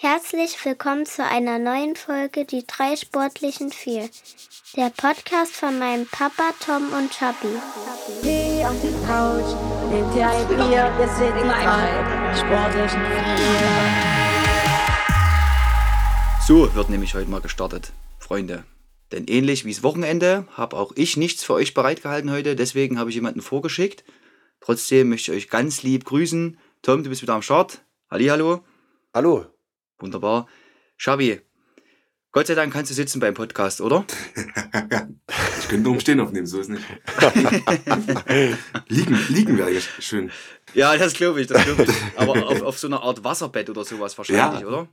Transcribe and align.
Herzlich 0.00 0.64
willkommen 0.64 1.06
zu 1.06 1.24
einer 1.24 1.58
neuen 1.58 1.96
Folge 1.96 2.44
Die 2.44 2.64
drei 2.64 2.94
sportlichen 2.94 3.72
vier. 3.72 4.08
Der 4.76 4.90
Podcast 4.90 5.56
von 5.56 5.76
meinem 5.76 6.06
Papa 6.06 6.54
Tom 6.64 6.92
und 6.92 7.10
Chubby. 7.10 7.58
Geh 8.22 8.64
auf 8.64 8.80
die 8.80 8.94
Couch, 9.04 9.56
nehmt 9.90 10.14
dir 10.14 10.28
ein 10.28 10.46
Bier, 10.46 10.94
wir 10.96 11.08
sind 11.08 11.34
die 11.34 11.48
drei 11.48 12.32
sportlichen 12.32 13.00
vier. 13.00 13.56
So 16.46 16.72
wird 16.76 16.90
nämlich 16.90 17.16
heute 17.16 17.28
mal 17.28 17.40
gestartet, 17.40 17.90
Freunde. 18.20 18.62
Denn 19.10 19.26
ähnlich 19.26 19.64
wie 19.64 19.72
das 19.72 19.82
Wochenende 19.82 20.46
habe 20.52 20.76
auch 20.76 20.92
ich 20.94 21.16
nichts 21.16 21.42
für 21.42 21.54
euch 21.54 21.74
bereitgehalten 21.74 22.30
heute, 22.30 22.54
deswegen 22.54 23.00
habe 23.00 23.10
ich 23.10 23.16
jemanden 23.16 23.42
vorgeschickt. 23.42 24.04
Trotzdem 24.60 25.08
möchte 25.08 25.32
ich 25.32 25.38
euch 25.38 25.50
ganz 25.50 25.82
lieb 25.82 26.04
grüßen. 26.04 26.56
Tom, 26.82 27.02
du 27.02 27.10
bist 27.10 27.22
wieder 27.22 27.34
am 27.34 27.42
Start. 27.42 27.82
Hallihallo. 28.08 28.62
Hallo. 29.12 29.57
Wunderbar. 29.98 30.46
Schabi, 30.96 31.40
Gott 32.30 32.46
sei 32.46 32.54
Dank 32.54 32.72
kannst 32.72 32.90
du 32.90 32.94
sitzen 32.94 33.20
beim 33.20 33.34
Podcast, 33.34 33.80
oder? 33.80 34.04
ich 34.36 35.68
könnte 35.68 35.88
nur 35.88 35.98
Stehen 36.00 36.20
aufnehmen, 36.20 36.46
so 36.46 36.60
ist 36.60 36.68
nicht. 36.68 36.84
liegen, 38.88 39.18
liegen 39.28 39.58
wäre 39.58 39.80
schön. 39.98 40.30
Ja, 40.74 40.96
das 40.96 41.14
glaube 41.14 41.40
ich, 41.40 41.46
das 41.46 41.64
glaube 41.64 41.84
ich. 41.84 41.90
Aber 42.16 42.46
auf, 42.46 42.62
auf 42.62 42.78
so 42.78 42.86
einer 42.86 43.02
Art 43.02 43.24
Wasserbett 43.24 43.70
oder 43.70 43.84
sowas 43.84 44.16
wahrscheinlich, 44.18 44.60
Ja. 44.60 44.66
oder? 44.66 44.88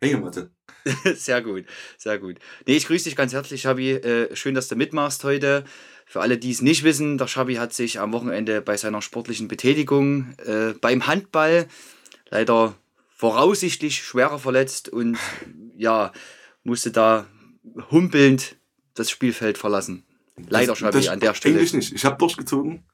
Hängematte. 0.00 0.50
Sehr 1.14 1.42
gut, 1.42 1.66
sehr 1.98 2.18
gut. 2.18 2.38
Nee, 2.66 2.76
ich 2.76 2.86
grüße 2.86 3.04
dich 3.04 3.16
ganz 3.16 3.32
herzlich, 3.34 3.60
Schabi. 3.60 3.90
Äh, 3.92 4.34
schön, 4.34 4.54
dass 4.54 4.68
du 4.68 4.74
mitmachst 4.76 5.22
heute. 5.22 5.64
Für 6.06 6.20
alle, 6.22 6.38
die 6.38 6.50
es 6.50 6.62
nicht 6.62 6.82
wissen, 6.82 7.18
der 7.18 7.26
Schabi 7.26 7.56
hat 7.56 7.74
sich 7.74 8.00
am 8.00 8.12
Wochenende 8.12 8.62
bei 8.62 8.76
seiner 8.76 9.02
sportlichen 9.02 9.48
Betätigung 9.48 10.34
äh, 10.46 10.72
beim 10.80 11.06
Handball 11.06 11.66
leider 12.30 12.74
voraussichtlich 13.18 14.02
schwerer 14.02 14.38
verletzt 14.38 14.88
und 14.88 15.18
ja, 15.76 16.12
musste 16.62 16.90
da 16.92 17.26
humpelnd 17.90 18.56
das 18.94 19.10
Spielfeld 19.10 19.58
verlassen. 19.58 20.04
Leider, 20.48 20.76
Schabi, 20.76 20.98
das- 20.98 21.08
an 21.08 21.18
der 21.20 21.34
Stelle. 21.34 21.56
Eigentlich 21.56 21.72
nicht. 21.74 21.92
Ich 21.92 22.04
habe 22.04 22.16
durchgezogen, 22.16 22.84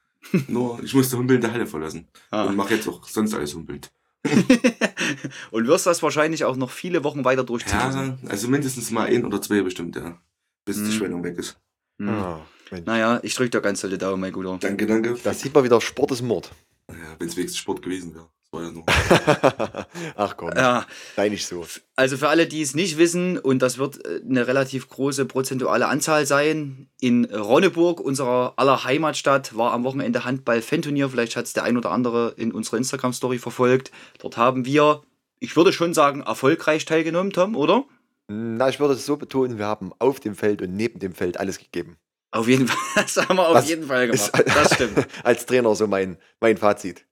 nur 0.48 0.82
ich 0.82 0.94
musste 0.94 1.18
humpeln 1.18 1.36
in 1.36 1.42
der 1.42 1.52
Halle 1.52 1.66
verlassen. 1.66 2.08
Ah. 2.30 2.44
Und 2.44 2.56
mache 2.56 2.74
jetzt 2.74 2.88
auch 2.88 3.06
sonst 3.06 3.34
alles 3.34 3.54
humpelnd. 3.54 3.92
und 5.50 5.66
wirst 5.66 5.84
das 5.86 6.02
wahrscheinlich 6.02 6.44
auch 6.44 6.56
noch 6.56 6.70
viele 6.70 7.04
Wochen 7.04 7.24
weiter 7.26 7.44
durchziehen. 7.44 7.78
Ja, 7.78 8.16
also 8.28 8.48
mindestens 8.48 8.90
mal 8.90 9.06
ein 9.08 9.24
oder 9.26 9.42
zwei 9.42 9.60
bestimmt, 9.60 9.96
ja. 9.96 10.18
Bis 10.64 10.78
Mhm. 10.78 10.86
die 10.86 10.92
Schwellung 10.92 11.22
weg 11.24 11.36
ist. 11.36 11.58
Hm. 11.98 12.08
Ah. 12.08 12.46
Naja, 12.86 13.20
ich 13.22 13.34
drücke 13.34 13.50
dir 13.50 13.60
ganz 13.60 13.82
dolle 13.82 13.98
Daumen, 13.98 14.20
mein 14.22 14.32
Guter. 14.32 14.56
Danke, 14.58 14.86
danke. 14.86 15.16
Da 15.22 15.34
sieht 15.34 15.54
man 15.54 15.62
wieder, 15.62 15.78
Sport 15.82 16.10
ist 16.12 16.22
Mord. 16.22 16.50
Ja, 16.90 16.96
Wenn 17.18 17.28
es 17.28 17.36
wenigstens 17.36 17.58
Sport 17.58 17.82
gewesen 17.82 18.14
wäre. 18.14 18.28
Ach 20.16 20.36
komm, 20.36 20.50
Ja, 20.56 20.86
sei 21.16 21.28
nicht 21.28 21.46
so. 21.46 21.66
Also 21.96 22.16
für 22.16 22.28
alle, 22.28 22.46
die 22.46 22.62
es 22.62 22.74
nicht 22.74 22.98
wissen, 22.98 23.38
und 23.38 23.60
das 23.60 23.78
wird 23.78 24.04
äh, 24.04 24.20
eine 24.28 24.46
relativ 24.46 24.88
große 24.88 25.24
prozentuale 25.26 25.86
Anzahl 25.88 26.26
sein, 26.26 26.88
in 27.00 27.24
Ronneburg, 27.26 28.00
unserer 28.00 28.54
aller 28.56 28.84
Heimatstadt, 28.84 29.56
war 29.56 29.72
am 29.72 29.84
Wochenende 29.84 30.24
Handball-Fan-Turnier. 30.24 31.08
Vielleicht 31.10 31.36
hat 31.36 31.44
es 31.46 31.52
der 31.52 31.64
ein 31.64 31.76
oder 31.76 31.90
andere 31.90 32.34
in 32.36 32.52
unserer 32.52 32.76
Instagram-Story 32.78 33.38
verfolgt. 33.38 33.90
Dort 34.20 34.36
haben 34.36 34.64
wir, 34.64 35.02
ich 35.38 35.56
würde 35.56 35.72
schon 35.72 35.94
sagen, 35.94 36.22
erfolgreich 36.22 36.84
teilgenommen, 36.84 37.32
Tom, 37.32 37.56
oder? 37.56 37.84
Na, 38.28 38.68
ich 38.70 38.80
würde 38.80 38.94
es 38.94 39.04
so 39.04 39.16
betonen, 39.16 39.58
wir 39.58 39.66
haben 39.66 39.92
auf 39.98 40.18
dem 40.18 40.34
Feld 40.34 40.62
und 40.62 40.74
neben 40.74 40.98
dem 40.98 41.14
Feld 41.14 41.38
alles 41.38 41.58
gegeben. 41.58 41.98
Auf 42.30 42.48
jeden 42.48 42.66
Fall, 42.66 42.78
das 43.04 43.16
haben 43.28 43.36
wir 43.36 43.46
auf 43.48 43.54
Das 43.54 43.68
jeden 43.68 43.86
Fall 43.86 44.06
gemacht. 44.08 44.38
ist- 44.38 44.56
Das 44.56 44.74
stimmt. 44.74 45.06
Als 45.22 45.46
Trainer 45.46 45.74
so 45.74 45.86
mein, 45.86 46.16
mein 46.40 46.56
Fazit. 46.56 47.04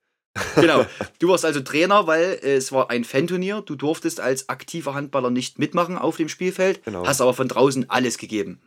Genau. 0.56 0.86
Du 1.18 1.28
warst 1.28 1.44
also 1.44 1.60
Trainer, 1.60 2.06
weil 2.06 2.38
äh, 2.42 2.54
es 2.56 2.72
war 2.72 2.90
ein 2.90 3.04
Fan-Turnier. 3.04 3.62
Du 3.62 3.74
durftest 3.74 4.20
als 4.20 4.48
aktiver 4.48 4.94
Handballer 4.94 5.30
nicht 5.30 5.58
mitmachen 5.58 5.98
auf 5.98 6.16
dem 6.16 6.28
Spielfeld, 6.28 6.84
Genau. 6.84 7.06
hast 7.06 7.20
aber 7.20 7.34
von 7.34 7.48
draußen 7.48 7.90
alles 7.90 8.18
gegeben. 8.18 8.60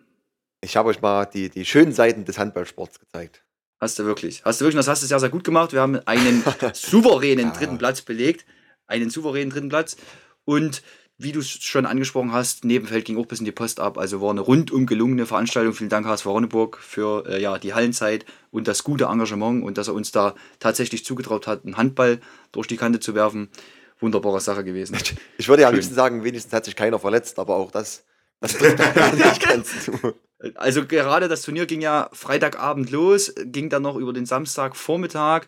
Ich 0.61 0.77
habe 0.77 0.89
euch 0.89 1.01
mal 1.01 1.25
die, 1.25 1.49
die 1.49 1.65
schönen 1.65 1.91
Seiten 1.91 2.25
des 2.25 2.37
Handballsports 2.37 2.99
gezeigt. 2.99 3.43
Hast 3.79 3.99
du 3.99 4.05
wirklich. 4.05 4.43
Hast 4.45 4.61
du 4.61 4.65
wirklich, 4.65 4.77
das 4.79 4.87
hast 4.87 5.03
du 5.03 5.07
sehr, 5.07 5.19
sehr 5.19 5.29
gut 5.29 5.43
gemacht. 5.43 5.73
Wir 5.73 5.81
haben 5.81 5.99
einen 6.05 6.43
souveränen 6.73 7.51
dritten 7.53 7.77
Platz 7.77 8.01
belegt. 8.01 8.45
Einen 8.87 9.09
souveränen 9.09 9.49
dritten 9.49 9.69
Platz. 9.69 9.97
Und 10.45 10.81
wie 11.17 11.31
du 11.31 11.39
es 11.39 11.49
schon 11.49 11.85
angesprochen 11.85 12.33
hast, 12.33 12.65
Nebenfeld 12.65 13.05
ging 13.05 13.17
auch 13.17 13.25
bis 13.25 13.39
in 13.39 13.45
die 13.45 13.51
Post 13.53 13.79
ab. 13.79 13.97
Also 13.97 14.21
war 14.21 14.31
eine 14.31 14.41
rundum 14.41 14.85
gelungene 14.85 15.25
Veranstaltung. 15.25 15.73
Vielen 15.73 15.89
Dank, 15.89 16.05
HSV 16.05 16.25
Ronneburg, 16.25 16.77
für 16.77 17.25
äh, 17.27 17.41
ja, 17.41 17.57
die 17.57 17.73
Hallenzeit 17.73 18.25
und 18.51 18.67
das 18.67 18.83
gute 18.83 19.05
Engagement 19.05 19.63
und 19.63 19.77
dass 19.77 19.87
er 19.87 19.93
uns 19.93 20.11
da 20.11 20.35
tatsächlich 20.59 21.05
zugetraut 21.05 21.47
hat, 21.47 21.63
einen 21.63 21.77
Handball 21.77 22.19
durch 22.51 22.67
die 22.67 22.77
Kante 22.77 22.99
zu 22.99 23.15
werfen. 23.15 23.49
Wunderbare 24.01 24.41
Sache 24.41 24.63
gewesen. 24.63 24.97
Ich 25.37 25.47
würde 25.47 25.61
ja 25.61 25.69
am 25.69 25.75
liebsten 25.75 25.95
sagen, 25.95 26.23
wenigstens 26.23 26.53
hat 26.53 26.65
sich 26.65 26.75
keiner 26.75 26.99
verletzt, 26.99 27.39
aber 27.39 27.55
auch 27.55 27.71
das, 27.71 28.03
das 28.41 28.53
trifft 28.57 28.77
nicht 29.15 29.41
ganz 29.41 29.85
zu. 29.85 30.13
Also 30.55 30.85
gerade 30.85 31.29
das 31.29 31.43
Turnier 31.43 31.65
ging 31.65 31.79
ja 31.79 32.09
Freitagabend 32.11 32.91
los, 32.91 33.33
ging 33.45 33.69
dann 33.69 33.83
noch 33.83 33.95
über 33.95 34.11
den 34.11 34.25
Samstagvormittag. 34.25 35.47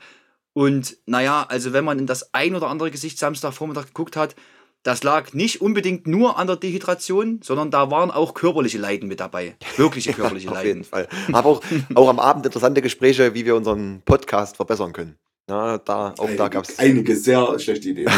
Und 0.53 0.97
naja, 1.06 1.45
also 1.47 1.73
wenn 1.73 1.83
man 1.83 2.00
in 2.00 2.07
das 2.07 2.33
ein 2.33 2.56
oder 2.56 2.69
andere 2.69 2.89
Gesicht 2.89 3.19
Samstagvormittag 3.19 3.88
geguckt 3.88 4.16
hat, 4.16 4.35
das 4.83 5.03
lag 5.03 5.33
nicht 5.33 5.61
unbedingt 5.61 6.07
nur 6.07 6.38
an 6.38 6.47
der 6.47 6.55
Dehydration, 6.55 7.41
sondern 7.43 7.71
da 7.71 7.91
waren 7.91 8.09
auch 8.11 8.33
körperliche 8.33 8.77
Leiden 8.77 9.09
mit 9.09 9.19
dabei. 9.19 9.57
Wirkliche 9.75 10.13
körperliche 10.13 10.49
Auf 10.49 10.63
jeden 10.63 10.83
Leiden. 10.83 10.83
Fall. 10.83 11.07
Aber 11.33 11.49
auch, 11.49 11.61
auch 11.95 12.09
am 12.09 12.19
Abend 12.19 12.45
interessante 12.45 12.81
Gespräche, 12.81 13.33
wie 13.33 13.45
wir 13.45 13.55
unseren 13.55 14.01
Podcast 14.05 14.55
verbessern 14.55 14.93
können. 14.93 15.17
Ja, 15.49 15.77
da, 15.77 16.13
auch 16.17 16.29
da 16.35 16.49
gab 16.49 16.65
es. 16.67 16.77
einige 16.77 17.15
sehr 17.15 17.57
schlechte 17.57 17.89
Ideen. 17.89 18.09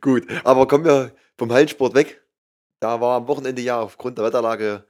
Gut, 0.00 0.26
aber 0.44 0.68
kommen 0.68 0.84
wir 0.84 1.12
vom 1.36 1.52
Hallensport 1.52 1.94
weg. 1.94 2.22
Da 2.80 3.00
war 3.00 3.16
am 3.16 3.26
Wochenende 3.26 3.62
ja 3.62 3.80
aufgrund 3.80 4.18
der 4.18 4.24
Wetterlage 4.24 4.84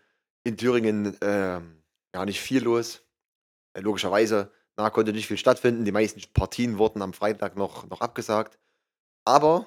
in 0.44 0.58
Thüringen 0.58 1.16
ähm, 1.22 1.82
ja 2.14 2.26
nicht 2.26 2.40
viel 2.40 2.62
los. 2.62 3.02
Äh, 3.72 3.80
logischerweise, 3.80 4.50
na, 4.76 4.90
konnte 4.90 5.12
nicht 5.12 5.26
viel 5.26 5.38
stattfinden. 5.38 5.86
Die 5.86 5.92
meisten 5.92 6.20
Partien 6.34 6.76
wurden 6.76 7.00
am 7.00 7.14
Freitag 7.14 7.56
noch, 7.56 7.88
noch 7.88 8.02
abgesagt. 8.02 8.58
Aber 9.28 9.66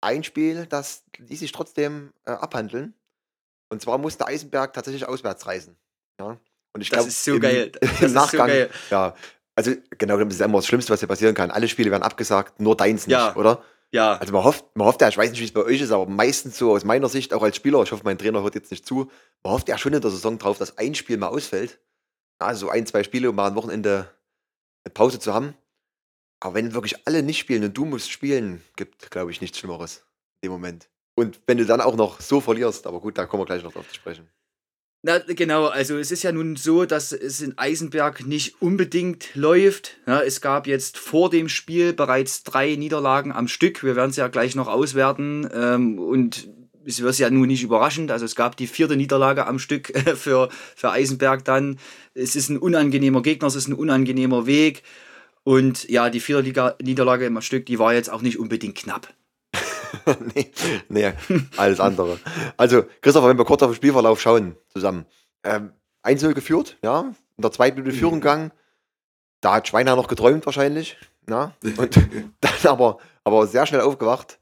ein 0.00 0.24
Spiel, 0.24 0.66
das 0.66 1.04
ließ 1.18 1.40
sich 1.40 1.52
trotzdem 1.52 2.12
äh, 2.24 2.30
abhandeln. 2.30 2.94
Und 3.68 3.82
zwar 3.82 3.98
musste 3.98 4.26
Eisenberg 4.26 4.72
tatsächlich 4.72 5.06
auswärts 5.06 5.46
reisen. 5.46 5.76
Ja? 6.18 6.38
Und 6.74 6.80
ich 6.80 6.88
Das 6.88 6.98
glaub, 7.00 7.08
ist 7.08 7.22
so 7.24 7.34
im, 7.34 7.40
geil. 7.40 7.70
Das 7.72 7.90
Im 8.00 8.06
ist 8.06 8.12
so 8.12 8.18
Nachgang, 8.18 8.46
geil. 8.48 8.70
ja. 8.90 9.14
Also 9.54 9.72
genau, 9.98 10.16
das 10.16 10.34
ist 10.34 10.40
immer 10.40 10.58
das 10.58 10.66
Schlimmste, 10.66 10.90
was 10.92 11.00
hier 11.00 11.08
passieren 11.08 11.34
kann. 11.34 11.50
Alle 11.50 11.68
Spiele 11.68 11.90
werden 11.90 12.02
abgesagt, 12.02 12.58
nur 12.60 12.74
deins 12.76 13.06
nicht, 13.06 13.12
Ja. 13.16 13.36
oder? 13.36 13.62
Ja, 13.90 14.14
Also 14.16 14.32
man 14.32 14.42
hofft, 14.42 14.64
man 14.74 14.86
hofft 14.86 15.02
ja, 15.02 15.08
ich 15.08 15.18
weiß 15.18 15.30
nicht, 15.30 15.40
wie 15.40 15.44
es 15.44 15.52
bei 15.52 15.60
euch 15.62 15.82
ist, 15.82 15.90
aber 15.90 16.06
meistens 16.06 16.56
so 16.56 16.72
aus 16.72 16.82
meiner 16.84 17.10
Sicht, 17.10 17.34
auch 17.34 17.42
als 17.42 17.56
Spieler, 17.56 17.82
ich 17.82 17.92
hoffe, 17.92 18.04
mein 18.04 18.16
Trainer 18.16 18.42
hört 18.42 18.54
jetzt 18.54 18.70
nicht 18.70 18.86
zu, 18.86 19.10
man 19.42 19.52
hofft 19.52 19.68
ja 19.68 19.76
schon 19.76 19.92
in 19.92 20.00
der 20.00 20.10
Saison 20.10 20.38
drauf, 20.38 20.56
dass 20.56 20.78
ein 20.78 20.94
Spiel 20.94 21.18
mal 21.18 21.26
ausfällt. 21.28 21.78
Also 22.38 22.70
ein, 22.70 22.86
zwei 22.86 23.04
Spiele, 23.04 23.28
um 23.28 23.36
mal 23.36 23.48
am 23.48 23.54
Wochenende 23.54 24.10
eine 24.84 24.94
Pause 24.94 25.18
zu 25.18 25.34
haben. 25.34 25.54
Aber 26.44 26.54
wenn 26.54 26.74
wirklich 26.74 27.06
alle 27.06 27.22
nicht 27.22 27.38
spielen 27.38 27.62
und 27.62 27.76
du 27.76 27.84
musst 27.84 28.10
spielen, 28.10 28.62
gibt, 28.74 29.12
glaube 29.12 29.30
ich, 29.30 29.40
nichts 29.40 29.58
Schlimmeres 29.58 30.04
dem 30.42 30.50
Moment. 30.50 30.88
Und 31.14 31.40
wenn 31.46 31.56
du 31.56 31.64
dann 31.64 31.80
auch 31.80 31.94
noch 31.94 32.20
so 32.20 32.40
verlierst, 32.40 32.88
aber 32.88 33.00
gut, 33.00 33.16
da 33.16 33.26
kommen 33.26 33.42
wir 33.42 33.46
gleich 33.46 33.62
noch 33.62 33.72
drauf 33.72 33.88
zu 33.88 33.94
sprechen. 33.94 34.28
Na, 35.04 35.18
genau, 35.18 35.66
also 35.66 35.96
es 35.98 36.10
ist 36.10 36.24
ja 36.24 36.32
nun 36.32 36.56
so, 36.56 36.84
dass 36.84 37.12
es 37.12 37.40
in 37.42 37.58
Eisenberg 37.58 38.26
nicht 38.26 38.60
unbedingt 38.60 39.34
läuft. 39.34 39.98
Ja, 40.06 40.20
es 40.20 40.40
gab 40.40 40.66
jetzt 40.66 40.98
vor 40.98 41.30
dem 41.30 41.48
Spiel 41.48 41.92
bereits 41.92 42.42
drei 42.42 42.74
Niederlagen 42.74 43.30
am 43.30 43.46
Stück. 43.46 43.84
Wir 43.84 43.94
werden 43.94 44.10
es 44.10 44.16
ja 44.16 44.26
gleich 44.26 44.56
noch 44.56 44.68
auswerten. 44.68 45.48
Ähm, 45.52 45.98
und 46.00 46.48
es 46.84 47.02
wird 47.02 47.18
ja 47.18 47.30
nun 47.30 47.46
nicht 47.46 47.62
überraschend. 47.62 48.10
Also 48.10 48.24
es 48.24 48.34
gab 48.34 48.56
die 48.56 48.66
vierte 48.66 48.96
Niederlage 48.96 49.46
am 49.46 49.60
Stück 49.60 49.90
äh, 49.90 50.16
für, 50.16 50.48
für 50.74 50.90
Eisenberg 50.90 51.44
dann. 51.44 51.78
Es 52.14 52.34
ist 52.34 52.48
ein 52.48 52.58
unangenehmer 52.58 53.22
Gegner, 53.22 53.46
es 53.46 53.54
ist 53.54 53.68
ein 53.68 53.74
unangenehmer 53.74 54.46
Weg. 54.46 54.82
Und 55.44 55.88
ja, 55.88 56.10
die 56.10 56.20
vierte 56.20 56.42
Liga 56.42 56.76
Niederlage 56.80 57.26
am 57.26 57.40
Stück, 57.40 57.66
die 57.66 57.78
war 57.78 57.94
jetzt 57.94 58.10
auch 58.10 58.22
nicht 58.22 58.38
unbedingt 58.38 58.76
knapp. 58.76 59.12
nee, 60.34 60.50
nee, 60.88 61.12
alles 61.56 61.80
andere. 61.80 62.18
Also, 62.56 62.84
Christopher, 63.00 63.28
wenn 63.28 63.38
wir 63.38 63.44
kurz 63.44 63.62
auf 63.62 63.70
den 63.70 63.76
Spielverlauf 63.76 64.20
schauen 64.20 64.56
zusammen. 64.68 65.06
Ähm, 65.44 65.72
1-0 66.04 66.32
geführt, 66.34 66.78
ja. 66.82 67.12
In 67.36 67.42
der 67.42 67.52
zweiten 67.52 67.78
Minute 67.78 67.96
Führung 67.96 68.20
gegangen. 68.20 68.52
Da 69.40 69.54
hat 69.54 69.68
Schweiner 69.68 69.96
noch 69.96 70.08
geträumt 70.08 70.46
wahrscheinlich. 70.46 70.96
Ja. 71.28 71.54
Und 71.76 71.96
dann 72.40 72.52
aber, 72.64 72.98
aber 73.24 73.46
sehr 73.46 73.66
schnell 73.66 73.80
aufgewacht. 73.80 74.38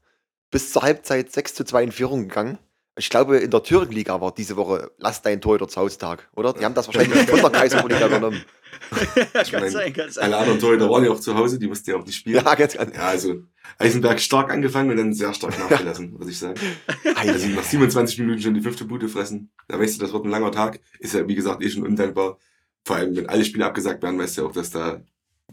Bis 0.51 0.71
zur 0.71 0.83
Halbzeit 0.83 1.31
6 1.31 1.55
zu 1.55 1.63
2 1.63 1.83
in 1.83 1.91
Führung 1.91 2.27
gegangen. 2.27 2.57
Ich 2.97 3.09
glaube, 3.09 3.37
in 3.37 3.49
der 3.49 3.63
Thüringen-Liga 3.63 4.19
war 4.19 4.33
diese 4.33 4.57
Woche 4.57 4.91
Lass 4.97 5.21
dein 5.21 5.39
Torhüter 5.39 5.67
zu 5.67 5.79
Hause 5.79 5.97
Tag, 5.97 6.29
oder? 6.35 6.53
Die 6.53 6.65
haben 6.65 6.73
das 6.73 6.87
wahrscheinlich 6.87 7.27
von 7.29 7.39
der 7.39 7.49
Kaiserliga 7.49 8.05
übernommen. 8.07 8.43
Ich 9.41 9.53
meine, 9.53 9.93
alle 10.17 10.37
anderen 10.37 10.59
Torhüter 10.59 10.89
waren 10.89 11.03
ja 11.03 11.11
auch 11.11 11.19
zu 11.19 11.35
Hause, 11.35 11.57
die 11.57 11.67
mussten 11.67 11.89
ja 11.89 11.97
auch 11.97 12.05
nicht 12.05 12.17
spielen. 12.17 12.35
Ja, 12.45 12.55
ganz, 12.55 12.73
ganz. 12.73 12.95
Ja, 12.95 13.07
also 13.07 13.43
Eisenberg 13.77 14.19
stark 14.19 14.51
angefangen 14.51 14.91
und 14.91 14.97
dann 14.97 15.13
sehr 15.13 15.33
stark 15.33 15.57
nachgelassen, 15.57 16.11
muss 16.11 16.27
ich 16.27 16.37
sagen. 16.37 16.59
Also 17.15 17.47
nach 17.49 17.63
27 17.63 18.19
Minuten 18.19 18.41
schon 18.41 18.53
die 18.53 18.61
fünfte 18.61 18.85
Bude 18.85 19.07
fressen. 19.07 19.51
Da 19.67 19.79
weißt 19.79 19.97
du, 19.97 20.01
das 20.01 20.13
wird 20.13 20.25
ein 20.25 20.31
langer 20.31 20.51
Tag. 20.51 20.79
Ist 20.99 21.13
ja, 21.13 21.27
wie 21.27 21.35
gesagt, 21.35 21.63
eh 21.63 21.69
schon 21.69 21.83
undankbar. 21.83 22.37
Vor 22.83 22.95
allem, 22.95 23.15
wenn 23.15 23.29
alle 23.29 23.45
Spiele 23.45 23.65
abgesagt 23.65 24.01
werden, 24.01 24.19
weißt 24.19 24.37
du 24.37 24.41
ja 24.41 24.47
auch, 24.47 24.51
dass 24.51 24.71
da 24.71 25.01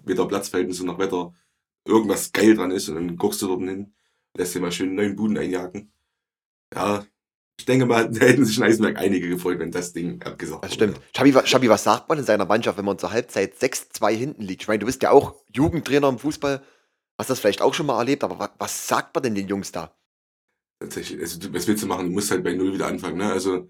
weder 0.04 0.26
Platzverhältnisse 0.26 0.86
noch 0.86 0.98
Wetter 0.98 1.32
irgendwas 1.84 2.32
geil 2.32 2.54
dran 2.54 2.70
ist 2.70 2.88
und 2.88 2.94
dann 2.96 3.16
guckst 3.16 3.42
du 3.42 3.46
dort 3.46 3.62
hin, 3.62 3.94
lässt 4.34 4.54
dir 4.54 4.60
mal 4.60 4.72
schön 4.72 4.94
neun 4.94 5.16
Buden 5.16 5.38
einjagen. 5.38 5.92
Ja, 6.74 7.04
ich 7.58 7.64
denke 7.66 7.86
mal, 7.86 8.08
da 8.10 8.20
hätten 8.26 8.44
sich 8.44 8.56
in 8.58 8.62
Eisenberg 8.64 8.96
einige 8.98 9.28
gefreut, 9.28 9.58
wenn 9.58 9.70
das 9.70 9.92
Ding 9.92 10.22
abgesagt 10.22 10.64
Das 10.64 10.74
stimmt. 10.74 11.00
Schabi, 11.16 11.34
wa- 11.34 11.44
Schabi, 11.46 11.68
was 11.68 11.84
sagt 11.84 12.08
man 12.08 12.18
in 12.18 12.24
seiner 12.24 12.46
Mannschaft, 12.46 12.78
wenn 12.78 12.84
man 12.84 12.98
zur 12.98 13.10
Halbzeit 13.12 13.54
6-2 13.60 14.12
hinten 14.14 14.42
liegt? 14.42 14.62
Ich 14.62 14.68
meine, 14.68 14.78
du 14.80 14.86
bist 14.86 15.02
ja 15.02 15.10
auch 15.10 15.34
Jugendtrainer 15.52 16.08
im 16.08 16.18
Fußball, 16.18 16.62
hast 17.18 17.30
das 17.30 17.40
vielleicht 17.40 17.60
auch 17.62 17.74
schon 17.74 17.86
mal 17.86 17.98
erlebt, 17.98 18.24
aber 18.24 18.38
wa 18.38 18.50
was 18.58 18.86
sagt 18.88 19.14
man 19.14 19.22
denn 19.24 19.34
den 19.34 19.48
Jungs 19.48 19.72
da? 19.72 19.94
Tatsächlich, 20.80 21.20
also 21.20 21.52
was 21.52 21.66
willst 21.66 21.82
du 21.82 21.88
machen? 21.88 22.06
Du 22.06 22.12
musst 22.12 22.30
halt 22.30 22.44
bei 22.44 22.54
Null 22.54 22.72
wieder 22.72 22.86
anfangen, 22.86 23.18
ne? 23.18 23.32
Also, 23.32 23.68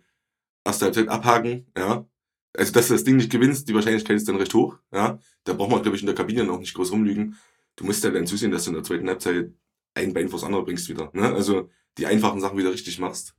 erste 0.67 0.85
Halbzeit 0.87 1.09
abhaken, 1.09 1.67
ja. 1.77 2.07
Also, 2.55 2.73
dass 2.73 2.89
du 2.89 2.95
das 2.95 3.05
Ding 3.05 3.17
nicht 3.17 3.31
gewinnst, 3.33 3.67
die 3.69 3.75
Wahrscheinlichkeit 3.75 4.17
ist 4.17 4.29
dann 4.29 4.37
recht 4.37 4.53
hoch, 4.53 4.77
ja. 4.93 5.19
Da 5.45 5.55
braucht 5.55 5.71
man, 5.71 5.83
glaube 5.83 5.97
ich, 5.97 6.03
in 6.03 6.07
der 6.07 6.15
Kabine 6.15 6.45
noch 6.45 6.59
nicht 6.59 6.75
groß 6.75 6.93
rumlügen. 6.93 7.39
Du 7.77 7.85
musst 7.85 8.05
ja 8.05 8.11
dann 8.11 8.27
zusehen, 8.27 8.51
dass 8.51 8.65
du 8.65 8.71
in 8.71 8.75
der 8.75 8.85
zweiten 8.85 9.09
Halbzeit 9.09 9.53
ein 9.95 10.13
Bein 10.13 10.29
vors 10.29 10.45
andere 10.45 10.65
bringst 10.65 10.89
wieder, 10.91 11.11
ne? 11.15 11.33
Also, 11.35 11.71
die 11.97 12.05
einfachen 12.05 12.41
Sachen 12.43 12.59
wieder 12.59 12.73
richtig 12.73 12.99
machst. 12.99 13.35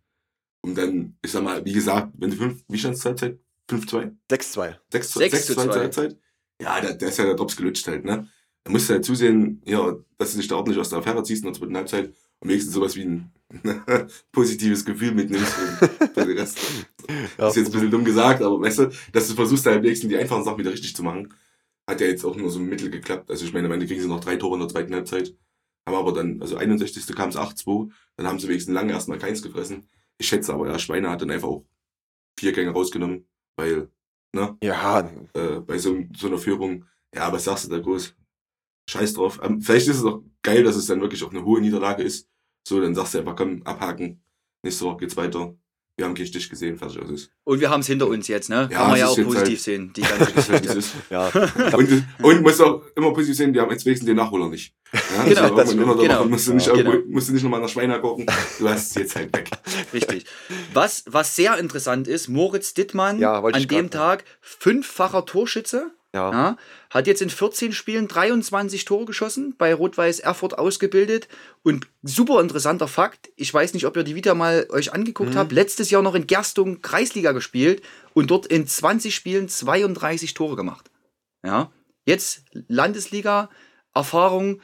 Und 0.69 0.77
dann, 0.77 1.17
ich 1.23 1.31
sag 1.31 1.43
mal, 1.43 1.65
wie 1.65 1.73
gesagt, 1.73 2.13
wenn 2.17 2.29
du 2.29 2.37
fünf, 2.37 2.63
wie 2.67 2.77
stand's 2.77 2.99
zur 2.99 3.09
Halbzeit? 3.09 3.39
5-2? 3.69 4.11
6-2. 4.29 4.75
6 4.91 5.09
zu 5.11 5.19
6 5.19 5.31
6 5.31 5.45
zu 5.47 5.53
zur 5.55 5.71
2. 5.71 5.79
Halbzeit? 5.79 6.17
Ja, 6.61 6.79
da, 6.79 6.93
da 6.93 7.07
ist 7.07 7.17
ja 7.17 7.25
der 7.25 7.33
Drops 7.33 7.55
gelutscht 7.55 7.87
halt, 7.87 8.05
ne? 8.05 8.27
Da 8.63 8.71
musst 8.71 8.87
du 8.87 8.93
halt 8.93 9.03
zusehen, 9.03 9.63
ja, 9.65 9.95
dass 10.19 10.33
du 10.33 10.37
dich 10.37 10.47
da 10.47 10.57
ordentlich 10.57 10.77
aus 10.77 10.89
der 10.89 10.99
Affäre 10.99 11.23
ziehst 11.23 11.43
in 11.43 11.51
der 11.51 11.59
zweiten 11.59 11.75
Halbzeit 11.75 12.13
und 12.39 12.49
wenigstens 12.49 12.73
sowas 12.75 12.95
wie 12.95 13.03
ein 13.03 13.31
positives 14.31 14.85
Gefühl 14.85 15.13
mitnimmst 15.13 15.51
für, 15.53 16.25
den 16.25 16.37
Rest. 16.37 16.59
Ja, 17.39 17.47
ist 17.47 17.55
jetzt 17.55 17.67
ein 17.67 17.71
bisschen 17.71 17.89
dumm 17.89 18.05
gesagt, 18.05 18.43
aber 18.43 18.61
weißt 18.61 18.79
du, 18.79 18.91
dass 19.11 19.27
du 19.27 19.33
versuchst 19.33 19.65
halt 19.65 19.81
wenigstens 19.81 20.09
die 20.09 20.17
einfachen 20.17 20.43
Sachen 20.43 20.59
wieder 20.59 20.71
richtig 20.71 20.95
zu 20.95 21.01
machen, 21.01 21.33
hat 21.87 21.99
ja 21.99 22.07
jetzt 22.07 22.23
auch 22.23 22.35
nur 22.35 22.51
so 22.51 22.59
mittel 22.59 22.91
geklappt. 22.91 23.31
Also 23.31 23.43
ich 23.43 23.53
meine, 23.53 23.65
am 23.65 23.71
Ende 23.71 23.87
kriegen 23.87 24.01
sie 24.01 24.07
noch 24.07 24.19
drei 24.19 24.35
Tore 24.35 24.53
in 24.53 24.59
der 24.59 24.69
zweiten 24.69 24.93
Halbzeit, 24.93 25.33
haben 25.87 25.95
aber 25.95 26.13
dann, 26.13 26.39
also 26.41 26.57
61. 26.57 27.15
kam 27.15 27.29
es 27.29 27.37
8-2, 27.37 27.89
dann 28.17 28.27
haben 28.27 28.37
sie 28.37 28.47
wenigstens 28.47 28.75
lange 28.75 28.93
erstmal 28.93 29.17
keins 29.17 29.41
gefressen. 29.41 29.89
Ich 30.19 30.27
schätze 30.27 30.53
aber, 30.53 30.69
ja, 30.69 30.77
Schweine 30.77 31.09
hat 31.09 31.21
dann 31.21 31.31
einfach 31.31 31.47
auch 31.47 31.65
vier 32.37 32.51
Gänge 32.53 32.71
rausgenommen, 32.71 33.27
weil, 33.57 33.89
ne, 34.33 34.57
ja, 34.63 35.09
äh, 35.33 35.59
bei 35.61 35.77
so, 35.77 35.97
so 36.15 36.27
einer 36.27 36.37
Führung, 36.37 36.85
ja, 37.15 37.31
was 37.31 37.45
sagst 37.45 37.65
du 37.65 37.69
da 37.69 37.79
groß? 37.79 38.15
Scheiß 38.89 39.13
drauf. 39.13 39.39
Ähm, 39.43 39.61
vielleicht 39.61 39.87
ist 39.87 39.97
es 39.99 40.05
auch 40.05 40.23
geil, 40.41 40.63
dass 40.63 40.75
es 40.75 40.87
dann 40.87 41.01
wirklich 41.01 41.23
auch 41.23 41.31
eine 41.31 41.45
hohe 41.45 41.61
Niederlage 41.61 42.03
ist. 42.03 42.29
So, 42.67 42.81
dann 42.81 42.95
sagst 42.95 43.13
du 43.13 43.19
einfach, 43.19 43.35
komm, 43.35 43.63
abhaken. 43.63 44.23
Nächste 44.63 44.85
Woche 44.85 44.97
geht's 44.97 45.17
weiter. 45.17 45.55
Wir 45.99 46.05
haben 46.05 46.13
keinen 46.15 46.27
Stich 46.27 46.49
gesehen, 46.49 46.77
fertig 46.77 47.01
aus 47.01 47.09
ist. 47.11 47.31
Und 47.43 47.59
wir 47.59 47.69
haben 47.69 47.81
es 47.81 47.87
hinter 47.87 48.07
uns 48.07 48.29
jetzt, 48.29 48.49
ne? 48.49 48.69
Ja, 48.71 48.77
Kann 48.77 48.87
man 48.91 48.99
ja 48.99 49.07
auch 49.07 49.17
jetzt 49.17 49.25
positiv 49.27 49.49
halt- 49.49 49.59
sehen, 49.59 49.91
die 49.93 49.99
ganze 50.01 50.19
halt, 50.49 50.63
Geschichte. 50.63 50.97
ja. 51.09 51.27
Und, 51.77 52.05
und 52.23 52.41
muss 52.41 52.61
auch 52.61 52.83
immer 52.95 53.11
positiv 53.11 53.35
sehen, 53.35 53.53
wir 53.53 53.61
haben 53.61 53.71
jetzt 53.71 53.85
wenigstens 53.85 54.07
den 54.07 54.15
Nachholer 54.15 54.47
nicht. 54.47 54.73
Ja, 54.93 54.99
Genau, 55.25 55.41
also 55.41 55.55
das 55.57 55.75
der 55.75 56.07
genau. 56.07 56.25
Musst 56.25 56.47
du 56.47 56.53
nicht, 56.53 56.67
Ja, 56.67 56.73
genau. 56.73 56.93
musst 57.09 57.27
du 57.27 57.33
nicht 57.33 57.43
nochmal 57.43 57.59
nach 57.59 57.67
Schweiner 57.67 57.99
gucken. 57.99 58.25
Du 58.59 58.69
hast 58.69 58.87
es 58.91 58.95
jetzt 58.95 59.15
halt 59.17 59.35
weg. 59.35 59.49
Richtig. 59.93 60.23
Was, 60.73 61.03
was 61.05 61.35
sehr 61.35 61.57
interessant 61.57 62.07
ist, 62.07 62.29
Moritz 62.29 62.73
Dittmann 62.73 63.19
Ja, 63.19 63.43
an 63.43 63.51
dem 63.67 63.67
grad 63.67 63.91
Tag 63.91 64.23
fünffacher 64.39 65.25
Torschütze. 65.25 65.91
Ja. 66.15 66.31
Ja, 66.31 66.57
hat 66.89 67.05
jetzt 67.05 67.21
in 67.21 67.29
14 67.29 67.71
Spielen 67.71 68.07
23 68.07 68.83
Tore 68.83 69.05
geschossen, 69.05 69.53
bei 69.57 69.73
Rot-Weiß 69.73 70.19
Erfurt 70.19 70.57
ausgebildet. 70.57 71.27
Und 71.61 71.87
super 72.01 72.41
interessanter 72.41 72.87
Fakt, 72.87 73.29
ich 73.35 73.53
weiß 73.53 73.75
nicht, 73.75 73.85
ob 73.85 73.95
ihr 73.95 74.03
die 74.03 74.15
wieder 74.15 74.33
mal 74.33 74.65
euch 74.69 74.91
angeguckt 74.91 75.35
habt, 75.35 75.51
letztes 75.51 75.91
Jahr 75.91 76.01
noch 76.01 76.15
in 76.15 76.25
Gerstung 76.25 76.81
Kreisliga 76.81 77.31
gespielt 77.31 77.83
und 78.13 78.31
dort 78.31 78.47
in 78.47 78.65
20 78.65 79.13
Spielen 79.13 79.49
32 79.49 80.33
Tore 80.33 80.55
gemacht. 80.55 80.89
Ja, 81.45 81.71
jetzt 82.05 82.41
Landesliga, 82.67 83.49
Erfahrung, 83.93 84.61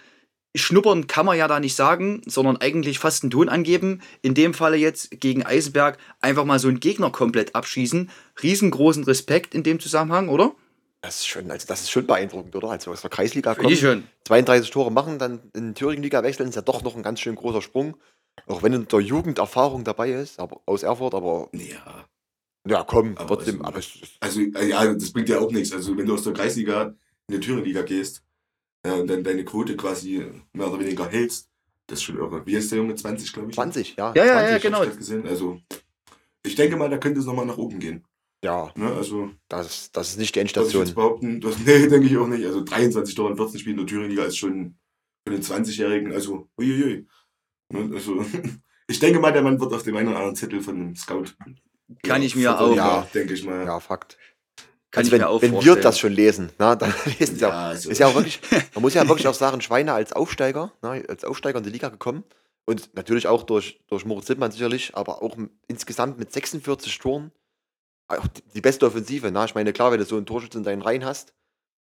schnuppern 0.56 1.06
kann 1.06 1.28
man 1.28 1.38
ja 1.38 1.48
da 1.48 1.60
nicht 1.60 1.76
sagen, 1.76 2.24
sondern 2.26 2.58
eigentlich 2.58 2.98
fast 2.98 3.24
einen 3.24 3.30
Ton 3.30 3.50
angeben. 3.50 4.02
In 4.24 4.34
dem 4.34 4.56
Falle 4.56 4.78
jetzt 4.78 5.22
gegen 5.22 5.46
Eisenberg 5.46 6.00
einfach 6.22 6.46
mal 6.46 6.60
so 6.60 6.70
einen 6.70 6.80
Gegner 6.80 7.12
komplett 7.12 7.54
abschießen. 7.54 8.10
Riesengroßen 8.42 9.04
Respekt 9.04 9.54
in 9.54 9.64
dem 9.64 9.80
Zusammenhang, 9.80 10.30
oder? 10.30 10.56
Das 11.06 11.18
ist 11.18 11.28
schon, 11.28 11.52
also 11.52 11.68
das 11.68 11.82
ist 11.82 11.92
schon 11.92 12.08
beeindruckend, 12.08 12.56
oder? 12.56 12.72
Also 12.72 12.92
aus 12.92 13.02
der 13.02 13.12
Kreisliga 13.12 13.54
Finde 13.54 13.74
ich 13.74 13.80
kommen, 13.82 14.02
schön. 14.02 14.08
32 14.26 14.72
Tore 14.72 14.92
machen, 14.92 15.20
dann 15.20 15.52
in 15.54 15.68
die 15.68 15.74
Thüringen-Liga 15.76 16.24
wechseln, 16.24 16.50
ist 16.50 16.56
ja 16.56 16.64
doch 16.64 16.82
noch 16.82 16.96
ein 16.96 17.04
ganz 17.04 17.20
schön 17.20 17.36
großer 17.36 17.62
Sprung. 17.62 17.96
Auch 18.48 18.64
wenn 18.64 18.74
in 18.74 18.88
der 18.88 19.00
Jugend 19.02 19.38
Erfahrung 19.38 19.84
dabei 19.84 20.12
ist, 20.12 20.40
aber 20.40 20.62
aus 20.66 20.82
Erfurt, 20.82 21.14
aber 21.14 21.50
Ja. 21.54 22.06
ja, 22.68 22.84
komm, 22.84 23.16
Aber 23.18 23.36
trotzdem, 23.36 23.64
also- 23.64 23.78
aber 24.00 24.08
Also, 24.22 24.42
äh, 24.42 24.68
ja, 24.70 24.94
das 24.94 25.12
bringt 25.14 25.30
ja 25.30 25.40
auch 25.40 25.52
nichts. 25.52 25.72
Also, 25.74 25.96
wenn 25.96 26.08
du 26.08 26.16
aus 26.16 26.24
der 26.24 26.34
Kreisliga 26.34 26.96
in 27.28 27.36
die 27.36 27.40
Thüringenliga 27.40 27.84
gehst 27.84 28.24
ja, 28.84 28.96
und 28.96 29.08
dann 29.08 29.24
deine 29.24 29.46
Quote 29.46 29.78
quasi 29.78 30.26
mehr 30.54 30.68
oder 30.68 30.80
weniger 30.80 31.08
hältst, 31.08 31.50
das 31.86 32.00
ist 32.00 32.04
schon 32.04 32.18
irre. 32.18 32.44
Wie 32.48 32.56
ist 32.56 32.72
der 32.72 32.80
Junge? 32.80 32.96
20, 32.96 33.32
glaube 33.32 33.50
ich? 33.52 33.56
20, 33.56 33.96
ja. 33.96 34.12
Ja, 34.16 34.26
ja, 34.26 34.34
20, 34.34 34.52
ja, 34.52 34.58
genau. 34.70 34.84
Ich. 34.84 35.30
Also, 35.30 35.62
ich 36.44 36.56
denke 36.56 36.78
mal, 36.78 36.90
da 36.90 36.98
könnte 36.98 37.20
es 37.20 37.28
nochmal 37.28 37.46
nach 37.46 37.58
oben 37.58 37.78
gehen. 37.80 38.04
Ja, 38.46 38.72
Ne? 38.76 38.92
Also, 38.94 39.30
das, 39.50 39.92
das 39.92 40.10
ist 40.10 40.18
nicht 40.20 40.36
die 40.36 40.40
was 40.40 40.46
ich 40.46 40.56
Endstation. 40.56 40.86
jetzt 40.86 40.96
behaupten, 40.96 41.42
das, 41.42 41.58
nee, 41.66 41.88
denke 41.88 42.08
ich 42.08 42.18
auch 42.18 42.28
nicht. 42.28 42.46
Also, 42.46 42.64
23 42.64 43.16
Tore 43.16 43.32
in 43.32 43.38
14 43.38 43.60
Spielen 43.60 43.80
in 43.80 43.86
der 43.86 43.88
Thüringenliga 43.88 44.24
ist 44.24 44.38
schon 44.38 44.78
für 45.28 45.34
den 45.34 45.42
20-Jährigen, 45.44 46.14
also, 46.14 46.48
uiuiui. 46.60 47.08
Ne? 47.74 47.90
Also, 47.94 48.24
ich 48.88 49.00
denke 49.00 49.20
mal, 49.20 49.34
der 49.34 49.42
Mann 49.42 49.60
wird 49.60 49.74
auf 49.74 49.84
dem 49.84 49.96
einen 49.98 50.08
oder 50.10 50.18
anderen 50.18 50.36
Zettel 50.36 50.62
von 50.62 50.76
einem 50.76 50.96
Scout. 50.96 51.26
Kann 52.04 52.22
ich 52.22 52.36
mir 52.36 52.44
Ja, 52.44 52.60
auch- 52.60 52.76
Ja, 52.76 53.08
denke 53.14 53.34
ich 53.34 53.44
mal. 53.44 53.66
Ja, 53.66 53.80
Fakt. 53.80 54.18
Kann 54.92 55.02
also 55.02 55.08
ich 55.10 55.12
wenn, 55.14 55.22
mir 55.22 55.30
auch 55.30 55.42
wenn 55.42 55.52
vorstellen. 55.52 55.76
wir 55.78 55.82
das 55.84 56.00
schon 56.00 56.14
lesen, 56.14 56.50
na, 56.58 56.76
dann 56.76 56.94
lesen 57.20 57.36
sie 57.38 57.46
auch. 57.46 57.50
Ja, 57.50 57.68
also- 57.70 57.90
Ist 57.90 57.98
ja 58.00 58.08
auch 58.08 58.16
wirklich, 58.16 58.40
man 58.74 58.82
muss 58.82 58.94
ja 58.94 59.08
wirklich 59.08 59.28
auch 59.28 59.34
sagen, 59.34 59.60
Schweine 59.62 59.94
als 59.94 60.14
Aufsteiger, 60.14 60.72
na, 60.82 60.92
als 60.92 61.26
Aufsteiger 61.26 61.58
in 61.58 61.64
die 61.66 61.70
Liga 61.72 61.90
gekommen 61.90 62.24
und 62.66 62.96
natürlich 62.96 63.28
auch 63.28 63.44
durch, 63.44 63.80
durch 63.88 64.06
Moritz 64.06 64.30
Lippmann 64.30 64.52
sicherlich, 64.52 64.96
aber 64.96 65.22
auch 65.22 65.36
insgesamt 65.68 66.18
mit 66.18 66.32
46 66.32 66.98
Toren 67.00 67.32
die- 68.12 68.42
die 68.54 68.62
beste 68.62 68.86
Offensive. 68.86 69.32
Na, 69.32 69.46
ich 69.46 69.56
meine, 69.56 69.74
klar, 69.74 69.92
wenn 69.92 70.00
du 70.00 70.06
so 70.06 70.18
einen 70.18 70.26
Torschütze 70.26 70.58
in 70.58 70.64
deinen 70.64 70.82
Reihen 70.82 71.06
hast, 71.06 71.34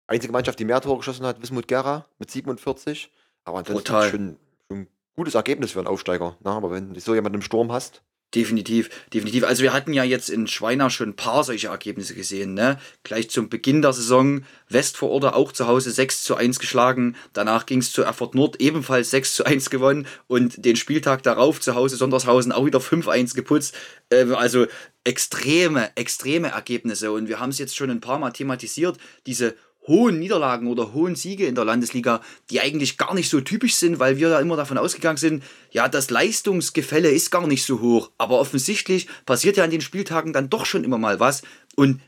einzige 0.07 0.33
Mannschaft, 0.33 0.59
die 0.59 0.65
mehr 0.65 0.81
Tore 0.81 0.99
geschossen 0.99 1.27
hat, 1.27 1.41
Wismut 1.43 1.69
Gera 1.69 2.07
mit 2.19 2.31
47, 2.31 3.11
aber 3.45 3.59
ansonsten 3.59 3.87
schon, 4.11 4.11
schon 4.11 4.37
ein 4.79 4.89
gutes 5.17 5.35
Ergebnis 5.35 5.73
für 5.73 5.79
einen 5.79 5.89
Aufsteiger. 5.89 6.37
Na, 6.41 6.57
aber 6.57 6.71
wenn 6.71 6.95
du 6.95 7.01
so 7.01 7.15
jemanden 7.15 7.37
im 7.37 7.43
Sturm 7.43 7.71
hast, 7.73 8.03
Definitiv, 8.33 8.91
definitiv. 9.13 9.43
Also 9.43 9.65
wir 9.65 9.73
hatten 9.73 9.93
ja 9.93 10.05
jetzt 10.05 10.31
in 10.31 10.47
Schweina 10.47 10.89
schon 10.89 11.09
ein 11.09 11.17
paar 11.17 11.43
solche 11.43 11.67
Ergebnisse 11.67 12.15
gesehen. 12.15 12.55
Ne? 12.55 12.79
Gleich 13.03 13.29
zum 13.29 13.49
Beginn 13.49 13.83
der 13.83 13.93
Saison 13.93 14.45
Westvororte 14.69 15.35
auch 15.35 15.51
zu 15.51 15.67
Hause 15.67 15.91
6 15.91 16.23
zu 16.23 16.37
1 16.37 16.61
geschlagen. 16.61 17.17
Danach 17.33 17.67
ging 17.67 17.81
es 17.81 17.91
zu 17.91 18.03
Erfurt 18.03 18.37
Nord 18.37 18.61
ebenfalls 18.61 19.11
6 19.11 19.35
zu 19.35 19.45
1 19.45 19.69
gewonnen. 19.69 20.07
Und 20.29 20.65
den 20.65 20.77
Spieltag 20.77 21.25
darauf 21.25 21.61
zu 21.61 21.75
Hause 21.75 21.97
Sondershausen 21.97 22.53
auch 22.53 22.65
wieder 22.67 22.79
5-1 22.79 23.35
geputzt. 23.35 23.75
Ähm, 24.13 24.33
also 24.37 24.67
extreme, 25.05 25.91
extreme 25.97 26.49
Ergebnisse. 26.49 27.13
Und 27.13 27.29
wir 27.29 27.41
haben 27.41 27.51
es 27.51 27.59
jetzt 27.59 27.77
schon 27.77 27.91
ein 27.91 28.01
paar 28.01 28.19
Mal 28.19 28.31
thematisiert. 28.33 28.99
Diese 29.27 29.55
hohen 29.87 30.19
Niederlagen 30.19 30.67
oder 30.67 30.93
hohen 30.93 31.17
Siege 31.17 31.47
in 31.47 31.55
der 31.55 31.65
Landesliga, 31.65 32.21
die 32.51 32.61
eigentlich 32.61 32.99
gar 32.99 33.15
nicht 33.15 33.31
so 33.31 33.41
typisch 33.41 33.75
sind, 33.77 33.99
weil 33.99 34.19
wir 34.19 34.29
da 34.29 34.39
immer 34.39 34.57
davon 34.57 34.79
ausgegangen 34.79 35.17
sind, 35.17 35.43
ja, 35.71 35.89
das 35.89 36.11
Leistungsgefälle 36.11 37.11
ist 37.11 37.31
gar 37.31 37.47
nicht 37.47 37.65
so 37.65 37.81
hoch. 37.81 38.11
Aber 38.19 38.39
offensichtlich 38.39 39.09
passiert 39.25 39.57
ja 39.57 39.65
an 39.65 39.71
den 39.71 39.81
Spieltagen 39.81 40.33
dann 40.33 40.51
doch 40.51 40.67
schon 40.67 40.85
immer 40.85 40.99
mal 40.99 41.19
was. 41.19 41.43
Und 41.77 42.01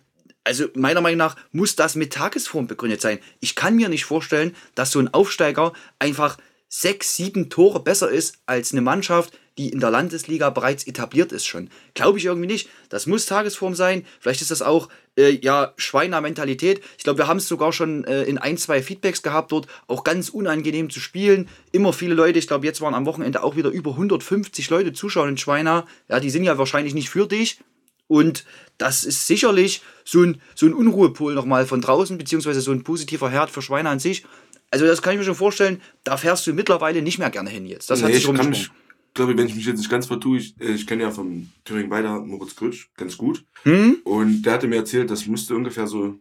also 0.45 0.67
meiner 0.75 1.01
Meinung 1.01 1.19
nach 1.19 1.37
muss 1.53 1.77
das 1.77 1.95
mit 1.95 2.13
Tagesform 2.13 2.67
begründet 2.67 3.01
sein. 3.01 3.19
Ich 3.41 3.55
kann 3.55 3.77
mir 3.77 3.89
nicht 3.89 4.05
vorstellen, 4.05 4.55
dass 4.75 4.91
so 4.91 4.99
ein 4.99 5.13
Aufsteiger 5.13 5.73
einfach 5.99 6.37
sechs, 6.69 7.17
sieben 7.17 7.49
Tore 7.51 7.81
besser 7.81 8.11
ist 8.11 8.39
als 8.47 8.73
eine 8.73 8.81
Mannschaft, 8.81 9.39
die 9.59 9.69
in 9.71 9.81
der 9.81 9.91
Landesliga 9.91 10.51
bereits 10.51 10.87
etabliert 10.87 11.33
ist 11.33 11.47
schon. 11.47 11.69
Glaube 11.95 12.19
ich 12.19 12.25
irgendwie 12.25 12.47
nicht. 12.47 12.69
Das 12.89 13.07
muss 13.07 13.27
Tagesform 13.27 13.75
sein. 13.75 14.05
Vielleicht 14.21 14.41
ist 14.41 14.51
das 14.51 14.63
auch 14.63 14.89
äh, 15.17 15.31
ja 15.31 15.75
Schweiner 15.77 16.21
Mentalität. 16.21 16.83
Ich 16.97 17.05
glaube, 17.05 17.19
wir 17.19 17.27
haben 17.27 17.37
es 17.37 17.49
sogar 17.49 17.73
schon 17.73 18.05
äh, 18.05 18.23
in 18.25 18.39
ein, 18.39 18.57
zwei 18.57 18.83
Feedbacks 18.83 19.23
gehabt 19.23 19.53
dort. 19.53 19.67
Auch 19.87 20.05
ganz 20.05 20.29
unangenehm 20.29 20.91
zu 20.91 21.01
spielen. 21.01 21.49
Immer 21.71 21.93
viele 21.93 22.15
Leute. 22.15 22.39
Ich 22.39 22.47
glaube, 22.47 22.67
jetzt 22.67 22.81
waren 22.81 22.95
am 22.95 23.07
Wochenende 23.07 23.43
auch 23.43 23.57
wieder 23.57 23.71
über 23.71 23.93
150 23.93 24.71
Leute 24.71 24.93
zuschauen 24.93 25.31
in 25.31 25.39
Schweiner. 25.39 25.87
Ja, 26.09 26.21
die 26.21 26.31
sind 26.31 26.45
ja 26.45 26.59
wahrscheinlich 26.59 26.95
nicht 26.95 27.11
für 27.11 27.27
dich. 27.27 27.61
Und 28.09 28.45
das 28.79 29.05
ist 29.05 29.27
sicherlich 29.27 29.83
so 30.05 30.23
ein, 30.23 30.41
so 30.55 30.67
ein 30.67 30.75
Unruhepol 30.75 31.35
nochmal 31.35 31.67
von 31.67 31.81
draußen, 31.81 32.19
beziehungsweise 32.19 32.61
so 32.61 32.73
ein 32.73 32.85
positiver 32.85 33.31
Herd 33.31 33.51
für 33.51 33.63
Schweine 33.63 33.89
an 33.89 34.01
sich. 34.01 34.25
Also 34.71 34.87
das 34.87 35.03
kann 35.03 35.13
ich 35.13 35.19
mir 35.19 35.25
schon 35.25 35.35
vorstellen, 35.35 35.83
da 36.03 36.17
fährst 36.17 36.47
du 36.47 36.55
mittlerweile 36.55 37.03
nicht 37.03 37.19
mehr 37.19 37.31
gerne 37.31 37.51
hin 37.51 37.67
jetzt. 37.67 37.91
Das 37.91 38.03
hat 38.03 38.09
nee, 38.09 38.15
sich 38.15 38.25
ich 38.25 38.35
kann 38.35 38.41
rumgesprochen. 38.41 38.75
mich, 38.75 38.82
glaube 39.15 39.37
wenn 39.37 39.47
ich 39.47 39.55
mich 39.55 39.67
jetzt 39.67 39.79
nicht 39.79 39.91
ganz 39.91 40.07
vertue, 40.07 40.39
ich, 40.39 40.61
äh, 40.61 40.73
ich 40.73 40.87
kenne 40.87 41.03
ja 41.03 41.11
vom 41.11 41.51
Thüringen 41.65 41.91
weiter 41.91 42.21
Moritz 42.21 42.57
Grütsch 42.57 42.89
ganz 42.97 43.17
gut. 43.17 43.45
Hm? 43.65 43.99
Und 44.05 44.43
der 44.43 44.55
hatte 44.55 44.69
mir 44.69 44.77
erzählt, 44.77 45.11
das 45.11 45.27
müsste 45.27 45.55
ungefähr 45.55 45.87
so, 45.87 46.19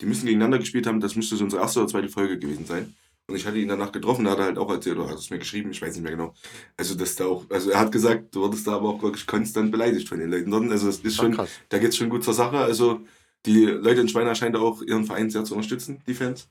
die 0.00 0.06
müssen 0.06 0.26
gegeneinander 0.26 0.58
gespielt 0.58 0.86
haben, 0.86 1.00
das 1.00 1.16
müsste 1.16 1.36
so 1.36 1.44
unsere 1.44 1.62
erste 1.62 1.80
oder 1.80 1.88
zweite 1.88 2.08
Folge 2.08 2.38
gewesen 2.38 2.66
sein. 2.66 2.94
Und 3.30 3.36
ich 3.36 3.46
hatte 3.46 3.58
ihn 3.58 3.68
danach 3.68 3.92
getroffen, 3.92 4.24
da 4.24 4.30
hat 4.30 4.38
er 4.38 4.44
halt 4.46 4.58
auch 4.58 4.70
erzählt, 4.70 4.96
oder 4.96 5.10
hat 5.10 5.18
es 5.18 5.28
mir 5.28 5.38
geschrieben, 5.38 5.70
ich 5.70 5.82
weiß 5.82 5.94
nicht 5.94 6.02
mehr 6.02 6.12
genau. 6.12 6.32
Also, 6.78 6.94
dass 6.94 7.14
da 7.14 7.26
auch, 7.26 7.44
also 7.50 7.70
er 7.70 7.80
hat 7.80 7.92
gesagt, 7.92 8.34
du 8.34 8.40
wurdest 8.40 8.66
da 8.66 8.76
aber 8.76 8.88
auch 8.88 9.02
wirklich 9.02 9.26
konstant 9.26 9.70
beleidigt 9.70 10.08
von 10.08 10.18
den 10.18 10.30
Leuten 10.30 10.50
dort. 10.50 10.70
Also, 10.70 10.88
es 10.88 11.00
ist 11.00 11.16
schon, 11.16 11.32
krass. 11.32 11.50
da 11.68 11.76
geht's 11.78 11.98
schon 11.98 12.08
gut 12.08 12.24
zur 12.24 12.32
Sache. 12.32 12.56
Also, 12.56 13.02
die 13.44 13.66
Leute 13.66 14.00
in 14.00 14.08
Schweiner 14.08 14.34
scheinen 14.34 14.54
da 14.54 14.60
auch 14.60 14.80
ihren 14.80 15.04
Verein 15.04 15.28
sehr 15.28 15.44
zu 15.44 15.54
unterstützen, 15.54 16.02
die 16.06 16.14
Fans. 16.14 16.48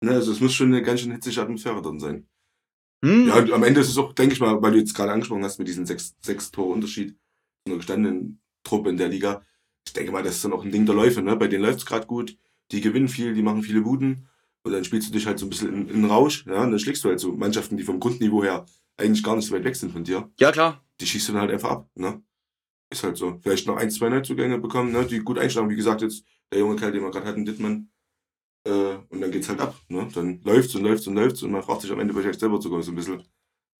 Ne, 0.00 0.12
also 0.12 0.30
es 0.30 0.40
muss 0.40 0.54
schon 0.54 0.68
eine 0.68 0.82
ganz 0.82 1.00
schön 1.00 1.12
hitzige 1.12 1.42
Atmosphäre 1.42 1.82
drin 1.82 1.98
sein. 1.98 2.28
Hm? 3.04 3.28
Ja, 3.28 3.36
am 3.54 3.62
Ende 3.62 3.80
ist 3.80 3.88
es 3.90 3.98
auch, 3.98 4.12
denke 4.12 4.34
ich 4.34 4.40
mal, 4.40 4.60
weil 4.60 4.72
du 4.72 4.78
jetzt 4.78 4.94
gerade 4.94 5.12
angesprochen 5.12 5.44
hast 5.44 5.58
mit 5.58 5.68
diesem 5.68 5.86
sechs, 5.86 6.16
sechs 6.20 6.50
Tore 6.50 6.72
Unterschied 6.72 7.16
einer 7.64 7.76
gestandenen 7.76 8.40
Truppe 8.64 8.90
in 8.90 8.96
der 8.96 9.08
Liga. 9.08 9.42
Ich 9.86 9.92
denke 9.92 10.12
mal, 10.12 10.22
das 10.22 10.36
ist 10.36 10.44
dann 10.44 10.52
auch 10.52 10.64
ein 10.64 10.72
Ding 10.72 10.84
der 10.84 10.94
Läufe, 10.94 11.22
ne? 11.22 11.36
Bei 11.36 11.46
denen 11.48 11.62
läuft 11.64 11.78
es 11.78 11.86
gerade 11.86 12.06
gut, 12.06 12.36
die 12.72 12.80
gewinnen 12.80 13.08
viel, 13.08 13.34
die 13.34 13.42
machen 13.42 13.62
viele 13.62 13.82
Buden 13.82 14.26
und 14.64 14.72
dann 14.72 14.84
spielst 14.84 15.08
du 15.08 15.12
dich 15.12 15.26
halt 15.26 15.38
so 15.38 15.46
ein 15.46 15.50
bisschen 15.50 15.72
in, 15.72 15.88
in 15.88 16.02
den 16.02 16.04
Rausch, 16.06 16.44
ja, 16.46 16.62
und 16.64 16.72
dann 16.72 16.80
schlägst 16.80 17.04
du 17.04 17.08
halt 17.08 17.20
so 17.20 17.32
Mannschaften, 17.32 17.76
die 17.76 17.84
vom 17.84 18.00
Grundniveau 18.00 18.42
her 18.42 18.66
eigentlich 18.96 19.22
gar 19.22 19.36
nicht 19.36 19.46
so 19.46 19.54
weit 19.54 19.64
weg 19.64 19.76
sind 19.76 19.92
von 19.92 20.04
dir, 20.04 20.28
Ja, 20.40 20.50
klar. 20.50 20.84
die 21.00 21.06
schießt 21.06 21.28
du 21.28 21.32
dann 21.32 21.42
halt 21.42 21.52
einfach 21.52 21.70
ab, 21.70 21.90
ne? 21.94 22.22
Ist 22.90 23.04
halt 23.04 23.16
so. 23.16 23.38
Vielleicht 23.42 23.66
noch 23.66 23.76
ein, 23.76 23.90
zwei 23.90 24.08
Neuzugänge 24.08 24.58
bekommen, 24.58 24.92
ne? 24.92 25.04
Die 25.06 25.20
gut 25.20 25.38
einschlagen, 25.38 25.68
wie 25.70 25.76
gesagt, 25.76 26.02
jetzt 26.02 26.24
der 26.50 26.60
junge 26.60 26.76
Kerl, 26.76 26.90
den 26.92 27.02
wir 27.02 27.10
gerade 27.10 27.26
hatten, 27.26 27.44
Dittmann. 27.44 27.90
Äh, 28.68 28.98
und 29.08 29.20
dann 29.22 29.30
geht's 29.30 29.48
halt 29.48 29.60
ab, 29.60 29.74
ne? 29.88 30.06
Dann 30.12 30.42
läuft's 30.42 30.74
und 30.74 30.82
läuft's 30.82 31.06
und 31.06 31.14
läuft's 31.14 31.42
und 31.42 31.52
man 31.52 31.62
fragt 31.62 31.80
sich 31.80 31.90
am 31.90 32.00
Ende 32.00 32.12
vielleicht 32.12 32.38
selber 32.38 32.60
sogar 32.60 32.82
so 32.82 32.92
ein 32.92 32.96
bisschen, 32.96 33.22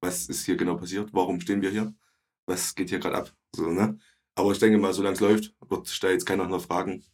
was 0.00 0.28
ist 0.28 0.46
hier 0.46 0.56
genau 0.56 0.76
passiert? 0.76 1.10
Warum 1.12 1.40
stehen 1.40 1.60
wir 1.60 1.70
hier? 1.70 1.94
Was 2.46 2.74
geht 2.74 2.88
hier 2.88 2.98
gerade 2.98 3.16
ab? 3.16 3.32
So, 3.54 3.70
ne? 3.70 3.98
Aber 4.34 4.52
ich 4.52 4.58
denke 4.58 4.78
mal, 4.78 4.94
solange 4.94 5.14
es 5.14 5.20
läuft, 5.20 5.54
wird 5.68 5.86
sich 5.86 6.00
da 6.00 6.08
jetzt 6.08 6.24
keiner 6.24 6.46
nach 6.46 6.62
fragen. 6.62 7.04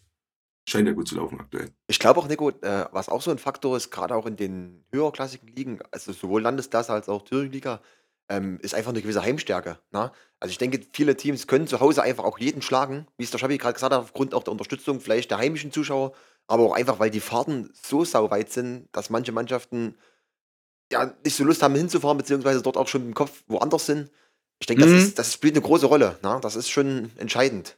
Scheint 0.68 0.86
ja 0.86 0.94
gut 0.94 1.08
zu 1.08 1.16
laufen 1.16 1.40
aktuell. 1.40 1.70
Ich 1.88 1.98
glaube 1.98 2.20
auch, 2.20 2.28
Nico, 2.28 2.50
äh, 2.50 2.86
was 2.92 3.08
auch 3.08 3.20
so 3.20 3.30
ein 3.30 3.38
Faktor 3.38 3.76
ist, 3.76 3.90
gerade 3.90 4.14
auch 4.14 4.26
in 4.26 4.36
den 4.36 4.84
höherklassigen 4.92 5.48
Ligen, 5.48 5.80
also 5.90 6.12
sowohl 6.12 6.42
Landesklasse 6.42 6.92
als 6.92 7.08
auch 7.08 7.22
Thüringen-Liga, 7.22 7.80
ähm, 8.28 8.58
ist 8.62 8.74
einfach 8.74 8.90
eine 8.90 9.02
gewisse 9.02 9.22
Heimstärke. 9.22 9.78
Ne? 9.90 10.12
Also 10.38 10.50
ich 10.50 10.58
denke, 10.58 10.80
viele 10.92 11.16
Teams 11.16 11.46
können 11.46 11.66
zu 11.66 11.80
Hause 11.80 12.02
einfach 12.02 12.24
auch 12.24 12.38
jeden 12.38 12.62
schlagen, 12.62 13.06
wie 13.18 13.24
es 13.24 13.30
der 13.30 13.38
Schabi 13.38 13.58
gerade 13.58 13.74
gesagt 13.74 13.92
hat, 13.92 14.00
aufgrund 14.00 14.32
auch 14.32 14.44
der 14.44 14.52
Unterstützung 14.52 15.00
vielleicht 15.00 15.30
der 15.30 15.38
heimischen 15.38 15.72
Zuschauer, 15.72 16.12
aber 16.46 16.64
auch 16.64 16.72
einfach, 16.74 16.98
weil 16.98 17.10
die 17.10 17.20
Fahrten 17.20 17.70
so 17.74 18.04
sauweit 18.04 18.50
sind, 18.52 18.88
dass 18.92 19.10
manche 19.10 19.32
Mannschaften 19.32 19.96
ja 20.92 21.14
nicht 21.24 21.36
so 21.36 21.44
Lust 21.44 21.62
haben 21.62 21.74
hinzufahren, 21.74 22.18
beziehungsweise 22.18 22.62
dort 22.62 22.76
auch 22.76 22.88
schon 22.88 23.02
im 23.02 23.14
Kopf 23.14 23.42
woanders 23.46 23.86
sind. 23.86 24.10
Ich 24.60 24.66
denke, 24.66 24.82
das, 24.82 24.90
Mhm. 24.92 24.98
ist, 24.98 25.18
das 25.18 25.32
spielt 25.32 25.54
eine 25.54 25.64
große 25.64 25.86
Rolle. 25.86 26.18
Ne? 26.22 26.38
Das 26.42 26.56
ist 26.56 26.70
schon 26.70 27.10
entscheidend. 27.16 27.76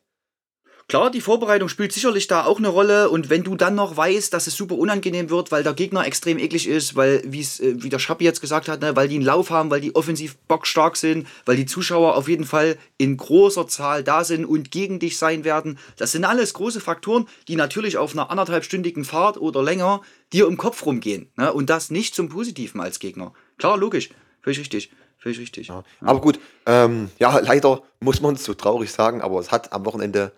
Klar, 0.89 1.11
die 1.11 1.21
Vorbereitung 1.21 1.69
spielt 1.69 1.93
sicherlich 1.93 2.29
da 2.29 2.45
auch 2.45 2.59
eine 2.59 2.69
Rolle 2.69 3.11
und 3.11 3.29
wenn 3.29 3.43
du 3.43 3.57
dann 3.57 3.75
noch 3.75 3.97
weißt, 3.97 4.33
dass 4.33 4.47
es 4.47 4.55
super 4.55 4.77
unangenehm 4.77 5.31
wird, 5.31 5.51
weil 5.51 5.65
der 5.65 5.75
Gegner 5.75 6.07
extrem 6.07 6.39
eklig 6.39 6.69
ist, 6.69 6.95
weil, 6.95 7.23
wie's, 7.27 7.59
äh, 7.59 7.83
wie 7.83 7.89
der 7.89 7.99
Schappi 7.99 8.25
jetzt 8.25 8.41
gesagt 8.41 8.69
hat, 8.69 8.83
ne, 8.83 8.95
weil 8.95 9.09
die 9.09 9.17
einen 9.17 9.25
Lauf 9.25 9.51
haben, 9.51 9.69
weil 9.69 9.81
die 9.81 9.97
offensiv 9.97 10.37
bockstark 10.47 10.97
sind, 10.97 11.27
weil 11.45 11.57
die 11.57 11.67
Zuschauer 11.67 12.15
auf 12.15 12.29
jeden 12.29 12.45
Fall 12.45 12.79
in 12.99 13.17
großer 13.17 13.67
Zahl 13.67 14.05
da 14.05 14.23
sind 14.23 14.45
und 14.45 14.71
gegen 14.71 15.01
dich 15.01 15.19
sein 15.19 15.43
werden, 15.43 15.77
das 15.97 16.13
sind 16.13 16.25
alles 16.25 16.55
große 16.55 16.81
Faktoren, 16.81 17.27
die 17.49 17.57
natürlich 17.57 17.97
auf 17.97 18.13
einer 18.13 18.31
anderthalbstündigen 18.31 19.05
Fahrt 19.05 19.39
oder 19.39 19.65
länger 19.65 20.03
dir 20.33 20.47
im 20.47 20.57
Kopf 20.57 20.87
rumgehen 20.87 21.33
ne, 21.37 21.53
und 21.53 21.69
das 21.69 21.91
nicht 21.91 22.15
zum 22.15 22.29
Positiven 22.29 22.81
als 22.81 23.01
Gegner. 23.01 23.33
Klar, 23.59 23.77
logisch, 23.77 24.11
völlig 24.41 24.61
richtig, 24.61 24.93
völlig 25.19 25.41
richtig. 25.41 25.67
Ja. 25.67 25.83
Aber 26.01 26.21
gut, 26.21 26.39
ähm, 26.65 27.11
ja, 27.19 27.37
leider 27.41 27.83
muss 27.99 28.21
man 28.21 28.37
es 28.37 28.45
so 28.45 28.55
traurig 28.55 28.93
sagen, 28.93 29.21
aber 29.21 29.41
es 29.41 29.51
hat 29.51 29.73
am 29.73 29.85
Wochenende 29.85 30.31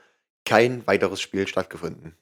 kein 0.48 0.86
weiteres 0.86 1.20
Spiel 1.20 1.46
stattgefunden. 1.46 2.14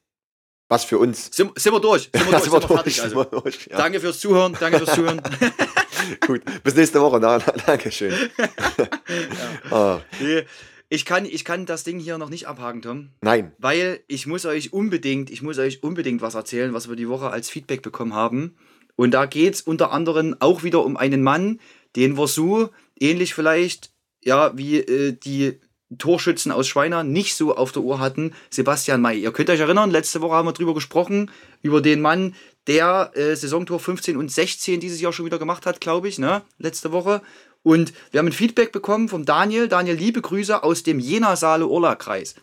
Was 0.68 0.84
für 0.84 0.98
uns. 0.98 1.30
Sind, 1.32 1.58
sind 1.58 1.72
wir 1.72 1.80
durch, 1.80 2.10
sind 2.12 2.14
wir 2.14 2.20
Ja, 2.24 2.30
durch, 2.32 2.42
sind 2.42 2.52
wir 2.52 2.60
fertig 2.60 3.02
also. 3.02 3.24
durch, 3.24 3.66
ja. 3.70 3.76
Danke 3.76 4.00
fürs 4.00 4.18
Zuhören, 4.18 4.56
danke 4.58 4.78
fürs 4.78 4.94
Zuhören. 4.96 5.22
Gut, 6.26 6.42
bis 6.64 6.74
nächste 6.74 7.00
Woche. 7.00 7.20
Na, 7.20 7.38
na, 7.38 7.52
Dankeschön. 7.66 8.12
ah, 9.70 10.00
Nee, 10.20 10.44
ich 10.88 11.04
kann, 11.04 11.24
ich 11.24 11.44
kann 11.44 11.66
das 11.66 11.84
Ding 11.84 11.98
hier 11.98 12.18
noch 12.18 12.30
nicht 12.30 12.46
abhaken, 12.46 12.82
Tom. 12.82 13.10
nein, 13.20 13.52
Weil 13.58 14.00
ich 14.08 14.26
muss 14.26 14.44
euch 14.44 14.72
unbedingt, 14.72 15.30
ich 15.30 15.42
muss 15.42 15.58
euch 15.58 15.82
unbedingt 15.82 16.20
was 16.20 16.34
erzählen, 16.34 16.74
was 16.74 16.88
wir 16.88 16.96
die 16.96 17.08
Woche 17.08 17.30
als 17.30 17.48
Feedback 17.48 17.82
bekommen 17.82 18.14
haben. 18.14 18.56
Und 18.96 19.12
da 19.12 19.26
geht 19.26 19.54
es 19.54 19.62
unter 19.62 19.92
anderem 19.92 20.36
auch 20.40 20.62
wieder 20.62 20.84
um 20.84 20.96
einen 20.96 21.22
Mann, 21.22 21.60
den 21.96 22.16
wir 22.18 22.26
so 22.28 22.70
ähnlich 22.98 23.34
vielleicht, 23.34 23.92
ja, 24.24 24.56
wie 24.56 24.78
äh, 24.78 25.12
die 25.12 25.60
Torschützen 25.98 26.52
aus 26.52 26.66
Schweiner 26.66 27.04
nicht 27.04 27.36
so 27.36 27.56
auf 27.56 27.72
der 27.72 27.82
Uhr 27.82 28.00
hatten, 28.00 28.34
Sebastian 28.50 29.00
May. 29.00 29.20
Ihr 29.20 29.32
könnt 29.32 29.50
euch 29.50 29.60
erinnern, 29.60 29.90
letzte 29.90 30.20
Woche 30.20 30.34
haben 30.34 30.46
wir 30.46 30.52
drüber 30.52 30.74
gesprochen, 30.74 31.30
über 31.62 31.80
den 31.80 32.00
Mann, 32.00 32.34
der 32.66 33.12
äh, 33.14 33.36
Saisontor 33.36 33.78
15 33.78 34.16
und 34.16 34.30
16 34.30 34.80
dieses 34.80 35.00
Jahr 35.00 35.12
schon 35.12 35.26
wieder 35.26 35.38
gemacht 35.38 35.66
hat, 35.66 35.80
glaube 35.80 36.08
ich, 36.08 36.18
ne? 36.18 36.42
Letzte 36.58 36.90
Woche. 36.90 37.22
Und 37.62 37.92
wir 38.10 38.18
haben 38.18 38.26
ein 38.26 38.32
Feedback 38.32 38.72
bekommen 38.72 39.08
vom 39.08 39.24
Daniel. 39.24 39.68
Daniel, 39.68 39.96
liebe 39.96 40.20
Grüße 40.20 40.62
aus 40.62 40.82
dem 40.82 40.98
Jena-Saale-Urla-Kreis. 40.98 42.34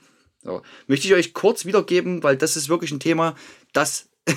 So, 0.43 0.61
möchte 0.87 1.07
ich 1.07 1.13
euch 1.13 1.33
kurz 1.33 1.65
wiedergeben, 1.65 2.23
weil 2.23 2.37
das 2.37 2.57
ist 2.57 2.69
wirklich 2.69 2.91
ein 2.91 2.99
Thema, 2.99 3.35
das, 3.71 4.09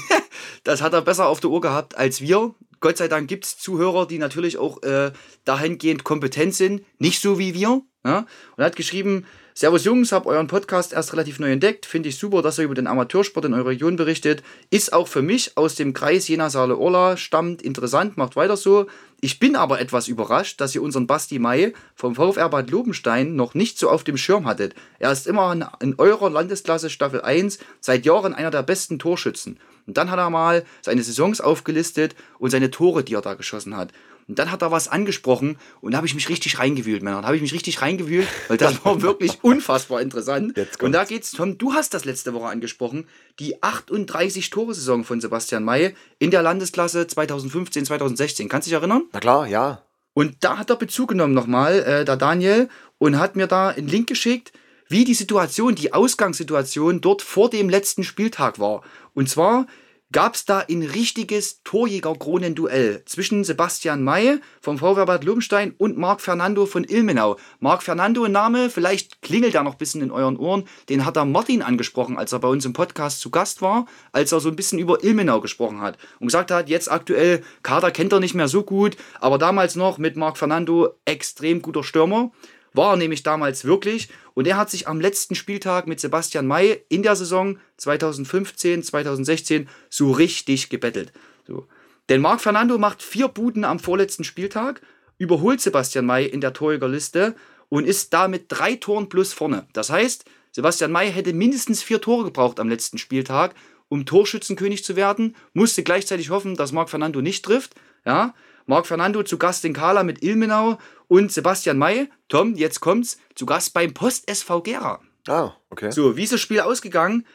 das 0.65 0.83
hat 0.83 0.93
er 0.93 1.03
besser 1.03 1.27
auf 1.27 1.41
der 1.41 1.51
Uhr 1.51 1.61
gehabt 1.61 1.97
als 1.97 2.21
wir. 2.21 2.55
Gott 2.81 2.99
sei 2.99 3.09
Dank 3.09 3.29
gibt 3.29 3.47
es 3.47 3.59
Zuhörer, 3.59 4.07
die 4.07 4.19
natürlich 4.19 4.59
auch 4.59 4.83
äh, 4.83 5.13
dahingehend 5.45 6.05
kompetent 6.05 6.55
sind, 6.55 6.85
nicht 6.99 7.21
so 7.21 7.39
wie 7.39 7.55
wir. 7.55 7.83
Ja? 8.07 8.27
Und 8.57 8.65
hat 8.65 8.77
geschrieben, 8.77 9.27
Servus 9.59 9.85
Jungs, 9.85 10.13
hab 10.13 10.27
euren 10.27 10.49
Podcast 10.49 10.93
erst 10.93 11.15
relativ 11.15 11.39
neu 11.39 11.51
entdeckt. 11.51 11.87
Finde 11.87 12.11
ich 12.11 12.19
super, 12.19 12.43
dass 12.43 12.59
ihr 12.59 12.67
über 12.67 12.75
den 12.75 12.87
Amateursport 12.87 13.47
in 13.47 13.55
eurer 13.55 13.69
Region 13.69 13.97
berichtet. 13.97 14.43
Ist 14.71 14.93
auch 14.93 15.09
für 15.09 15.23
mich 15.23 15.57
aus 15.57 15.75
dem 15.77 15.95
Kreis 15.95 16.29
Jena 16.29 16.51
Saale 16.51 16.77
Orla 16.77 17.17
stammt 17.17 17.63
interessant, 17.63 18.19
macht 18.19 18.37
weiter 18.37 18.59
so. 18.59 18.87
Ich 19.23 19.39
bin 19.39 19.57
aber 19.57 19.81
etwas 19.81 20.09
überrascht, 20.09 20.61
dass 20.61 20.75
ihr 20.75 20.83
unseren 20.83 21.07
Basti 21.07 21.39
Mai 21.39 21.73
vom 21.95 22.15
VfR 22.15 22.51
Bad 22.51 22.71
Lobenstein 22.71 23.35
noch 23.35 23.55
nicht 23.55 23.79
so 23.79 23.89
auf 23.89 24.05
dem 24.05 24.19
Schirm 24.19 24.47
hattet. 24.47 24.75
Er 24.99 25.11
ist 25.11 25.27
immer 25.27 25.51
in, 25.53 25.65
in 25.81 25.95
eurer 25.99 26.29
Landesklasse 26.29 26.91
Staffel 26.91 27.23
1 27.23 27.59
seit 27.81 28.05
Jahren 28.05 28.35
einer 28.35 28.51
der 28.51 28.63
besten 28.63 28.99
Torschützen. 28.99 29.59
Und 29.87 29.97
dann 29.97 30.11
hat 30.11 30.19
er 30.19 30.29
mal 30.29 30.65
seine 30.83 31.03
Saisons 31.03 31.41
aufgelistet 31.41 32.15
und 32.39 32.51
seine 32.51 32.71
Tore, 32.71 33.05
die 33.05 33.15
er 33.15 33.23
da 33.23 33.33
geschossen 33.33 33.75
hat. 33.77 33.91
Und 34.29 34.39
dann 34.39 34.51
hat 34.51 34.63
er 34.63 34.73
was 34.73 34.89
angesprochen 34.89 35.57
und 35.81 35.93
da 35.93 35.99
habe 35.99 36.07
ich 36.07 36.15
mich 36.15 36.29
richtig 36.29 36.59
reingewühlt, 36.59 37.03
Männer. 37.03 37.21
Da 37.21 37.29
habe 37.29 37.37
ich 37.37 37.43
mich 37.43 37.53
richtig 37.53 37.81
reingewühlt, 37.81 38.27
weil 38.49 38.57
das 38.57 38.85
war 38.85 39.01
wirklich 39.03 39.39
unfassbar 39.43 40.01
interessant. 40.01 40.57
Jetzt 40.57 40.83
und 40.83 40.93
da 40.93 41.05
geht's, 41.05 41.31
Tom, 41.31 41.59
du 41.59 41.75
hast 41.75 41.95
das 41.95 42.05
letzte 42.05 42.35
Woche 42.35 42.47
angesprochen, 42.47 43.07
die 43.39 43.63
38 43.63 44.51
Tore-Saison 44.51 45.05
von 45.05 45.21
Sebastian 45.21 45.63
May 45.63 45.95
in 46.19 46.33
der 46.33 46.43
Landesklasse 46.43 47.07
2015, 47.07 47.87
2016. 47.87 48.49
Kannst 48.49 48.67
du 48.67 48.71
dich 48.71 48.79
erinnern? 48.79 49.05
na 49.13 49.21
klar, 49.21 49.47
ja. 49.47 49.83
Und 50.13 50.37
da 50.41 50.57
hat 50.57 50.71
er 50.71 50.77
Bezug 50.77 51.11
genommen 51.11 51.35
nochmal, 51.35 51.81
äh, 51.81 52.05
der 52.05 52.17
Daniel, 52.17 52.69
und 52.99 53.19
hat 53.19 53.37
mir 53.37 53.47
da 53.47 53.69
einen 53.69 53.87
Link 53.87 54.09
geschickt, 54.09 54.53
wie 54.89 55.05
die 55.05 55.15
Situation, 55.15 55.75
die 55.75 55.93
Ausgangssituation 55.93 57.01
dort 57.01 57.23
vor 57.23 57.51
dem 57.51 57.69
letzten 57.69 58.03
Spieltag 58.03 58.59
war. 58.59 58.83
Und 59.15 59.29
zwar 59.29 59.67
gab 60.13 60.35
es 60.35 60.45
da 60.45 60.65
ein 60.71 60.83
richtiges 60.83 61.63
Torjäger-Kronen-Duell 61.65 63.03
zwischen 63.07 63.45
Sebastian 63.45 64.03
May 64.03 64.39
vom 64.61 64.79
VfR 64.79 65.07
Bad 65.07 65.25
Lobenstein 65.25 65.75
und 65.77 65.99
Marc 65.99 66.21
Fernando 66.21 66.67
von 66.67 66.85
Ilmenau. 66.85 67.37
Marc 67.61 67.83
Fernando, 67.83 68.29
Name, 68.29 68.71
vielleicht 68.71 69.21
klingelt 69.23 69.55
er 69.55 69.65
noch 69.65 69.73
ein 69.73 69.79
bisschen 69.79 70.03
in 70.03 70.11
euren 70.11 70.37
Ohren, 70.37 70.65
den 70.89 71.05
hat 71.05 71.17
der 71.17 71.25
Martin 71.25 71.63
angesprochen, 71.63 72.17
als 72.17 72.33
er 72.33 72.39
bei 72.39 72.49
uns 72.49 72.65
im 72.65 72.73
Podcast 72.73 73.21
zu 73.21 73.31
Gast 73.31 73.63
war, 73.63 73.87
als 74.13 74.33
er 74.33 74.41
so 74.41 74.49
ein 74.49 74.57
bisschen 74.57 74.79
über 74.79 75.03
Ilmenau 75.03 75.41
gesprochen 75.41 75.81
hat 75.81 75.99
und 76.21 76.29
gesagt 76.29 76.51
hat, 76.51 76.69
jetzt 76.69 76.91
aktuell, 76.91 77.43
Kader 77.63 77.91
kennt 77.91 78.13
er 78.13 78.21
nicht 78.21 78.35
mehr 78.35 78.49
so 78.49 78.63
gut, 78.63 78.97
aber 79.21 79.39
damals 79.39 79.75
noch 79.75 79.99
mit 79.99 80.17
Marc 80.17 80.39
Fernando 80.39 80.91
extrem 81.05 81.63
guter 81.63 81.83
Stürmer. 81.83 82.31
War 82.77 82.93
er 82.93 82.97
nämlich 82.97 83.23
damals 83.23 83.65
wirklich. 83.65 84.09
Und 84.35 84.47
er 84.47 84.57
hat 84.57 84.71
sich 84.71 84.87
am 84.87 85.01
letzten 85.01 85.35
Spieltag 85.35 85.87
mit 85.87 85.99
Sebastian 85.99 86.47
May 86.47 86.83
in 86.89 87.03
der 87.03 87.17
Saison 87.17 87.59
2015, 87.79 88.83
2016 88.83 89.69
so 89.89 90.13
richtig 90.13 90.69
gebettelt. 90.69 91.13
So. 91.47 91.67
Denn 92.09 92.21
Marc 92.21 92.41
Fernando 92.41 92.79
macht 92.79 93.03
vier 93.03 93.29
Buden 93.29 93.65
am 93.65 93.79
vorletzten 93.79 94.25
Spieltag, 94.25 94.83
überholt 95.19 95.61
Sebastian 95.61 96.07
May 96.07 96.27
in 96.27 96.41
der 96.41 96.53
Torjägerliste 96.53 97.35
und 97.69 97.87
ist 97.87 98.13
damit 98.13 98.45
drei 98.49 98.77
Toren 98.77 99.09
plus 99.09 99.33
vorne. 99.33 99.67
Das 99.73 99.91
heißt, 99.91 100.25
Sebastian 100.53 100.93
May 100.93 101.11
hätte 101.11 101.33
mindestens 101.33 101.83
vier 101.83 102.01
Tore 102.01 102.25
gebraucht 102.25 102.61
am 102.61 102.69
letzten 102.69 102.99
Spieltag, 102.99 103.55
um 103.89 104.05
Torschützenkönig 104.05 104.85
zu 104.85 104.97
werden, 104.97 105.35
musste 105.53 105.83
gleichzeitig 105.83 106.31
hoffen, 106.31 106.57
dass 106.57 106.73
Marc 106.73 106.91
Fernando 106.91 107.23
nicht 107.23 107.45
trifft. 107.45 107.75
Ja, 108.05 108.35
Marc 108.67 108.87
Fernando 108.87 109.23
zu 109.23 109.39
Gast 109.39 109.65
in 109.65 109.73
Kala 109.73 110.03
mit 110.03 110.23
Ilmenau 110.23 110.79
und 111.09 111.33
Sebastian 111.33 111.79
May, 111.79 112.11
Tom, 112.29 112.55
jetzt 112.57 112.81
kommt's, 112.81 113.19
zu 113.35 113.47
Gast 113.47 113.73
beim 113.73 113.95
Post 113.95 114.29
SV 114.29 114.63
Gera. 114.63 115.01
Ah, 115.29 115.53
okay. 115.71 115.91
So, 115.91 116.17
wie 116.17 116.25
ist 116.25 116.33
das 116.33 116.41
Spiel 116.41 116.61
ausgegangen? 116.61 117.27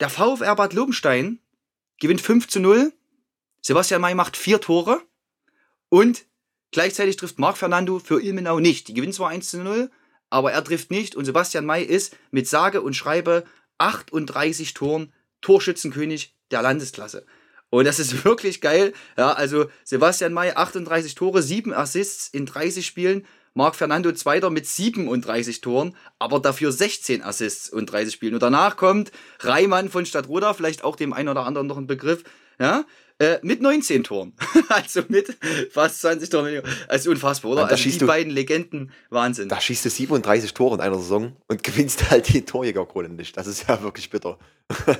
Der 0.00 0.08
VfR 0.08 0.56
Bad 0.56 0.72
Lobenstein 0.72 1.40
gewinnt 2.00 2.20
5 2.20 2.48
zu 2.48 2.60
0. 2.60 2.92
Sebastian 3.60 4.00
May 4.00 4.14
macht 4.14 4.36
vier 4.36 4.60
Tore. 4.60 5.00
Und 5.88 6.24
gleichzeitig 6.70 7.16
trifft 7.16 7.38
Marc 7.38 7.56
Fernando 7.56 7.98
für 7.98 8.20
Ilmenau 8.20 8.58
nicht. 8.58 8.88
Die 8.88 8.94
gewinnen 8.94 9.12
zwar 9.12 9.30
1 9.30 9.50
zu 9.50 9.58
0, 9.58 9.90
aber 10.30 10.52
er 10.52 10.64
trifft 10.64 10.90
nicht. 10.90 11.14
Und 11.14 11.24
Sebastian 11.24 11.66
May 11.66 11.84
ist 11.84 12.16
mit 12.30 12.48
sage 12.48 12.82
und 12.82 12.94
schreibe 12.94 13.44
38 13.78 14.74
Toren 14.74 15.12
Torschützenkönig 15.40 16.36
der 16.50 16.62
Landesklasse. 16.62 17.26
Und 17.72 17.86
das 17.86 17.98
ist 17.98 18.24
wirklich 18.26 18.60
geil. 18.60 18.92
Ja, 19.16 19.32
also 19.32 19.66
Sebastian 19.82 20.34
May 20.34 20.52
38 20.52 21.14
Tore, 21.14 21.42
7 21.42 21.72
Assists 21.72 22.28
in 22.28 22.44
30 22.44 22.86
Spielen. 22.86 23.26
Marc 23.54 23.76
Fernando 23.76 24.12
Zweiter 24.12 24.48
mit 24.48 24.66
37 24.66 25.60
Toren, 25.60 25.94
aber 26.18 26.40
dafür 26.40 26.72
16 26.72 27.22
Assists 27.22 27.68
und 27.68 27.86
30 27.86 28.14
Spielen. 28.14 28.34
Und 28.34 28.42
danach 28.42 28.76
kommt 28.76 29.12
Reimann 29.40 29.90
von 29.90 30.06
Stadtroda, 30.06 30.54
vielleicht 30.54 30.84
auch 30.84 30.96
dem 30.96 31.12
einen 31.12 31.28
oder 31.28 31.44
anderen 31.44 31.66
noch 31.66 31.76
ein 31.76 31.86
Begriff, 31.86 32.24
ja, 32.58 32.84
Äh, 33.18 33.38
mit 33.42 33.62
19 33.62 34.04
Toren. 34.04 34.32
also 34.68 35.02
mit 35.08 35.36
fast 35.70 36.00
20 36.00 36.28
Toren. 36.30 36.46
weniger. 36.46 36.62
Also 36.88 37.10
unfassbar, 37.10 37.52
oder? 37.52 37.68
Also 37.68 37.88
die 37.90 37.98
du- 37.98 38.06
beiden 38.06 38.32
Legenden, 38.32 38.90
Wahnsinn. 39.10 39.48
Da 39.48 39.60
schießt 39.60 39.84
du 39.84 39.90
37 39.90 40.54
Tore 40.54 40.74
in 40.76 40.80
einer 40.80 40.96
Saison 40.98 41.36
und 41.48 41.62
gewinnst 41.62 42.10
halt 42.10 42.28
die 42.32 42.44
Torjägerkrone 42.44 43.08
nicht. 43.08 43.36
Das 43.36 43.46
ist 43.46 43.68
ja 43.68 43.82
wirklich 43.82 44.10
bitter. 44.10 44.38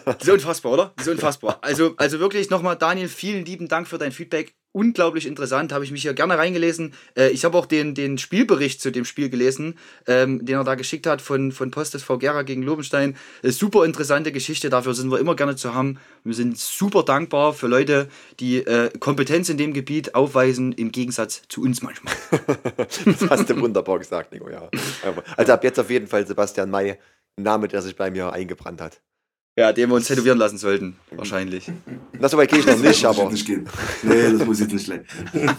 Das 0.05 0.23
ist 0.23 0.29
unfassbar, 0.29 0.73
oder? 0.73 0.95
Ist 0.99 1.09
unfassbar. 1.09 1.59
Also, 1.63 1.95
also 1.97 2.21
wirklich 2.21 2.51
nochmal, 2.51 2.77
Daniel, 2.77 3.09
vielen 3.09 3.45
lieben 3.45 3.69
Dank 3.69 3.89
für 3.89 3.99
dein 3.99 4.13
Feedback. 4.13 4.55
Unglaublich 4.75 5.27
interessant, 5.27 5.71
habe 5.71 5.85
ich 5.85 5.91
mich 5.91 6.01
hier 6.01 6.15
gerne 6.15 6.39
reingelesen. 6.39 6.95
Äh, 7.15 7.29
ich 7.29 7.45
habe 7.45 7.59
auch 7.59 7.67
den, 7.67 7.95
den 7.95 8.17
Spielbericht 8.17 8.81
zu 8.81 8.91
dem 8.91 9.05
Spiel 9.05 9.29
gelesen, 9.29 9.79
ähm, 10.07 10.45
den 10.47 10.57
er 10.57 10.65
da 10.65 10.77
geschickt 10.77 11.07
hat 11.07 11.21
von, 11.21 11.53
von 11.53 11.71
Post 11.71 11.95
SV 11.95 12.17
Gera 12.17 12.43
gegen 12.43 12.63
Lobenstein. 12.63 13.15
Äh, 13.43 13.51
super 13.51 13.85
interessante 13.85 14.33
Geschichte, 14.33 14.71
dafür 14.71 14.95
sind 14.95 15.11
wir 15.11 15.19
immer 15.19 15.37
gerne 15.37 15.57
zu 15.57 15.75
haben. 15.75 15.99
Wir 16.25 16.35
sind 16.35 16.57
super 16.57 17.03
dankbar 17.03 17.53
für 17.53 17.67
Leute, 17.67 18.09
die 18.41 18.59
äh, 18.59 18.91
Kompetenz 18.99 19.51
in 19.51 19.59
dem 19.59 19.75
Gebiet 19.75 20.15
aufweisen, 20.15 20.73
im 20.73 20.91
Gegensatz 20.91 21.43
zu 21.49 21.63
uns 21.63 21.83
manchmal. 21.83 22.15
Das 23.05 23.29
hast 23.29 23.51
du 23.51 23.61
wunderbar 23.61 23.99
gesagt, 23.99 24.33
Nico, 24.33 24.49
ja. 24.49 24.69
Also 25.37 25.53
ab 25.53 25.65
jetzt 25.65 25.79
auf 25.79 25.91
jeden 25.91 26.07
Fall 26.07 26.27
Sebastian 26.27 26.71
May, 26.71 26.99
Name, 27.37 27.69
der 27.69 27.83
sich 27.83 27.97
bei 27.97 28.11
mir 28.11 28.33
eingebrannt 28.33 28.81
hat. 28.81 29.01
Ja, 29.59 29.71
den 29.73 29.91
wir 29.91 29.97
uns 29.97 30.07
tätowieren 30.07 30.39
lassen 30.39 30.57
sollten, 30.57 30.97
wahrscheinlich. 31.11 31.71
Na, 32.19 32.27
so 32.29 32.39
weit 32.39 32.49
gehe 32.51 32.61
ich 32.61 32.67
noch 32.67 32.79
nicht, 32.79 33.05
das 33.05 33.17
muss 33.17 33.21
aber 33.21 33.31
nicht 33.33 33.47
gehen. 33.47 33.69
Nee, 34.03 34.33
das 34.33 34.47
muss 34.47 34.61
jetzt 34.61 34.73
nicht 34.73 34.87
gleich. 34.87 35.01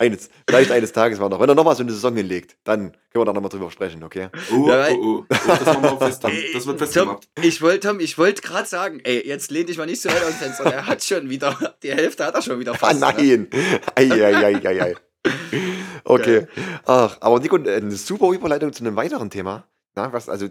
eines, 0.00 0.28
vielleicht 0.48 0.72
eines 0.72 0.90
Tages 0.92 1.20
mal 1.20 1.28
noch. 1.28 1.38
Wenn 1.38 1.48
er 1.48 1.54
nochmal 1.54 1.76
so 1.76 1.84
eine 1.84 1.92
Saison 1.92 2.16
hinlegt, 2.16 2.56
dann 2.64 2.90
können 2.90 3.00
wir 3.14 3.24
da 3.26 3.32
nochmal 3.32 3.48
drüber 3.48 3.70
sprechen, 3.70 4.02
okay? 4.02 4.28
Oh, 4.52 4.68
Ja, 4.68 4.88
oh, 4.90 4.94
oh. 5.00 5.18
oh. 5.20 5.24
Das 5.28 5.64
machen 5.66 5.82
wir 5.84 5.92
auch 5.92 5.98
fest. 5.98 6.20
Tom. 6.22 6.32
Das 6.52 6.66
wird 6.66 6.78
Tom, 6.78 6.86
festgemacht. 6.86 7.28
ich 7.40 7.62
wollte 7.62 7.86
Tom, 7.88 8.00
ich 8.00 8.18
wollte 8.18 8.42
gerade 8.42 8.66
sagen, 8.68 9.00
ey, 9.04 9.24
jetzt 9.24 9.52
lehn 9.52 9.66
dich 9.68 9.78
mal 9.78 9.86
nicht 9.86 10.02
so 10.02 10.08
weit 10.08 10.22
aus 10.24 10.30
dem 10.30 10.38
Fenster. 10.38 10.64
Er 10.72 10.86
hat 10.86 11.04
schon 11.04 11.30
wieder, 11.30 11.76
die 11.84 11.92
Hälfte 11.92 12.24
hat 12.24 12.34
er 12.34 12.42
schon 12.42 12.58
wieder 12.58 12.72
Ah, 12.72 12.78
fast. 12.78 13.00
ne? 13.00 13.12
nein! 13.16 13.48
Eieieiei. 13.94 14.96
Okay. 16.02 16.46
Ach, 16.86 17.16
aber 17.20 17.38
Nico, 17.38 17.54
eine 17.56 17.92
super 17.92 18.32
Überleitung 18.32 18.72
zu 18.72 18.82
einem 18.84 18.96
weiteren 18.96 19.30
Thema. 19.30 19.64
Na, 19.94 20.12
was, 20.12 20.28
also, 20.28 20.48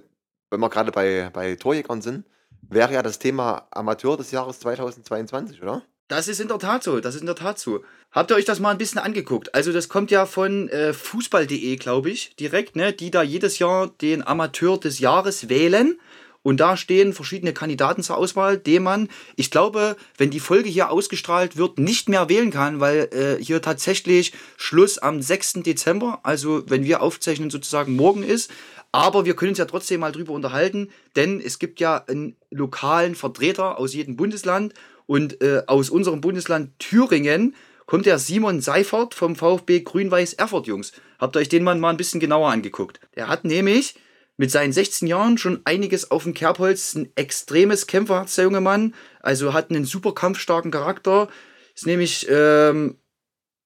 wenn 0.51 0.59
wir 0.61 0.69
gerade 0.69 0.91
bei, 0.93 1.29
bei 1.33 1.55
Torjägern 1.55 2.01
sind, 2.01 2.25
wäre 2.61 2.93
ja 2.93 3.01
das 3.01 3.19
Thema 3.19 3.67
Amateur 3.71 4.17
des 4.17 4.31
Jahres 4.31 4.59
2022, 4.59 5.61
oder? 5.61 5.83
Das 6.07 6.29
ist 6.29 6.39
in 6.39 6.47
der 6.47 6.59
Tat 6.59 6.83
so, 6.83 7.01
das 7.01 7.15
ist 7.15 7.21
in 7.21 7.27
der 7.27 7.35
Tat 7.35 7.59
so. 7.59 7.83
Habt 8.11 8.31
ihr 8.31 8.35
euch 8.35 8.45
das 8.45 8.61
mal 8.61 8.71
ein 8.71 8.77
bisschen 8.77 8.99
angeguckt? 8.99 9.53
Also 9.53 9.73
das 9.73 9.89
kommt 9.89 10.09
ja 10.09 10.25
von 10.25 10.69
äh, 10.69 10.93
fußball.de, 10.93 11.75
glaube 11.75 12.09
ich, 12.09 12.35
direkt, 12.37 12.77
ne, 12.77 12.93
die 12.93 13.11
da 13.11 13.21
jedes 13.23 13.59
Jahr 13.59 13.89
den 14.01 14.25
Amateur 14.25 14.77
des 14.77 14.99
Jahres 14.99 15.49
wählen. 15.49 15.99
Und 16.43 16.61
da 16.61 16.77
stehen 16.77 17.11
verschiedene 17.11 17.51
Kandidaten 17.51 18.03
zur 18.03 18.15
Auswahl, 18.15 18.57
den 18.57 18.83
man, 18.83 19.09
ich 19.35 19.51
glaube, 19.51 19.97
wenn 20.17 20.29
die 20.29 20.39
Folge 20.39 20.69
hier 20.69 20.91
ausgestrahlt 20.91 21.57
wird, 21.57 21.77
nicht 21.77 22.07
mehr 22.07 22.29
wählen 22.29 22.51
kann, 22.51 22.79
weil 22.79 23.09
äh, 23.11 23.43
hier 23.43 23.61
tatsächlich 23.61 24.31
Schluss 24.55 24.97
am 24.97 25.21
6. 25.21 25.55
Dezember, 25.55 26.21
also 26.23 26.63
wenn 26.69 26.85
wir 26.85 27.01
aufzeichnen, 27.01 27.49
sozusagen 27.49 27.97
morgen 27.97 28.23
ist. 28.23 28.49
Aber 28.97 29.25
wir 29.25 29.35
können 29.35 29.49
uns 29.49 29.59
ja 29.59 29.65
trotzdem 29.65 29.99
mal 29.99 30.11
drüber 30.11 30.33
unterhalten, 30.33 30.89
denn 31.15 31.39
es 31.39 31.59
gibt 31.59 31.79
ja 31.79 32.03
einen 32.07 32.35
lokalen 32.49 33.13
Vertreter 33.13 33.77
aus 33.77 33.93
jedem 33.93 34.15
Bundesland 34.15 34.73
und 35.05 35.39
äh, 35.39 35.61
aus 35.67 35.91
unserem 35.91 36.19
Bundesland 36.19 36.79
Thüringen 36.79 37.53
kommt 37.85 38.07
der 38.07 38.17
Simon 38.17 38.59
Seifert 38.59 39.13
vom 39.13 39.35
VfB 39.35 39.81
Grün-Weiß 39.81 40.33
Erfurt, 40.33 40.65
Jungs. 40.65 40.93
Habt 41.19 41.35
ihr 41.35 41.41
euch 41.41 41.47
den 41.47 41.63
Mann 41.63 41.79
mal 41.79 41.91
ein 41.91 41.97
bisschen 41.97 42.19
genauer 42.19 42.49
angeguckt? 42.49 42.99
Der 43.15 43.27
hat 43.27 43.45
nämlich 43.45 43.93
mit 44.35 44.49
seinen 44.49 44.73
16 44.73 45.07
Jahren 45.07 45.37
schon 45.37 45.61
einiges 45.63 46.09
auf 46.09 46.23
dem 46.23 46.33
Kerbholz, 46.33 46.95
ein 46.95 47.11
extremes 47.15 47.85
Kämpferherz, 47.85 48.33
der 48.33 48.45
junge 48.45 48.61
Mann. 48.61 48.95
Also 49.19 49.53
hat 49.53 49.69
einen 49.69 49.85
super 49.85 50.15
kampfstarken 50.15 50.71
Charakter. 50.71 51.29
Ist 51.75 51.85
nämlich, 51.85 52.25
ähm, 52.31 52.97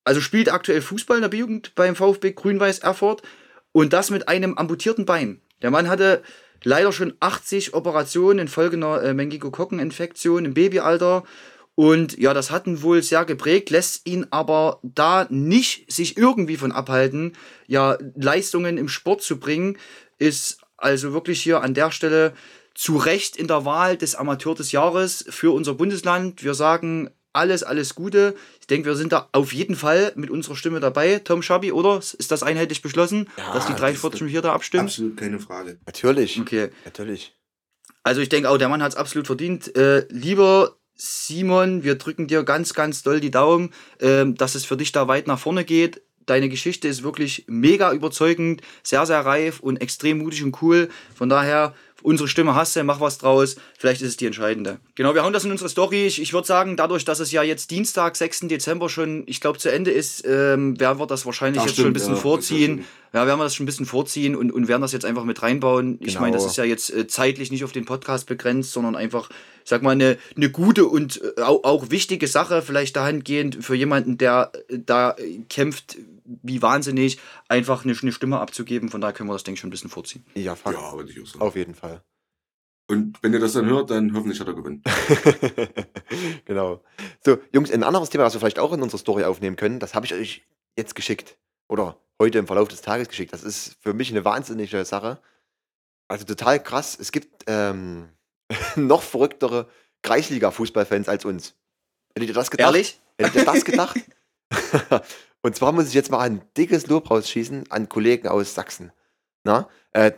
also 0.04 0.20
spielt 0.20 0.52
aktuell 0.52 0.82
Fußball 0.82 1.16
in 1.16 1.22
der 1.22 1.30
B-Jugend 1.30 1.74
beim 1.76 1.96
VfB 1.96 2.34
Grün-Weiß 2.34 2.80
Erfurt 2.80 3.22
und 3.72 3.94
das 3.94 4.10
mit 4.10 4.28
einem 4.28 4.58
amputierten 4.58 5.06
Bein. 5.06 5.42
Der 5.62 5.72
Mann 5.72 5.88
hatte 5.88 6.22
leider 6.64 6.92
schon 6.92 7.14
80 7.20 7.74
Operationen 7.74 8.40
infolge 8.40 8.78
einer 8.78 9.02
äh, 9.02 9.14
Meningokokkeninfektion 9.14 10.46
im 10.46 10.54
Babyalter. 10.54 11.24
Und 11.76 12.18
ja, 12.18 12.34
das 12.34 12.52
hat 12.52 12.68
ihn 12.68 12.82
wohl 12.82 13.02
sehr 13.02 13.26
geprägt, 13.26 13.70
lässt 13.70 14.08
ihn 14.08 14.28
aber 14.30 14.80
da 14.84 15.26
nicht 15.30 15.92
sich 15.92 16.18
irgendwie 16.18 16.58
von 16.58 16.72
abhalten, 16.72 17.34
ja, 17.66 17.98
Leistungen 18.16 18.78
im 18.78 18.90
Sport 18.90 19.22
zu 19.24 19.40
bringen, 19.40 19.78
ist 20.20 20.60
also 20.78 21.14
wirklich 21.14 21.42
hier 21.42 21.62
an 21.62 21.74
der 21.74 21.92
Stelle 21.92 22.34
zu 22.76 22.98
Recht 22.98 23.38
in 23.38 23.48
der 23.48 23.66
Wahl 23.66 23.98
des 23.98 24.16
Amateur 24.16 24.56
des 24.56 24.72
Jahres 24.72 25.26
für 25.30 25.52
unser 25.54 25.76
Bundesland. 25.76 26.44
Wir 26.44 26.54
sagen 26.54 27.10
alles, 27.34 27.64
alles 27.64 27.96
Gute. 27.96 28.36
Ich 28.60 28.68
denke, 28.68 28.88
wir 28.88 28.96
sind 28.96 29.12
da 29.14 29.30
auf 29.32 29.54
jeden 29.54 29.76
Fall 29.76 30.12
mit 30.16 30.30
unserer 30.30 30.56
Stimme 30.56 30.80
dabei. 30.80 31.20
Tom 31.20 31.42
Schabi, 31.42 31.72
oder? 31.72 31.98
Ist 32.00 32.32
das 32.32 32.44
einheitlich 32.44 32.82
beschlossen, 32.82 33.30
Ja, 33.38 33.54
dass 33.54 33.66
die 33.66 33.72
das- 33.74 33.82
43 33.82 34.30
hier 34.30 34.42
da 34.42 34.54
abstimmen? 34.54 34.86
Absolut 34.86 35.18
keine 35.18 35.40
Frage. 35.40 35.80
Natürlich. 35.86 36.40
Okay. 36.40 36.70
Natürlich. 36.86 37.34
Also 38.04 38.22
ich 38.22 38.30
denke 38.30 38.50
auch, 38.50 38.58
der 38.58 38.70
Mann 38.70 38.82
hat 38.82 38.92
es 38.94 38.98
absolut 38.98 39.28
verdient. 39.28 39.76
Äh, 39.76 40.06
lieber 40.10 40.78
Simon, 40.96 41.84
wir 41.84 41.96
drücken 41.96 42.28
dir 42.28 42.44
ganz, 42.44 42.74
ganz 42.74 43.04
doll 43.04 43.20
die 43.20 43.32
Daumen, 43.32 43.74
ähm, 44.00 44.36
dass 44.36 44.56
es 44.56 44.66
für 44.66 44.78
dich 44.78 44.92
da 44.92 45.08
weit 45.08 45.28
nach 45.28 45.40
vorne 45.40 45.66
geht. 45.66 46.02
Deine 46.28 46.50
Geschichte 46.50 46.88
ist 46.88 47.02
wirklich 47.04 47.46
mega 47.48 47.92
überzeugend, 47.92 48.62
sehr, 48.84 49.06
sehr 49.08 49.26
reif 49.26 49.60
und 49.60 49.82
extrem 49.82 50.20
mutig 50.20 50.44
und 50.44 50.62
cool. 50.62 50.90
Von 51.16 51.30
daher, 51.30 51.74
unsere 52.04 52.28
Stimme 52.28 52.56
hast 52.56 52.76
du, 52.76 52.84
mach 52.84 53.00
was 53.00 53.18
draus. 53.18 53.56
Vielleicht 53.78 54.02
ist 54.02 54.10
es 54.10 54.18
die 54.18 54.26
entscheidende. 54.26 54.80
Genau, 54.96 55.14
wir 55.14 55.24
hauen 55.24 55.34
das 55.34 55.46
in 55.46 55.52
unsere 55.52 55.70
Story. 55.70 56.06
Ich, 56.06 56.22
ich 56.22 56.34
würde 56.34 56.48
sagen, 56.48 56.76
dadurch, 56.78 57.06
dass 57.06 57.20
es 57.20 57.32
ja 57.32 57.44
jetzt 57.44 57.72
Dienstag, 57.72 58.16
6. 58.16 58.42
Dezember 58.42 58.90
schon, 58.90 59.24
ich 59.26 59.42
glaube, 59.42 59.60
zu 59.60 59.72
Ende 59.72 59.92
ist, 59.92 60.26
ähm, 60.26 60.80
werden 60.80 61.00
wir 61.00 61.08
das 61.08 61.26
wahrscheinlich 61.26 61.62
Ach, 61.62 61.68
jetzt 61.68 61.76
schon 61.76 61.86
ein 61.86 61.86
stimmt, 61.86 61.94
bisschen 61.94 62.16
ja, 62.16 62.22
vorziehen. 62.22 62.86
Ja, 63.14 63.28
werden 63.28 63.40
wir 63.40 63.44
das 63.44 63.56
schon 63.56 63.64
ein 63.64 63.68
bisschen 63.68 63.86
vorziehen 63.86 64.36
und, 64.38 64.52
und 64.52 64.70
werden 64.70 64.82
das 64.82 64.94
jetzt 64.94 65.04
einfach 65.04 65.26
mit 65.26 65.42
reinbauen. 65.42 65.98
Ich 66.00 66.10
Genau. 66.14 66.22
meine, 66.22 66.34
das 66.34 66.46
ist 66.46 66.56
ja 66.56 66.64
jetzt 66.64 66.90
äh, 66.92 67.08
zeitlich 67.08 67.52
nicht 67.52 67.66
auf 67.66 67.74
den 67.74 67.84
Podcast 67.84 68.26
begrenzt, 68.26 68.72
sondern 68.72 68.96
einfach, 68.96 69.30
ich 69.30 69.70
sag 69.70 69.82
mal, 69.82 69.92
eine, 69.92 70.18
eine 70.38 70.50
gute 70.50 70.86
und 70.86 71.22
äh, 71.38 71.42
auch, 71.42 71.64
auch 71.66 71.90
wichtige 71.90 72.28
Sache, 72.28 72.62
vielleicht 72.62 72.96
dahingehend 72.96 73.64
für 73.66 73.76
jemanden, 73.76 74.18
der 74.18 74.52
äh, 74.70 74.80
da 74.80 75.16
kämpft 75.50 75.98
wie 76.24 76.62
wahnsinnig, 76.62 77.20
einfach 77.50 77.84
eine, 77.84 77.94
eine 78.02 78.12
Stimme 78.14 78.40
abzugeben. 78.40 78.88
Von 78.90 79.02
daher 79.02 79.14
können 79.14 79.28
wir 79.28 79.34
das, 79.34 79.44
denke 79.44 79.56
ich, 79.56 79.60
schon 79.62 79.68
ein 79.68 79.72
bisschen 79.72 79.90
vorziehen. 79.90 80.26
Ja, 80.36 80.56
fuck. 80.56 80.74
Ja, 80.74 80.94
würde 80.96 81.12
ich 81.12 81.22
auch 81.22 81.28
sagen. 81.28 81.42
Auf 81.42 81.56
jeden 81.58 81.76
Fall. 81.76 82.02
Und 82.88 83.18
wenn 83.22 83.34
ihr 83.34 83.40
das 83.40 83.54
dann 83.54 83.66
hört, 83.66 83.90
dann 83.90 84.14
hoffentlich 84.16 84.40
hat 84.40 84.48
er 84.48 84.54
gewonnen. 84.54 84.82
genau. 86.46 86.82
So, 87.26 87.38
Jungs, 87.54 87.72
ein 87.72 87.84
anderes 87.84 88.10
Thema, 88.10 88.24
was 88.26 88.34
wir 88.34 88.40
vielleicht 88.40 88.60
auch 88.60 88.74
in 88.74 88.82
unserer 88.82 89.00
Story 89.00 89.24
aufnehmen 89.24 89.56
können, 89.56 89.80
das 89.80 89.94
habe 89.96 90.06
ich 90.06 90.14
euch 90.14 90.44
jetzt 90.78 90.96
geschickt. 90.96 91.38
Oder 91.72 91.98
heute 92.22 92.38
im 92.38 92.48
Verlauf 92.48 92.68
des 92.68 92.82
Tages 92.82 93.08
geschickt. 93.08 93.32
Das 93.32 93.44
ist 93.44 93.78
für 93.80 93.94
mich 93.94 94.12
eine 94.12 94.26
wahnsinnige 94.26 94.84
Sache. 94.84 95.22
Also 96.10 96.26
total 96.26 96.62
krass. 96.62 96.98
Es 97.00 97.14
gibt 97.14 97.46
ähm, 97.48 98.10
noch 98.76 99.02
verrücktere 99.02 99.70
Kreisliga-Fußballfans 100.02 101.08
als 101.08 101.24
uns. 101.24 101.56
Hättet 102.14 102.28
ihr 102.28 102.36
das 102.36 102.52
gedacht? 102.52 102.68
Ehrlich? 102.68 103.00
Hättet 103.18 103.36
ihr 103.36 103.46
das 103.46 103.64
gedacht? 103.64 103.98
Und 105.44 105.56
zwar 105.56 105.72
muss 105.72 105.88
ich 105.88 105.94
jetzt 105.94 106.12
mal 106.12 106.20
ein 106.20 106.42
dickes 106.58 106.88
Lob 106.88 107.10
rausschießen 107.10 107.72
an 107.72 107.88
Kollegen 107.88 108.28
aus 108.28 108.54
Sachsen. 108.54 108.92
Na? 109.46 109.70
Äh, 109.92 110.12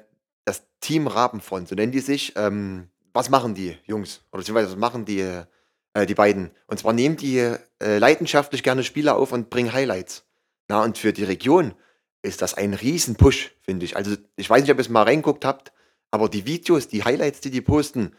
das 0.46 0.64
Team 0.80 1.06
Rabenfront, 1.06 1.68
so 1.68 1.76
nennen 1.76 1.92
die 1.92 2.00
sich. 2.00 2.34
Ähm, 2.36 2.90
was 3.14 3.30
machen 3.30 3.54
die 3.54 3.78
Jungs? 3.86 4.22
Oder 4.32 4.40
beziehungsweise 4.40 4.72
was 4.72 4.80
machen 4.80 5.06
die, 5.06 5.20
äh, 5.20 6.06
die 6.08 6.16
beiden? 6.16 6.50
Und 6.66 6.80
zwar 6.80 6.94
nehmen 6.94 7.16
die 7.16 7.38
äh, 7.38 7.60
leidenschaftlich 8.00 8.64
gerne 8.64 8.84
Spiele 8.84 9.14
auf 9.14 9.32
und 9.32 9.52
bringen 9.52 9.72
Highlights. 9.72 10.26
Na, 10.68 10.84
und 10.84 10.98
für 10.98 11.14
die 11.14 11.24
Region 11.24 11.74
ist 12.22 12.42
das 12.42 12.54
ein 12.54 12.74
Riesen-Push, 12.74 13.56
finde 13.62 13.86
ich. 13.86 13.98
Also, 13.98 14.16
ich 14.36 14.50
weiß 14.50 14.62
nicht, 14.62 14.72
ob 14.72 14.78
ihr 14.78 14.82
es 14.82 14.90
mal 14.90 15.04
reinguckt 15.04 15.46
habt, 15.46 15.74
aber 16.12 16.30
die 16.30 16.46
Videos, 16.46 16.88
die 16.88 17.04
Highlights, 17.04 17.42
die 17.42 17.52
die 17.52 17.62
posten, 17.62 18.16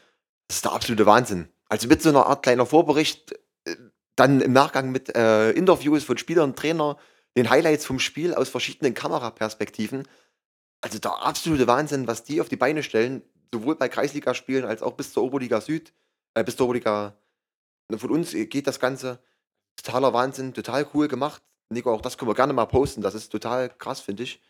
das 0.49 0.57
ist 0.59 0.65
der 0.65 0.73
absolute 0.73 1.07
Wahnsinn. 1.07 1.49
Also 1.69 1.89
mit 1.89 2.03
so 2.03 2.11
einer 2.11 2.27
Art 2.27 2.43
kleiner 2.43 2.67
Vorbericht, 2.67 3.33
äh, 3.65 3.77
dann 4.17 4.41
im 4.41 4.53
Nachgang 4.53 4.93
mit 4.93 5.15
äh, 5.17 5.51
Interviews 5.53 6.05
von 6.05 6.19
Spielern 6.19 6.51
und 6.51 6.59
Trainer, 6.59 6.99
den 7.37 7.51
Highlights 7.51 7.85
vom 7.85 7.99
Spiel 7.99 8.35
aus 8.35 8.49
verschiedenen 8.49 8.95
Kameraperspektiven. 8.95 10.07
Also 10.81 10.99
der 10.99 11.25
absolute 11.25 11.67
Wahnsinn, 11.67 12.07
was 12.07 12.25
die 12.25 12.41
auf 12.41 12.49
die 12.49 12.57
Beine 12.57 12.83
stellen, 12.83 13.23
sowohl 13.53 13.77
bei 13.77 13.89
Kreisligaspielen 13.89 14.65
als 14.65 14.83
auch 14.83 14.93
bis 14.93 15.13
zur 15.13 15.23
Oberliga 15.23 15.61
Süd, 15.61 15.93
äh, 16.35 16.45
bis 16.45 16.57
zur 16.57 16.67
Oberliga. 16.67 17.17
Von 17.97 18.11
uns 18.11 18.33
geht 18.33 18.67
das 18.67 18.81
Ganze 18.81 19.23
totaler 19.77 20.13
Wahnsinn, 20.13 20.55
total 20.55 20.87
cool 20.95 21.09
gemacht. 21.09 21.43
Nico, 21.71 21.93
auch 21.93 22.01
das 22.01 22.19
können 22.19 22.31
wir 22.31 22.35
gerne 22.35 22.53
mal 22.53 22.67
posten. 22.67 23.01
Das 23.01 23.15
ist 23.15 23.31
total 23.31 23.71
krass, 23.71 24.01
finde 24.01 24.23
ich. 24.23 24.41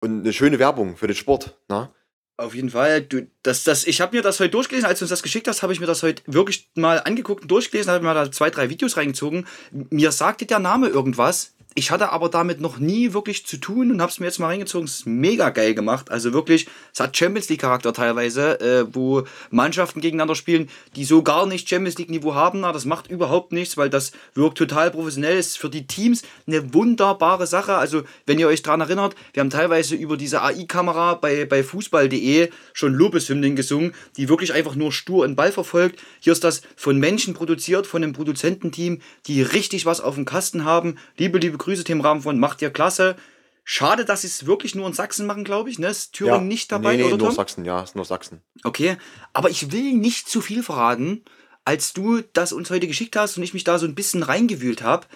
Und 0.00 0.20
eine 0.20 0.32
schöne 0.32 0.58
Werbung 0.58 0.96
für 0.96 1.06
den 1.06 1.16
Sport. 1.16 1.58
Ne? 1.68 1.90
Auf 2.36 2.54
jeden 2.54 2.70
Fall. 2.70 3.02
Du, 3.02 3.26
das, 3.42 3.64
das, 3.64 3.84
ich 3.84 4.00
habe 4.00 4.16
mir 4.16 4.22
das 4.22 4.38
heute 4.38 4.50
durchgelesen. 4.50 4.88
Als 4.88 5.00
du 5.00 5.04
uns 5.04 5.10
das 5.10 5.24
geschickt 5.24 5.48
hast, 5.48 5.62
habe 5.62 5.72
ich 5.72 5.80
mir 5.80 5.86
das 5.86 6.02
heute 6.02 6.22
wirklich 6.26 6.70
mal 6.74 7.00
angeguckt 7.00 7.42
und 7.42 7.50
durchgelesen, 7.50 7.92
habe 7.92 8.04
mir 8.04 8.14
da 8.14 8.30
zwei, 8.30 8.50
drei 8.50 8.70
Videos 8.70 8.96
reingezogen. 8.96 9.46
Mir 9.72 10.12
sagte 10.12 10.46
der 10.46 10.60
Name 10.60 10.88
irgendwas. 10.88 11.54
Ich 11.78 11.92
hatte 11.92 12.10
aber 12.10 12.28
damit 12.28 12.60
noch 12.60 12.78
nie 12.80 13.12
wirklich 13.12 13.46
zu 13.46 13.56
tun 13.56 13.92
und 13.92 14.02
habe 14.02 14.10
es 14.10 14.18
mir 14.18 14.26
jetzt 14.26 14.40
mal 14.40 14.48
reingezogen. 14.48 14.86
Es 14.86 14.96
ist 14.96 15.06
mega 15.06 15.50
geil 15.50 15.74
gemacht. 15.76 16.10
Also 16.10 16.32
wirklich, 16.32 16.66
es 16.92 16.98
hat 16.98 17.16
Champions 17.16 17.48
League 17.50 17.60
Charakter 17.60 17.92
teilweise, 17.92 18.60
äh, 18.60 18.84
wo 18.92 19.22
Mannschaften 19.52 20.00
gegeneinander 20.00 20.34
spielen, 20.34 20.68
die 20.96 21.04
so 21.04 21.22
gar 21.22 21.46
nicht 21.46 21.68
Champions 21.68 21.96
League 21.96 22.10
Niveau 22.10 22.34
haben. 22.34 22.62
Na, 22.62 22.72
das 22.72 22.84
macht 22.84 23.08
überhaupt 23.08 23.52
nichts, 23.52 23.76
weil 23.76 23.90
das 23.90 24.10
wirkt 24.34 24.58
total 24.58 24.90
professionell. 24.90 25.38
Ist 25.38 25.56
für 25.56 25.70
die 25.70 25.86
Teams 25.86 26.22
eine 26.48 26.74
wunderbare 26.74 27.46
Sache. 27.46 27.76
Also 27.76 28.02
wenn 28.26 28.40
ihr 28.40 28.48
euch 28.48 28.64
dran 28.64 28.80
erinnert, 28.80 29.14
wir 29.32 29.40
haben 29.40 29.50
teilweise 29.50 29.94
über 29.94 30.16
diese 30.16 30.42
AI-Kamera 30.42 31.14
bei, 31.14 31.44
bei 31.44 31.62
Fußball.de 31.62 32.50
schon 32.72 32.92
Lobeshymnen 32.92 33.54
gesungen, 33.54 33.94
die 34.16 34.28
wirklich 34.28 34.52
einfach 34.52 34.74
nur 34.74 34.90
stur 34.90 35.24
einen 35.24 35.36
Ball 35.36 35.52
verfolgt. 35.52 36.00
Hier 36.18 36.32
ist 36.32 36.42
das 36.42 36.62
von 36.74 36.98
Menschen 36.98 37.34
produziert, 37.34 37.86
von 37.86 38.02
einem 38.02 38.14
Produzententeam, 38.14 39.00
die 39.28 39.42
richtig 39.42 39.86
was 39.86 40.00
auf 40.00 40.16
dem 40.16 40.24
Kasten 40.24 40.64
haben. 40.64 40.96
Liebe, 41.16 41.38
liebe 41.38 41.56
Grüße, 41.56 41.67
Tim 41.76 42.00
Rahmen 42.00 42.22
von 42.22 42.38
Macht 42.38 42.62
ihr 42.62 42.70
klasse. 42.70 43.16
Schade, 43.64 44.06
dass 44.06 44.22
sie 44.22 44.28
es 44.28 44.46
wirklich 44.46 44.74
nur 44.74 44.86
in 44.86 44.94
Sachsen 44.94 45.26
machen, 45.26 45.44
glaube 45.44 45.68
ich. 45.68 45.78
Ne? 45.78 45.88
Ist 45.88 46.14
Thüringen 46.14 46.48
nicht 46.48 46.72
dabei, 46.72 46.96
nee, 46.96 47.02
nee, 47.02 47.08
oder 47.08 47.18
nur 47.18 47.26
Tom? 47.28 47.36
Sachsen, 47.36 47.64
ja, 47.66 47.82
ist 47.82 47.96
nur 47.96 48.06
Sachsen. 48.06 48.40
Okay, 48.64 48.96
aber 49.34 49.50
ich 49.50 49.72
will 49.72 49.92
nicht 49.92 50.28
zu 50.28 50.40
viel 50.40 50.62
verraten, 50.62 51.22
als 51.66 51.92
du 51.92 52.22
das 52.32 52.54
uns 52.54 52.70
heute 52.70 52.86
geschickt 52.86 53.14
hast 53.14 53.36
und 53.36 53.42
ich 53.42 53.52
mich 53.52 53.64
da 53.64 53.78
so 53.78 53.86
ein 53.86 53.94
bisschen 53.94 54.22
reingewühlt 54.22 54.82
habe. 54.82 55.06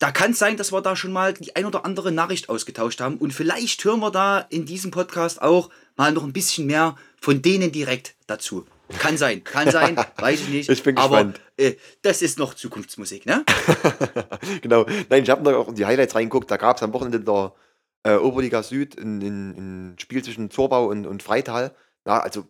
Da 0.00 0.10
kann 0.10 0.32
es 0.32 0.38
sein, 0.40 0.56
dass 0.56 0.72
wir 0.72 0.80
da 0.80 0.96
schon 0.96 1.12
mal 1.12 1.34
die 1.34 1.54
ein 1.54 1.66
oder 1.66 1.84
andere 1.84 2.10
Nachricht 2.10 2.48
ausgetauscht 2.48 3.00
haben 3.00 3.16
und 3.18 3.32
vielleicht 3.32 3.84
hören 3.84 4.00
wir 4.00 4.10
da 4.10 4.40
in 4.40 4.66
diesem 4.66 4.90
Podcast 4.90 5.40
auch 5.40 5.70
mal 5.96 6.12
noch 6.12 6.24
ein 6.24 6.32
bisschen 6.32 6.66
mehr 6.66 6.96
von 7.20 7.42
denen 7.42 7.70
direkt 7.70 8.16
dazu. 8.26 8.66
Kann 8.98 9.16
sein, 9.16 9.44
kann 9.44 9.70
sein, 9.70 9.96
weiß 10.16 10.40
ich 10.40 10.48
nicht. 10.48 10.70
Ich 10.70 10.82
bin 10.82 10.96
aber 10.96 11.24
gespannt. 11.24 11.40
äh, 11.56 11.74
das 12.02 12.22
ist 12.22 12.38
noch 12.38 12.54
Zukunftsmusik, 12.54 13.26
ne? 13.26 13.44
genau. 14.62 14.86
Nein, 15.08 15.22
ich 15.22 15.30
habe 15.30 15.42
noch 15.42 15.54
auch 15.54 15.68
in 15.68 15.74
die 15.74 15.86
Highlights 15.86 16.14
reingeguckt. 16.14 16.50
Da 16.50 16.56
gab 16.56 16.76
es 16.76 16.82
am 16.82 16.92
Wochenende 16.92 17.18
in 17.18 17.24
der 17.24 17.52
äh, 18.04 18.16
Oberliga 18.16 18.62
Süd 18.62 18.98
ein 18.98 19.94
Spiel 19.98 20.24
zwischen 20.24 20.50
Zorbau 20.50 20.86
und, 20.86 21.06
und 21.06 21.22
Freital. 21.22 21.74
Ja, 22.06 22.20
also 22.20 22.46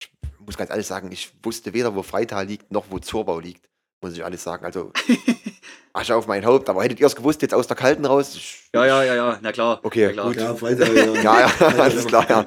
ich 0.00 0.10
muss 0.38 0.56
ganz 0.56 0.70
ehrlich 0.70 0.86
sagen, 0.86 1.12
ich 1.12 1.32
wusste 1.42 1.72
weder, 1.72 1.94
wo 1.94 2.02
Freital 2.02 2.46
liegt, 2.46 2.72
noch 2.72 2.86
wo 2.90 2.98
Zorbau 2.98 3.38
liegt. 3.38 3.68
Muss 4.00 4.14
ich 4.14 4.24
alles 4.24 4.42
sagen. 4.42 4.64
Also 4.64 4.92
Asche 5.92 6.16
auf 6.16 6.26
mein 6.26 6.44
Haupt. 6.44 6.68
Aber 6.68 6.82
hättet 6.82 7.00
ihr 7.00 7.06
es 7.06 7.16
gewusst, 7.16 7.42
jetzt 7.42 7.54
aus 7.54 7.66
der 7.66 7.76
Kalten 7.76 8.04
raus? 8.04 8.38
Ja, 8.74 8.86
ja, 8.86 9.02
ja, 9.04 9.14
ja, 9.14 9.38
na 9.42 9.52
klar. 9.52 9.80
Okay, 9.82 10.06
na 10.06 10.12
klar. 10.12 10.26
gut. 10.26 10.36
Ja, 10.36 10.54
Freitag, 10.54 10.94
ja. 10.94 11.22
Ja, 11.22 11.40
ja, 11.40 11.66
alles 11.78 12.06
klar, 12.06 12.28
ja. 12.28 12.46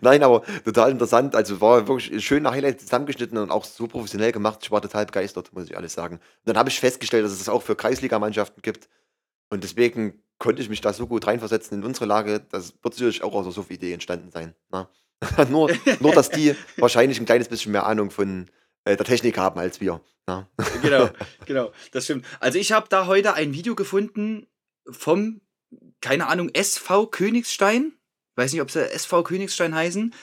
Nein, 0.00 0.22
aber 0.22 0.42
total 0.64 0.90
interessant. 0.90 1.36
Also 1.36 1.60
war 1.60 1.86
wirklich 1.86 2.12
ein 2.12 2.20
schöner 2.20 2.50
Highlight 2.50 2.80
zusammengeschnitten 2.80 3.38
und 3.38 3.50
auch 3.50 3.64
so 3.64 3.86
professionell 3.86 4.32
gemacht. 4.32 4.60
Ich 4.62 4.70
war 4.70 4.80
total 4.80 5.06
begeistert, 5.06 5.52
muss 5.52 5.64
ich 5.64 5.76
alles 5.76 5.92
sagen. 5.92 6.16
Und 6.16 6.22
dann 6.44 6.56
habe 6.56 6.70
ich 6.70 6.80
festgestellt, 6.80 7.24
dass 7.24 7.32
es 7.32 7.38
das 7.38 7.48
auch 7.48 7.62
für 7.62 7.76
Kreisligamannschaften 7.76 8.62
gibt. 8.62 8.88
Und 9.50 9.64
deswegen 9.64 10.22
konnte 10.38 10.62
ich 10.62 10.68
mich 10.68 10.80
da 10.80 10.92
so 10.92 11.06
gut 11.06 11.26
reinversetzen 11.26 11.78
in 11.78 11.84
unsere 11.84 12.06
Lage. 12.06 12.40
Das 12.50 12.74
wird 12.82 12.94
sicherlich 12.94 13.22
auch 13.22 13.34
aus 13.34 13.44
der 13.44 13.52
SUF-Idee 13.52 13.92
entstanden 13.92 14.30
sein. 14.30 14.54
Na? 14.70 14.88
nur, 15.50 15.70
nur, 16.00 16.12
dass 16.12 16.30
die 16.30 16.54
wahrscheinlich 16.78 17.20
ein 17.20 17.26
kleines 17.26 17.48
bisschen 17.48 17.72
mehr 17.72 17.86
Ahnung 17.86 18.10
von 18.10 18.46
äh, 18.84 18.96
der 18.96 19.06
Technik 19.06 19.38
haben 19.38 19.58
als 19.58 19.80
wir. 19.80 20.00
Na? 20.26 20.48
genau, 20.82 21.10
genau, 21.46 21.72
das 21.92 22.04
stimmt. 22.04 22.26
Also 22.40 22.58
ich 22.58 22.72
habe 22.72 22.86
da 22.88 23.06
heute 23.06 23.34
ein 23.34 23.54
Video 23.54 23.74
gefunden 23.74 24.46
vom, 24.90 25.40
keine 26.00 26.28
Ahnung, 26.28 26.50
SV 26.52 27.06
Königstein. 27.06 27.92
Weiß 28.36 28.52
nicht, 28.52 28.62
ob 28.62 28.70
sie 28.70 28.90
SV 28.90 29.22
Königstein 29.24 29.74
heißen. 29.74 30.14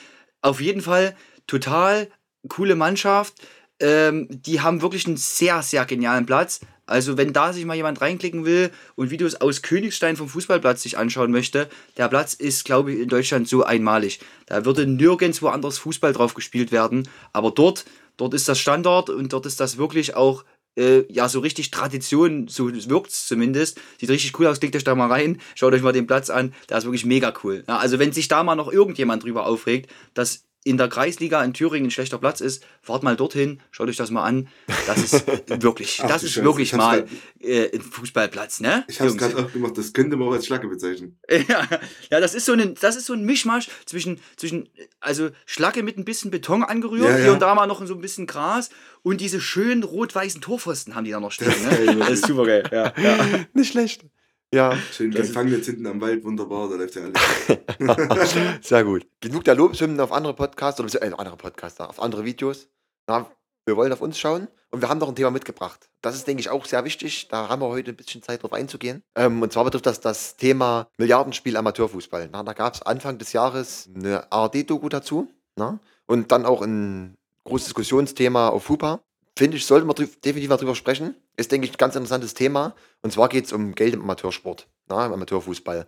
Auf 0.42 0.60
jeden 0.60 0.80
Fall 0.80 1.16
total 1.46 2.08
coole 2.48 2.74
Mannschaft. 2.74 3.34
Ähm, 3.78 4.26
die 4.30 4.60
haben 4.60 4.82
wirklich 4.82 5.06
einen 5.06 5.16
sehr, 5.16 5.62
sehr 5.62 5.84
genialen 5.86 6.26
Platz. 6.26 6.60
Also 6.90 7.16
wenn 7.16 7.32
da 7.32 7.52
sich 7.52 7.64
mal 7.64 7.76
jemand 7.76 8.00
reinklicken 8.00 8.44
will 8.44 8.72
und 8.96 9.10
Videos 9.10 9.36
aus 9.36 9.62
Königstein 9.62 10.16
vom 10.16 10.28
Fußballplatz 10.28 10.82
sich 10.82 10.98
anschauen 10.98 11.30
möchte, 11.30 11.68
der 11.96 12.08
Platz 12.08 12.34
ist, 12.34 12.64
glaube 12.64 12.92
ich, 12.92 12.98
in 12.98 13.08
Deutschland 13.08 13.48
so 13.48 13.62
einmalig. 13.62 14.18
Da 14.46 14.64
würde 14.64 14.88
nirgendwo 14.88 15.48
anders 15.48 15.78
Fußball 15.78 16.12
drauf 16.12 16.34
gespielt 16.34 16.72
werden. 16.72 17.08
Aber 17.32 17.52
dort, 17.52 17.84
dort 18.20 18.34
ist 18.34 18.48
das 18.48 18.58
Standard 18.58 19.08
und 19.10 19.32
dort 19.32 19.46
ist 19.46 19.60
das 19.60 19.78
wirklich 19.78 20.14
auch 20.14 20.44
äh, 20.76 21.04
ja 21.12 21.28
so 21.28 21.40
richtig 21.40 21.70
Tradition, 21.70 22.48
so 22.48 22.70
wirkt 22.72 23.10
es 23.10 23.26
zumindest. 23.26 23.80
Sieht 23.98 24.10
richtig 24.10 24.38
cool 24.38 24.46
aus, 24.46 24.60
klickt 24.60 24.76
euch 24.76 24.84
da 24.84 24.94
mal 24.94 25.10
rein, 25.10 25.40
schaut 25.54 25.72
euch 25.72 25.82
mal 25.82 25.92
den 25.92 26.06
Platz 26.06 26.30
an, 26.30 26.54
der 26.68 26.78
ist 26.78 26.84
wirklich 26.84 27.06
mega 27.06 27.32
cool. 27.42 27.64
Ja, 27.66 27.78
also 27.78 27.98
wenn 27.98 28.12
sich 28.12 28.28
da 28.28 28.42
mal 28.42 28.54
noch 28.54 28.70
irgendjemand 28.70 29.24
drüber 29.24 29.46
aufregt, 29.46 29.90
dass 30.14 30.44
in 30.62 30.76
der 30.76 30.88
Kreisliga 30.88 31.42
in 31.42 31.54
Thüringen 31.54 31.88
ein 31.88 31.90
schlechter 31.90 32.18
Platz 32.18 32.40
ist, 32.42 32.62
fahrt 32.82 33.02
mal 33.02 33.16
dorthin, 33.16 33.62
schaut 33.70 33.88
euch 33.88 33.96
das 33.96 34.10
mal 34.10 34.24
an. 34.24 34.48
Das 34.86 34.98
ist 34.98 35.26
wirklich, 35.62 36.00
Ach, 36.02 36.08
das 36.08 36.22
ist 36.22 36.32
Scheiße, 36.32 36.44
wirklich 36.44 36.68
ich 36.68 36.74
hab's 36.74 36.84
mal 36.84 37.06
äh, 37.40 37.74
ein 37.74 37.80
Fußballplatz, 37.80 38.60
ne? 38.60 38.84
Ich 38.88 39.00
habe 39.00 39.08
es 39.08 39.16
Jungs. 39.16 39.32
gerade 39.32 39.46
auch 39.46 39.52
gemacht, 39.52 39.78
das 39.78 39.92
könnte 39.94 40.16
man 40.16 40.28
auch 40.28 40.32
als 40.32 40.46
Schlacke 40.46 40.68
bezeichnen. 40.68 41.16
Ja, 41.48 41.66
ja, 42.10 42.20
das 42.20 42.34
ist 42.34 42.44
so 42.44 42.52
ein, 42.52 42.74
das 42.78 42.96
ist 42.96 43.06
so 43.06 43.14
ein 43.14 43.24
Mischmasch 43.24 43.68
zwischen, 43.86 44.20
zwischen, 44.36 44.68
also 45.00 45.30
Schlacke 45.46 45.82
mit 45.82 45.96
ein 45.96 46.04
bisschen 46.04 46.30
Beton 46.30 46.62
angerührt, 46.62 47.08
Ja, 47.08 47.16
hier 47.16 47.24
ja. 47.26 47.32
und 47.32 47.40
da 47.40 47.54
mal 47.54 47.66
noch 47.66 47.84
so 47.86 47.94
ein 47.94 48.00
bisschen 48.00 48.26
Gras 48.26 48.68
und 49.02 49.20
diese 49.22 49.40
schönen 49.40 49.82
rot-weißen 49.82 50.42
Torpfosten 50.42 50.94
haben 50.94 51.04
die 51.04 51.10
da 51.12 51.20
noch 51.20 51.32
stehen. 51.32 51.48
Das 51.48 51.56
ist 51.56 51.70
geil, 51.70 51.86
Ne? 51.86 51.96
Das 52.00 52.10
ist 52.10 52.26
super 52.26 52.44
geil. 52.44 52.68
Ja, 52.70 52.92
ja. 53.02 53.26
Nicht 53.54 53.72
schlecht. 53.72 54.04
Ja, 54.52 54.76
Schön 54.92 55.12
Das 55.12 55.28
gefangen 55.28 55.52
jetzt 55.52 55.66
hinten 55.66 55.86
am 55.86 56.00
Wald, 56.00 56.24
wunderbar, 56.24 56.68
da 56.68 56.74
läuft 56.74 56.96
ja 56.96 57.02
alles. 57.04 58.58
sehr 58.66 58.82
gut. 58.82 59.06
Genug 59.20 59.44
der 59.44 59.54
Lobeshymnen 59.54 60.00
auf 60.00 60.10
andere 60.10 60.34
Podcasts, 60.34 60.80
oder 60.80 61.02
äh, 61.02 61.12
andere 61.16 61.36
Podcaster, 61.36 61.88
auf 61.88 62.02
andere 62.02 62.24
Videos. 62.24 62.68
Na, 63.06 63.30
wir 63.64 63.76
wollen 63.76 63.92
auf 63.92 64.00
uns 64.00 64.18
schauen 64.18 64.48
und 64.70 64.80
wir 64.80 64.88
haben 64.88 64.98
noch 64.98 65.08
ein 65.08 65.14
Thema 65.14 65.30
mitgebracht. 65.30 65.88
Das 66.00 66.16
ist, 66.16 66.26
denke 66.26 66.40
ich, 66.40 66.50
auch 66.50 66.64
sehr 66.64 66.84
wichtig. 66.84 67.28
Da 67.28 67.48
haben 67.48 67.62
wir 67.62 67.68
heute 67.68 67.92
ein 67.92 67.96
bisschen 67.96 68.22
Zeit 68.22 68.42
drauf 68.42 68.52
einzugehen. 68.52 69.04
Ähm, 69.14 69.40
und 69.40 69.52
zwar 69.52 69.64
betrifft 69.64 69.86
das 69.86 70.00
das 70.00 70.36
Thema 70.36 70.88
Milliardenspiel 70.98 71.56
Amateurfußball. 71.56 72.28
Na, 72.32 72.42
da 72.42 72.52
gab 72.52 72.74
es 72.74 72.82
Anfang 72.82 73.18
des 73.18 73.32
Jahres 73.32 73.88
eine 73.94 74.32
ARD-Doku 74.32 74.88
dazu. 74.88 75.30
Na? 75.54 75.78
Und 76.06 76.32
dann 76.32 76.44
auch 76.44 76.62
ein 76.62 77.16
großes 77.44 77.66
Diskussionsthema 77.66 78.48
auf 78.48 78.64
FUPA. 78.64 79.00
Finde 79.38 79.56
ich, 79.56 79.68
wir 79.70 79.76
drü- 79.78 80.20
definitiv 80.20 80.50
mal 80.50 80.56
drüber 80.56 80.74
sprechen. 80.74 81.14
Ist, 81.36 81.50
denke 81.52 81.66
ich, 81.66 81.72
ein 81.72 81.78
ganz 81.78 81.94
interessantes 81.94 82.34
Thema. 82.34 82.74
Und 83.02 83.12
zwar 83.12 83.28
geht 83.28 83.46
es 83.46 83.52
um 83.52 83.74
Geld 83.74 83.94
im 83.94 84.02
Amateursport, 84.02 84.68
na, 84.86 85.06
im 85.06 85.12
Amateurfußball. 85.12 85.86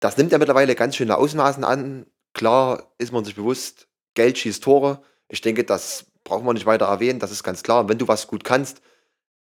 Das 0.00 0.16
nimmt 0.16 0.32
ja 0.32 0.38
mittlerweile 0.38 0.74
ganz 0.74 0.96
schöne 0.96 1.16
Ausmaßen 1.16 1.64
an. 1.64 2.06
Klar 2.34 2.92
ist 2.98 3.12
man 3.12 3.24
sich 3.24 3.36
bewusst, 3.36 3.88
Geld 4.14 4.36
schießt 4.38 4.62
Tore. 4.62 5.02
Ich 5.28 5.40
denke, 5.40 5.64
das 5.64 6.06
brauchen 6.24 6.44
wir 6.44 6.52
nicht 6.52 6.66
weiter 6.66 6.86
erwähnen. 6.86 7.20
Das 7.20 7.30
ist 7.30 7.42
ganz 7.42 7.62
klar. 7.62 7.80
Und 7.80 7.88
wenn 7.88 7.98
du 7.98 8.08
was 8.08 8.26
gut 8.26 8.44
kannst, 8.44 8.82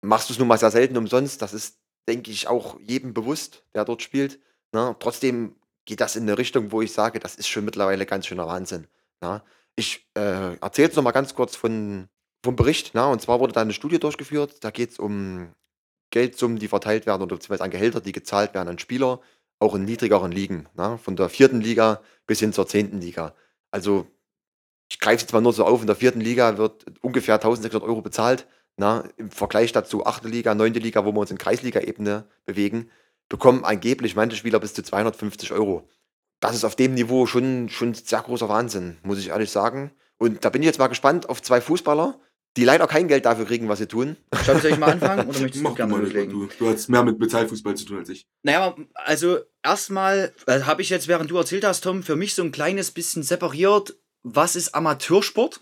machst 0.02 0.28
du 0.28 0.34
es 0.34 0.38
nun 0.38 0.48
mal 0.48 0.58
sehr 0.58 0.70
selten 0.70 0.96
umsonst. 0.96 1.40
Das 1.40 1.54
ist, 1.54 1.78
denke 2.08 2.30
ich, 2.30 2.48
auch 2.48 2.78
jedem 2.80 3.14
bewusst, 3.14 3.64
der 3.74 3.84
dort 3.84 4.02
spielt. 4.02 4.38
Na, 4.72 4.94
trotzdem 4.98 5.56
geht 5.86 6.00
das 6.00 6.16
in 6.16 6.24
eine 6.24 6.36
Richtung, 6.36 6.72
wo 6.72 6.82
ich 6.82 6.92
sage, 6.92 7.20
das 7.20 7.36
ist 7.36 7.48
schon 7.48 7.64
mittlerweile 7.64 8.04
ganz 8.04 8.26
schöner 8.26 8.46
Wahnsinn. 8.46 8.86
Na, 9.20 9.44
ich 9.76 10.06
äh, 10.14 10.56
erzähle 10.56 10.88
jetzt 10.88 10.96
noch 10.96 11.02
mal 11.02 11.12
ganz 11.12 11.34
kurz 11.34 11.56
von, 11.56 12.08
vom 12.44 12.56
Bericht. 12.56 12.92
Na, 12.94 13.06
und 13.08 13.20
zwar 13.20 13.40
wurde 13.40 13.52
da 13.52 13.62
eine 13.62 13.72
Studie 13.72 13.98
durchgeführt. 13.98 14.62
Da 14.62 14.70
geht 14.70 14.92
es 14.92 14.98
um 14.98 15.48
Geldsummen, 16.10 16.58
die 16.58 16.68
verteilt 16.68 17.06
werden 17.06 17.22
oder 17.22 17.36
beziehungsweise 17.36 17.64
an 17.64 17.70
Gehälter, 17.70 18.00
die 18.00 18.12
gezahlt 18.12 18.54
werden 18.54 18.68
an 18.68 18.78
Spieler, 18.78 19.20
auch 19.58 19.74
in 19.74 19.84
niedrigeren 19.84 20.30
Ligen. 20.30 20.68
Na, 20.74 20.96
von 20.98 21.16
der 21.16 21.28
vierten 21.28 21.60
Liga 21.60 22.00
bis 22.26 22.38
hin 22.40 22.52
zur 22.52 22.68
zehnten 22.68 23.00
Liga. 23.00 23.34
Also 23.70 24.06
ich 24.90 25.00
greife 25.00 25.16
es 25.16 25.22
jetzt 25.22 25.32
mal 25.32 25.40
nur 25.40 25.52
so 25.52 25.64
auf, 25.64 25.80
in 25.80 25.86
der 25.86 25.96
vierten 25.96 26.20
Liga 26.20 26.56
wird 26.58 26.84
ungefähr 27.00 27.34
1600 27.36 27.82
Euro 27.82 28.02
bezahlt. 28.02 28.46
Na, 28.76 29.04
Im 29.16 29.30
Vergleich 29.30 29.72
dazu 29.72 30.04
achte 30.06 30.28
Liga, 30.28 30.54
neunte 30.54 30.78
Liga, 30.78 31.04
wo 31.04 31.12
wir 31.12 31.20
uns 31.20 31.30
in 31.30 31.38
Kreisliga-Ebene 31.38 32.28
bewegen, 32.44 32.90
bekommen 33.28 33.64
angeblich 33.64 34.14
manche 34.14 34.36
Spieler 34.36 34.60
bis 34.60 34.74
zu 34.74 34.82
250 34.82 35.52
Euro. 35.52 35.88
Das 36.40 36.54
ist 36.54 36.64
auf 36.64 36.76
dem 36.76 36.94
Niveau 36.94 37.26
schon, 37.26 37.68
schon 37.70 37.94
sehr 37.94 38.20
großer 38.20 38.48
Wahnsinn, 38.48 38.98
muss 39.02 39.18
ich 39.18 39.28
ehrlich 39.28 39.50
sagen. 39.50 39.92
Und 40.18 40.44
da 40.44 40.50
bin 40.50 40.62
ich 40.62 40.66
jetzt 40.66 40.78
mal 40.78 40.88
gespannt 40.88 41.28
auf 41.28 41.40
zwei 41.40 41.60
Fußballer, 41.60 42.18
die 42.56 42.64
leider 42.64 42.86
kein 42.86 43.08
Geld 43.08 43.24
dafür 43.26 43.44
kriegen, 43.46 43.68
was 43.68 43.78
sie 43.78 43.88
tun. 43.88 44.16
Soll 44.46 44.64
ich 44.66 44.78
mal 44.78 44.92
anfangen 44.92 45.28
oder 45.28 45.38
möchtest 45.40 45.56
du 45.64 45.68
Mach 45.68 45.74
gerne 45.74 45.92
mal, 45.92 46.02
loslegen? 46.02 46.30
du, 46.32 46.48
du 46.58 46.68
hast 46.68 46.88
mehr 46.88 47.02
mit 47.02 47.18
Bezahlfußball 47.18 47.74
zu 47.76 47.84
tun 47.84 47.98
als 47.98 48.08
ich. 48.08 48.26
Naja, 48.42 48.74
also 48.94 49.38
erstmal 49.62 50.32
äh, 50.46 50.60
habe 50.62 50.82
ich 50.82 50.90
jetzt, 50.90 51.08
während 51.08 51.30
du 51.30 51.36
erzählt 51.36 51.64
hast, 51.64 51.82
Tom, 51.82 52.02
für 52.02 52.16
mich 52.16 52.34
so 52.34 52.42
ein 52.42 52.52
kleines 52.52 52.90
bisschen 52.92 53.22
separiert, 53.22 53.96
was 54.22 54.56
ist 54.56 54.74
Amateursport 54.74 55.60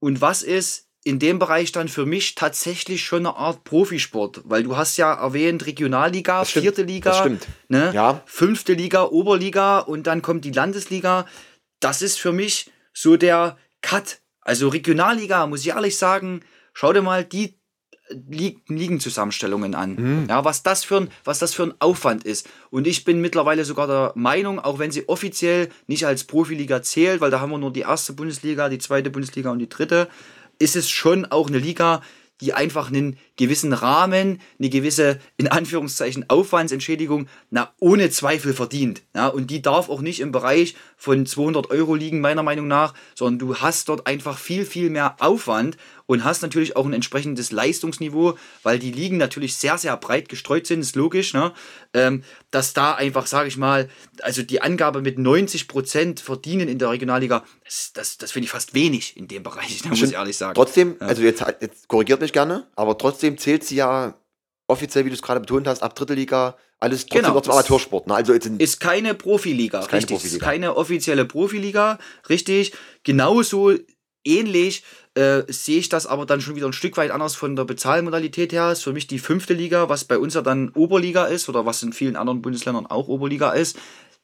und 0.00 0.20
was 0.20 0.42
ist 0.42 0.84
in 1.04 1.18
dem 1.18 1.38
Bereich 1.38 1.72
dann 1.72 1.88
für 1.88 2.04
mich 2.04 2.34
tatsächlich 2.34 3.02
schon 3.04 3.20
eine 3.24 3.36
Art 3.36 3.64
Profisport, 3.64 4.42
weil 4.44 4.64
du 4.64 4.76
hast 4.76 4.96
ja 4.98 5.14
erwähnt 5.14 5.64
Regionalliga, 5.64 6.40
Das 6.40 6.50
stimmt, 6.50 6.64
vierte 6.64 6.82
Liga, 6.82 7.10
das 7.10 7.20
stimmt. 7.20 7.46
Ne? 7.68 7.92
Ja. 7.94 8.22
fünfte 8.26 8.74
Liga, 8.74 9.04
Oberliga 9.04 9.78
und 9.78 10.06
dann 10.06 10.20
kommt 10.20 10.44
die 10.44 10.50
Landesliga. 10.50 11.26
Das 11.80 12.02
ist 12.02 12.18
für 12.18 12.32
mich 12.32 12.70
so 12.92 13.16
der 13.16 13.56
Cut. 13.80 14.18
Also 14.48 14.70
Regionalliga, 14.70 15.46
muss 15.46 15.60
ich 15.60 15.68
ehrlich 15.68 15.98
sagen, 15.98 16.40
schau 16.72 16.94
dir 16.94 17.02
mal 17.02 17.22
die 17.22 17.58
Lig 18.30 18.62
Ligenzusammenstellungen 18.66 19.74
an. 19.74 19.96
Mhm. 19.96 20.26
Ja, 20.26 20.42
was 20.42 20.62
das, 20.62 20.84
für 20.84 21.02
ein, 21.02 21.10
was 21.22 21.38
das 21.38 21.52
für 21.52 21.64
ein 21.64 21.74
Aufwand 21.80 22.24
ist. 22.24 22.48
Und 22.70 22.86
ich 22.86 23.04
bin 23.04 23.20
mittlerweile 23.20 23.66
sogar 23.66 23.86
der 23.86 24.12
Meinung, 24.14 24.58
auch 24.58 24.78
wenn 24.78 24.90
sie 24.90 25.06
offiziell 25.06 25.68
nicht 25.86 26.06
als 26.06 26.24
Profiliga 26.24 26.80
zählt, 26.80 27.20
weil 27.20 27.30
da 27.30 27.40
haben 27.40 27.50
wir 27.50 27.58
nur 27.58 27.74
die 27.74 27.80
erste 27.80 28.14
Bundesliga, 28.14 28.70
die 28.70 28.78
zweite 28.78 29.10
Bundesliga 29.10 29.50
und 29.50 29.58
die 29.58 29.68
dritte, 29.68 30.08
ist 30.58 30.76
es 30.76 30.88
schon 30.88 31.26
auch 31.26 31.48
eine 31.48 31.58
Liga, 31.58 32.00
die 32.40 32.52
einfach 32.54 32.88
einen 32.88 33.18
gewissen 33.36 33.72
Rahmen, 33.72 34.40
eine 34.58 34.68
gewisse, 34.68 35.18
in 35.36 35.48
Anführungszeichen, 35.48 36.28
Aufwandsentschädigung, 36.28 37.28
na, 37.50 37.72
ohne 37.80 38.10
Zweifel 38.10 38.54
verdient. 38.54 39.02
Ja, 39.14 39.28
und 39.28 39.50
die 39.50 39.62
darf 39.62 39.88
auch 39.88 40.00
nicht 40.00 40.20
im 40.20 40.32
Bereich 40.32 40.74
von 40.96 41.26
200 41.26 41.70
Euro 41.70 41.94
liegen, 41.94 42.20
meiner 42.20 42.42
Meinung 42.42 42.68
nach, 42.68 42.94
sondern 43.14 43.38
du 43.38 43.56
hast 43.56 43.88
dort 43.88 44.06
einfach 44.06 44.38
viel, 44.38 44.64
viel 44.64 44.90
mehr 44.90 45.16
Aufwand 45.20 45.76
und 46.08 46.24
hast 46.24 46.40
natürlich 46.40 46.74
auch 46.74 46.86
ein 46.86 46.94
entsprechendes 46.94 47.52
Leistungsniveau, 47.52 48.38
weil 48.62 48.78
die 48.78 48.90
Ligen 48.90 49.18
natürlich 49.18 49.56
sehr, 49.56 49.76
sehr 49.76 49.94
breit 49.98 50.30
gestreut 50.30 50.66
sind, 50.66 50.80
ist 50.80 50.96
logisch, 50.96 51.34
ne? 51.34 51.52
ähm, 51.92 52.24
dass 52.50 52.72
da 52.72 52.94
einfach, 52.94 53.26
sage 53.26 53.48
ich 53.48 53.58
mal, 53.58 53.90
also 54.22 54.42
die 54.42 54.62
Angabe 54.62 55.02
mit 55.02 55.18
90 55.18 55.68
Prozent 55.68 56.20
verdienen 56.20 56.66
in 56.68 56.78
der 56.78 56.90
Regionalliga, 56.90 57.44
das, 57.62 57.92
das, 57.92 58.16
das 58.16 58.32
finde 58.32 58.46
ich 58.46 58.50
fast 58.50 58.72
wenig 58.72 59.18
in 59.18 59.28
dem 59.28 59.42
Bereich, 59.42 59.80
da 59.82 59.90
muss 59.90 60.02
ich 60.02 60.14
ehrlich 60.14 60.38
sagen. 60.38 60.54
Trotzdem, 60.54 60.96
also 60.98 61.20
jetzt, 61.20 61.44
jetzt 61.60 61.88
korrigiert 61.88 62.22
mich 62.22 62.27
gerne, 62.32 62.66
aber 62.76 62.96
trotzdem 62.98 63.38
zählt 63.38 63.64
sie 63.64 63.76
ja 63.76 64.14
offiziell, 64.66 65.04
wie 65.04 65.08
du 65.10 65.14
es 65.14 65.22
gerade 65.22 65.40
betont 65.40 65.66
hast, 65.66 65.82
ab 65.82 65.94
Drittelliga, 65.94 66.56
alles 66.78 67.06
trotzdem 67.06 67.22
Genau, 67.22 67.34
noch 67.34 67.42
zum 67.42 67.52
es- 67.52 67.56
Amateursport. 67.58 68.06
Ne? 68.06 68.14
Also 68.14 68.32
Ist 68.34 68.80
keine 68.80 69.14
Profiliga, 69.14 69.80
Ist 69.80 69.88
keine 69.88 69.98
richtig. 70.02 70.16
Profiliga. 70.16 70.36
Ist 70.36 70.42
keine 70.42 70.76
offizielle 70.76 71.24
Profiliga, 71.24 71.98
richtig. 72.28 72.72
Genauso 73.02 73.72
ähnlich 74.24 74.84
äh, 75.14 75.42
sehe 75.48 75.78
ich 75.78 75.88
das 75.88 76.06
aber 76.06 76.26
dann 76.26 76.40
schon 76.40 76.54
wieder 76.54 76.66
ein 76.66 76.72
Stück 76.72 76.96
weit 76.96 77.10
anders 77.10 77.34
von 77.34 77.56
der 77.56 77.64
Bezahlmodalität 77.64 78.52
her. 78.52 78.70
Ist 78.72 78.84
für 78.84 78.92
mich 78.92 79.06
die 79.06 79.18
fünfte 79.18 79.54
Liga, 79.54 79.88
was 79.88 80.04
bei 80.04 80.18
uns 80.18 80.34
ja 80.34 80.42
dann 80.42 80.68
Oberliga 80.74 81.24
ist 81.24 81.48
oder 81.48 81.64
was 81.66 81.82
in 81.82 81.92
vielen 81.92 82.14
anderen 82.16 82.42
Bundesländern 82.42 82.86
auch 82.86 83.08
Oberliga 83.08 83.52
ist. 83.52 83.78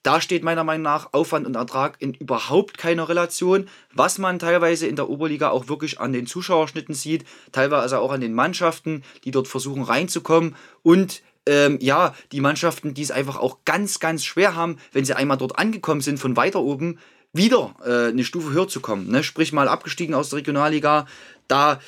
Da 0.05 0.21
steht 0.21 0.45
meiner 0.45 0.65
Meinung 0.65 0.83
nach 0.83 1.09
Aufwand 1.13 1.47
und 1.47 1.57
Ertrag 1.57 1.97
in 1.99 2.13
überhaupt 2.13 2.77
keiner 2.77 3.09
Relation, 3.09 3.69
was 3.95 4.19
man 4.19 4.39
teilweise 4.39 4.87
in 4.87 4.97
der 4.97 5.09
Oberliga 5.09 5.49
auch 5.49 5.69
wirklich 5.69 5.99
an 5.99 6.13
den 6.13 6.27
Zuschauerschnitten 6.27 6.95
sieht, 6.95 7.25
teilweise 7.53 7.99
auch 7.99 8.13
an 8.13 8.21
den 8.21 8.35
Mannschaften, 8.35 9.03
die 9.25 9.31
dort 9.31 9.49
versuchen 9.49 9.83
reinzukommen 9.83 10.57
und 10.83 11.23
ähm, 11.47 11.79
ja, 11.81 12.15
die 12.33 12.41
Mannschaften, 12.41 12.93
die 12.93 13.03
es 13.03 13.11
einfach 13.11 13.39
auch 13.39 13.65
ganz, 13.65 13.99
ganz 13.99 14.25
schwer 14.25 14.55
haben, 14.55 14.77
wenn 14.93 15.07
sie 15.07 15.17
einmal 15.17 15.39
dort 15.39 15.59
angekommen 15.59 16.03
sind, 16.03 16.19
von 16.19 16.37
weiter 16.37 16.61
oben 16.61 16.99
wieder 17.33 17.75
äh, 17.85 18.11
eine 18.11 18.25
Stufe 18.25 18.53
höher 18.53 18.69
zu 18.69 18.81
kommen. 18.81 19.11
Ne? 19.11 19.25
Sprich 19.25 19.53
mal 19.53 19.69
abgestiegen 19.69 20.15
aus 20.15 20.29
der 20.29 20.39
Regionalliga, 20.39 21.07
da 21.49 21.81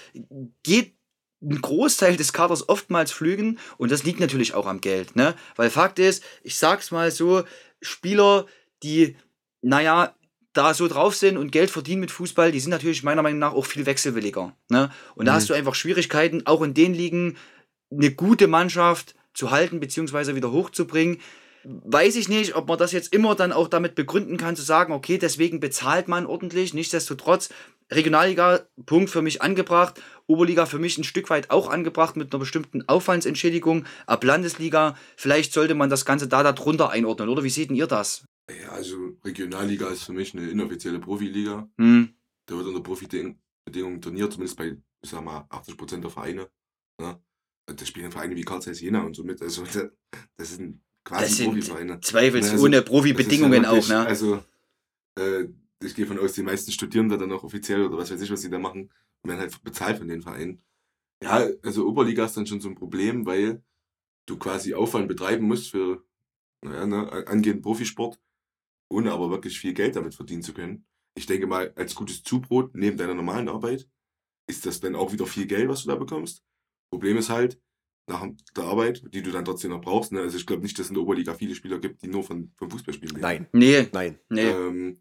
geht 0.63 0.97
ein 1.43 1.61
Großteil 1.61 2.17
des 2.17 2.33
Kaders 2.33 2.69
oftmals 2.69 3.13
flügen 3.13 3.59
und 3.77 3.93
das 3.93 4.05
liegt 4.05 4.21
natürlich 4.21 4.55
auch 4.55 4.67
am 4.67 4.81
Geld. 4.81 5.17
Ne? 5.17 5.35
Weil 5.55 5.71
Fakt 5.71 5.99
ist, 5.99 6.25
ich 6.43 6.57
sag's 6.57 6.91
mal 6.91 7.11
so, 7.11 7.45
Spieler, 7.87 8.47
die, 8.83 9.17
naja, 9.63 10.15
da 10.53 10.73
so 10.75 10.89
drauf 10.89 11.15
sind 11.15 11.37
und 11.37 11.53
Geld 11.53 11.71
verdienen 11.71 12.01
mit 12.01 12.11
Fußball, 12.11 12.51
die 12.51 12.61
sind 12.61 12.71
natürlich 12.71 13.03
meiner 13.03 13.23
Meinung 13.23 13.39
nach 13.39 13.53
auch 13.53 13.67
viel 13.67 13.85
wechselwilliger. 13.85 14.57
Ne? 14.71 14.91
Und 15.15 15.27
da 15.27 15.33
Mhm. 15.33 15.37
hast 15.37 15.51
du 15.51 15.55
einfach 15.55 15.75
Schwierigkeiten, 15.75 16.47
auch 16.47 16.63
in 16.63 16.73
den 16.73 16.95
Ligen 16.95 17.37
eine 17.91 18.11
gute 18.11 18.47
Mannschaft 18.47 19.15
zu 19.35 19.51
halten 19.51 19.81
bzw. 19.81 20.35
wieder 20.35 20.51
hochzubringen. 20.53 21.19
Weiß 21.65 22.17
ich 22.17 22.29
nicht, 22.29 22.55
ob 22.57 22.69
man 22.69 22.79
das 22.79 22.93
jetzt 22.93 23.13
immer 23.13 23.35
dann 23.35 23.53
auch 23.53 23.69
damit 23.69 23.97
begründen 23.97 24.37
kann, 24.39 24.57
zu 24.57 24.63
sagen, 24.63 24.93
okay, 24.93 25.19
deswegen 25.19 25.61
bezahlt 25.61 26.09
man 26.09 26.25
ordentlich. 26.25 26.73
Nichtsdestotrotz, 26.73 27.51
Regionalliga, 27.91 28.67
Punkt 28.87 29.11
für 29.11 29.21
mich 29.23 29.43
angebracht. 29.43 30.01
Oberliga 30.29 30.67
für 30.67 30.79
mich 30.79 30.99
ein 30.99 31.05
Stück 31.05 31.31
weit 31.31 31.51
auch 31.51 31.69
angebracht 31.71 32.17
mit 32.17 32.33
einer 32.33 32.41
bestimmten 32.41 32.87
Aufwandsentschädigung. 32.89 33.85
Ab 34.07 34.25
Landesliga, 34.25 34.97
vielleicht 35.17 35.53
sollte 35.53 35.75
man 35.75 35.89
das 35.91 36.05
Ganze 36.05 36.27
da 36.29 36.43
darunter 36.43 36.91
einordnen, 36.91 37.29
oder? 37.29 37.45
Wie 37.45 37.51
seht 37.51 37.71
denn 37.71 37.77
ihr 37.77 37.87
das? 37.87 38.25
Ja, 38.51 38.71
also 38.71 39.17
Regionalliga 39.25 39.89
ist 39.89 40.05
für 40.05 40.13
mich 40.13 40.35
eine 40.35 40.49
inoffizielle 40.49 40.99
Profiliga. 41.01 41.69
Hm, 41.79 42.15
Da 42.49 42.57
wird 42.57 42.67
unter 42.67 42.81
Profibedingungen 42.83 44.01
trainiert, 44.01 44.33
zumindest 44.33 44.57
bei, 44.57 44.77
ich 45.03 45.11
sag 45.11 45.25
mal, 45.25 45.47
80% 45.51 46.05
der 46.05 46.11
Vereine. 46.11 46.49
Ne? 47.01 47.21
Da 47.67 47.87
spielen 47.87 48.13
Vereine 48.13 48.37
wie 48.37 48.43
Karl 48.43 48.63
Zeiss 48.63 48.81
Jena 48.81 49.03
und 49.03 49.15
so 49.15 49.25
mit. 49.25 49.43
Also 49.43 49.65
da- 49.65 49.91
das 50.37 50.51
sind 50.57 50.81
Das 51.05 51.13
quasi 51.21 51.35
sind 51.35 51.47
Profivereine. 51.47 52.01
zweifelsohne 52.01 52.77
Also, 52.79 52.89
Profibedingungen 52.89 53.63
das 53.65 53.73
ja 53.73 53.79
auch, 53.79 53.89
ne? 53.89 54.07
Also, 54.07 54.45
äh, 55.19 55.47
ich 55.83 55.95
gehe 55.95 56.07
von 56.07 56.19
aus, 56.19 56.33
die 56.35 56.43
meisten 56.43 56.71
studieren 56.73 57.09
da 57.09 57.17
dann 57.17 57.33
auch 57.33 57.43
offiziell 57.45 57.85
oder 57.85 57.99
was 57.99 58.11
weiß 58.11 58.21
ich, 58.21 58.31
was 58.31 58.41
sie 58.43 58.51
da 58.51 58.59
machen 58.59 58.91
und 59.23 59.31
werden 59.31 59.41
halt 59.41 59.63
bezahlt 59.63 59.99
von 59.99 60.09
den 60.09 60.23
Vereinen. 60.23 60.63
Ja, 61.23 61.49
also 61.63 61.87
Oberliga 61.87 62.25
ist 62.25 62.37
dann 62.37 62.47
schon 62.47 62.61
so 62.61 62.69
ein 62.69 62.75
Problem, 62.75 63.27
weil 63.27 63.63
du 64.27 64.39
quasi 64.39 64.75
Aufwand 64.75 65.09
betreiben 65.09 65.47
musst 65.47 65.71
für 65.71 66.05
naja, 66.63 66.87
ne, 66.87 67.27
angehenden 67.27 67.63
Profisport, 67.63 68.21
ohne 68.91 69.13
aber 69.13 69.31
wirklich 69.31 69.59
viel 69.59 69.73
Geld 69.73 69.97
damit 69.97 70.15
verdienen 70.15 70.43
zu 70.43 70.53
können. 70.53 70.87
Ich 71.17 71.27
denke 71.27 71.47
mal, 71.47 71.73
als 71.77 71.95
gutes 71.95 72.23
Zubrot 72.23 72.75
neben 72.75 72.97
deiner 72.97 73.15
normalen 73.15 73.49
Arbeit 73.49 73.89
ist 74.49 74.67
das 74.67 74.81
dann 74.81 74.95
auch 74.95 75.13
wieder 75.13 75.27
viel 75.27 75.47
Geld, 75.47 75.69
was 75.69 75.83
du 75.83 75.89
da 75.89 75.97
bekommst. 75.97 76.45
Problem 76.91 77.17
ist 77.17 77.31
halt, 77.31 77.61
nach 78.09 78.25
der 78.57 78.65
Arbeit, 78.65 79.03
die 79.13 79.23
du 79.23 79.33
dann 79.33 79.45
trotzdem 79.45 79.71
noch 79.73 79.81
brauchst, 79.81 80.13
ne? 80.13 80.21
also 80.21 80.37
ich 80.37 80.47
glaube 80.47 80.63
nicht, 80.63 80.79
dass 80.79 80.87
es 80.87 80.91
in 80.91 80.95
der 80.95 81.03
Oberliga 81.03 81.35
viele 81.35 81.55
Spieler 81.55 81.79
gibt, 81.79 82.03
die 82.03 82.09
nur 82.09 82.23
von, 82.23 82.53
vom 82.57 82.71
Fußballspielen 82.71 83.17
leben. 83.17 83.23
nein, 83.23 83.49
Nee, 83.53 83.89
nein. 83.93 84.19
nee. 84.29 84.43
Ähm, 84.43 85.01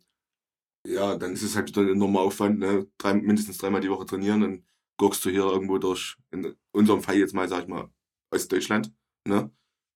ja, 0.86 1.16
dann 1.18 1.34
ist 1.34 1.44
es 1.44 1.56
halt 1.56 1.68
wieder 1.70 1.82
ein 1.82 1.90
enormer 1.90 2.22
Aufwand, 2.22 2.60
ne? 2.60 2.88
Drei, 2.98 3.14
mindestens 3.14 3.58
dreimal 3.58 3.82
die 3.82 3.90
Woche 3.90 4.06
trainieren, 4.06 4.42
dann 4.42 4.66
guckst 4.98 5.24
du 5.26 5.30
hier 5.30 5.44
irgendwo 5.44 5.78
durch, 5.78 6.18
in 6.32 6.56
unserem 6.72 7.02
Fall 7.02 7.18
jetzt 7.18 7.34
mal, 7.34 7.48
sag 7.50 7.64
ich 7.64 7.68
mal, 7.68 7.90
Ostdeutschland, 8.32 8.92
ne? 9.28 9.52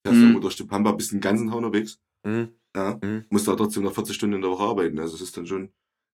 Fährst 0.05 0.17
Mhm. 0.19 0.23
irgendwo 0.23 0.39
durch 0.41 0.55
die 0.55 0.63
Pampa, 0.65 0.91
bist 0.93 1.11
den 1.11 1.19
ganzen 1.21 1.47
Tag 1.47 1.57
unterwegs, 1.57 1.99
Mhm. 2.25 2.49
ja? 2.75 2.99
Mhm. 3.01 3.25
Musst 3.29 3.47
da 3.47 3.55
trotzdem 3.55 3.83
noch 3.83 3.93
40 3.93 4.15
Stunden 4.15 4.35
in 4.35 4.41
der 4.41 4.51
Woche 4.51 4.63
arbeiten, 4.63 4.99
also 4.99 5.15
es 5.15 5.21
ist 5.21 5.37
dann 5.37 5.47
schon, 5.47 5.71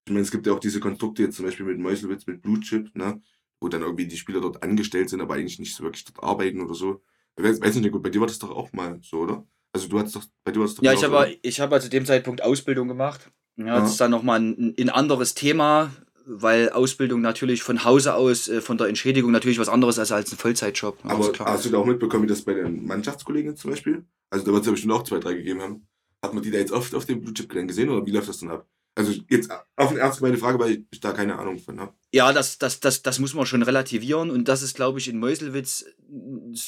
ich 0.07 0.11
meine, 0.11 0.21
es 0.21 0.31
gibt 0.31 0.45
ja 0.45 0.53
auch 0.53 0.59
diese 0.59 0.79
Konstrukte 0.79 1.23
jetzt 1.23 1.37
zum 1.37 1.45
Beispiel 1.45 1.65
mit 1.65 1.79
Meuselwitz, 1.79 2.27
mit 2.27 2.41
Blue 2.41 2.59
Chip, 2.59 2.95
ne? 2.95 3.21
Wo 3.61 3.69
dann 3.69 3.81
irgendwie 3.81 4.07
die 4.07 4.17
Spieler 4.17 4.41
dort 4.41 4.61
angestellt 4.61 5.09
sind, 5.09 5.21
aber 5.21 5.35
eigentlich 5.35 5.59
nicht 5.59 5.73
so 5.75 5.83
wirklich 5.83 6.03
dort 6.05 6.21
arbeiten 6.23 6.61
oder 6.61 6.75
so. 6.75 7.01
Ich 7.37 7.43
weiß, 7.43 7.61
weiß 7.61 7.75
nicht, 7.77 7.91
gut, 7.91 8.03
bei 8.03 8.09
dir 8.09 8.19
war 8.19 8.27
das 8.27 8.37
doch 8.39 8.51
auch 8.51 8.71
mal 8.73 8.99
so, 9.01 9.19
oder? 9.21 9.47
Also 9.73 9.87
du 9.87 9.97
hattest 9.99 10.15
doch, 10.15 10.25
bei 10.43 10.51
dir 10.51 10.59
war 10.59 10.67
das 10.67 10.75
doch 10.75 10.83
Ja, 10.83 10.93
ich 10.93 11.03
habe 11.03 11.37
ich 11.41 11.59
habe 11.59 11.79
zu 11.79 11.89
dem 11.89 12.05
Zeitpunkt 12.05 12.43
Ausbildung 12.43 12.87
gemacht. 12.87 13.31
Ja. 13.57 13.79
Das 13.79 13.91
ist 13.91 14.01
dann 14.01 14.11
nochmal 14.11 14.39
ein, 14.39 14.75
ein 14.77 14.89
anderes 14.89 15.33
Thema, 15.33 15.91
weil 16.25 16.69
Ausbildung 16.69 17.21
natürlich 17.21 17.63
von 17.63 17.83
Hause 17.85 18.15
aus, 18.15 18.47
äh, 18.47 18.61
von 18.61 18.77
der 18.77 18.87
Entschädigung 18.87 19.31
natürlich 19.31 19.59
was 19.59 19.69
anderes 19.69 19.97
ist 19.97 20.11
als 20.11 20.31
ein 20.31 20.37
Vollzeitjob. 20.37 20.97
Aber 21.03 21.31
hast 21.39 21.65
du 21.65 21.69
da 21.69 21.77
auch 21.77 21.85
mitbekommen, 21.85 22.23
wie 22.23 22.27
das 22.27 22.41
bei 22.41 22.53
den 22.53 22.85
Mannschaftskollegen 22.85 23.55
zum 23.55 23.71
Beispiel? 23.71 24.05
Also 24.29 24.45
da 24.45 24.51
wird 24.51 24.61
es 24.61 24.65
ja 24.67 24.71
bestimmt 24.71 24.93
auch 24.93 25.03
zwei, 25.03 25.19
drei 25.19 25.33
gegeben 25.33 25.61
haben. 25.61 25.87
Hat 26.21 26.33
man 26.33 26.43
die 26.43 26.51
da 26.51 26.57
jetzt 26.57 26.71
oft 26.71 26.93
auf 26.95 27.05
dem 27.05 27.21
Blue 27.21 27.33
Chip 27.33 27.49
gesehen 27.49 27.89
oder 27.89 28.05
wie 28.05 28.11
läuft 28.11 28.27
das 28.27 28.39
dann 28.39 28.51
ab? 28.51 28.67
Also 28.95 29.13
jetzt 29.29 29.51
auf 29.75 29.89
eine 29.89 29.99
ernst 29.99 30.19
gemeinte 30.19 30.39
Frage, 30.39 30.57
weil 30.57 30.85
ich 30.89 30.99
da 31.01 31.11
keine 31.11 31.37
Ahnung 31.37 31.59
von 31.59 31.79
habe. 31.79 31.93
Ja, 32.13 32.31
das, 32.31 32.57
das, 32.57 32.79
das, 32.79 33.03
das 33.03 33.19
muss 33.19 33.33
man 33.33 33.45
schon 33.45 33.61
relativieren 33.61 34.31
und 34.31 34.47
das 34.47 34.61
ist, 34.61 34.75
glaube 34.75 34.99
ich, 34.99 35.09
in 35.09 35.19
Meuselwitz 35.19 35.85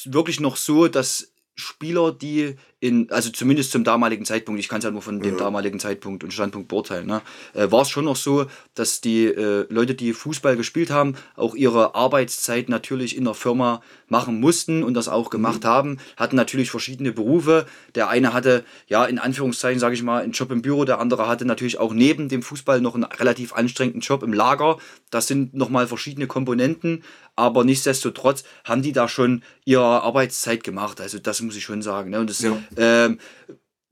wirklich 0.04 0.38
noch 0.38 0.56
so, 0.56 0.88
dass 0.88 1.32
Spieler, 1.54 2.12
die 2.12 2.54
in, 2.80 3.10
also 3.10 3.30
zumindest 3.30 3.72
zum 3.72 3.82
damaligen 3.82 4.24
Zeitpunkt, 4.24 4.60
ich 4.60 4.68
kann 4.68 4.78
es 4.78 4.84
ja 4.84 4.90
nur 4.92 5.02
von 5.02 5.18
dem 5.20 5.32
Ja. 5.36 5.44
damaligen 5.44 5.80
Zeitpunkt 5.80 6.22
und 6.22 6.32
Standpunkt 6.32 6.68
beurteilen, 6.68 7.06
ne, 7.06 7.22
äh, 7.54 7.70
war 7.72 7.82
es 7.82 7.90
schon 7.90 8.04
noch 8.04 8.14
so, 8.16 8.46
dass 8.74 9.00
die 9.00 9.24
äh, 9.24 9.66
Leute, 9.68 9.96
die 9.96 10.12
Fußball 10.12 10.56
gespielt 10.56 10.90
haben, 10.90 11.16
auch 11.34 11.56
ihre 11.56 11.96
Arbeitszeit 11.96 12.68
natürlich 12.68 13.16
in 13.16 13.24
der 13.24 13.34
Firma 13.34 13.82
machen 14.06 14.38
mussten 14.40 14.84
und 14.84 14.94
das 14.94 15.08
auch 15.08 15.28
gemacht 15.30 15.64
haben, 15.64 15.98
hatten 16.16 16.36
natürlich 16.36 16.70
verschiedene 16.70 17.10
Berufe. 17.12 17.66
Der 17.96 18.08
eine 18.08 18.32
hatte, 18.32 18.64
ja, 18.86 19.04
in 19.04 19.18
Anführungszeichen, 19.18 19.80
sage 19.80 19.94
ich 19.96 20.02
mal, 20.02 20.22
einen 20.22 20.32
Job 20.32 20.52
im 20.52 20.62
Büro, 20.62 20.84
der 20.84 21.00
andere 21.00 21.26
hatte 21.26 21.44
natürlich 21.44 21.78
auch 21.78 21.92
neben 21.92 22.28
dem 22.28 22.42
Fußball 22.42 22.80
noch 22.80 22.94
einen 22.94 23.04
relativ 23.04 23.52
anstrengenden 23.54 24.02
Job 24.02 24.22
im 24.22 24.32
Lager. 24.32 24.78
Das 25.10 25.26
sind 25.26 25.52
nochmal 25.52 25.88
verschiedene 25.88 26.26
Komponenten, 26.26 27.02
aber 27.36 27.64
nichtsdestotrotz 27.64 28.44
haben 28.64 28.82
die 28.82 28.92
da 28.92 29.08
schon 29.08 29.42
ihre 29.64 30.02
Arbeitszeit 30.02 30.64
gemacht. 30.64 31.00
Also 31.00 31.18
das 31.18 31.40
muss 31.42 31.56
ich 31.56 31.64
schon 31.64 31.82
sagen. 31.82 32.10
Ne? 32.10 32.20
Und 32.20 32.30
das, 32.30 32.40
Ja. 32.40 32.56
Ähm, 32.76 33.18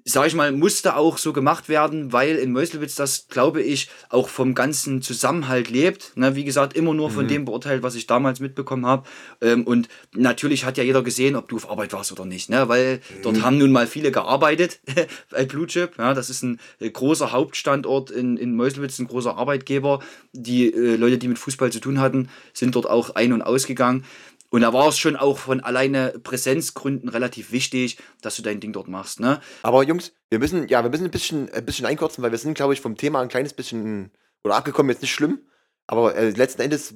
sag 0.08 0.28
ich 0.28 0.36
mal, 0.36 0.52
musste 0.52 0.94
auch 0.94 1.18
so 1.18 1.32
gemacht 1.32 1.68
werden, 1.68 2.12
weil 2.12 2.36
in 2.36 2.52
Meuselwitz 2.52 2.94
das, 2.94 3.26
glaube 3.28 3.60
ich, 3.60 3.88
auch 4.08 4.28
vom 4.28 4.54
ganzen 4.54 5.02
Zusammenhalt 5.02 5.68
lebt. 5.68 6.12
Ne, 6.16 6.36
wie 6.36 6.44
gesagt, 6.44 6.76
immer 6.76 6.94
nur 6.94 7.10
von 7.10 7.24
Mhm. 7.24 7.28
dem 7.28 7.44
beurteilt, 7.44 7.82
was 7.82 7.96
ich 7.96 8.06
damals 8.06 8.38
mitbekommen 8.38 8.86
habe. 8.86 9.02
Ähm, 9.40 9.64
und 9.64 9.88
natürlich 10.14 10.64
hat 10.64 10.78
ja 10.78 10.84
jeder 10.84 11.02
gesehen, 11.02 11.34
ob 11.34 11.48
du 11.48 11.56
auf 11.56 11.68
Arbeit 11.68 11.92
warst 11.92 12.12
oder 12.12 12.24
nicht, 12.24 12.48
ne? 12.50 12.68
weil 12.68 13.00
dort 13.22 13.38
Mhm. 13.38 13.42
haben 13.42 13.58
nun 13.58 13.72
mal 13.72 13.88
viele 13.88 14.12
gearbeitet 14.12 14.78
bei 15.32 15.44
Blue 15.44 15.66
Chip. 15.66 15.98
Ja, 15.98 16.14
das 16.14 16.30
ist 16.30 16.44
ein 16.44 16.60
äh, 16.78 16.88
großer 16.88 17.32
Hauptstandort 17.32 18.12
in, 18.12 18.36
in 18.36 18.54
Meuselwitz, 18.54 19.00
ein 19.00 19.08
großer 19.08 19.36
Arbeitgeber. 19.36 19.98
Die 20.32 20.72
äh, 20.72 20.94
Leute, 20.94 21.18
die 21.18 21.26
mit 21.26 21.40
Fußball 21.40 21.72
zu 21.72 21.80
tun 21.80 21.98
hatten, 21.98 22.28
sind 22.52 22.76
dort 22.76 22.88
auch 22.88 23.16
ein- 23.16 23.32
und 23.32 23.42
ausgegangen. 23.42 24.04
Und 24.50 24.61
da 24.61 24.72
war 24.72 24.88
es 24.88 24.98
schon 24.98 25.16
auch 25.16 25.38
von 25.38 25.61
alleine 25.61 26.18
Präsenzgründen 26.22 27.09
relativ 27.09 27.52
wichtig, 27.52 27.98
dass 28.22 28.37
du 28.37 28.42
dein 28.42 28.61
Ding 28.61 28.72
dort 28.72 28.88
machst. 28.88 29.20
Ne? 29.20 29.40
Aber 29.62 29.82
Jungs, 29.82 30.12
wir 30.30 30.38
müssen, 30.38 30.68
ja, 30.68 30.82
wir 30.82 30.90
müssen 30.90 31.04
ein 31.04 31.11
bisschen, 31.11 31.50
ein 31.52 31.64
bisschen 31.64 31.87
einkürzen, 31.87 32.22
weil 32.22 32.30
wir 32.30 32.38
sind, 32.38 32.54
glaube 32.54 32.72
ich, 32.72 32.80
vom 32.80 32.96
Thema 32.96 33.20
ein 33.20 33.28
kleines 33.28 33.52
bisschen 33.52 34.12
oder 34.44 34.56
abgekommen, 34.56 34.90
jetzt 34.90 35.02
nicht 35.02 35.12
schlimm. 35.12 35.40
Aber 35.87 36.14
äh, 36.16 36.30
letzten 36.30 36.62
Endes, 36.62 36.94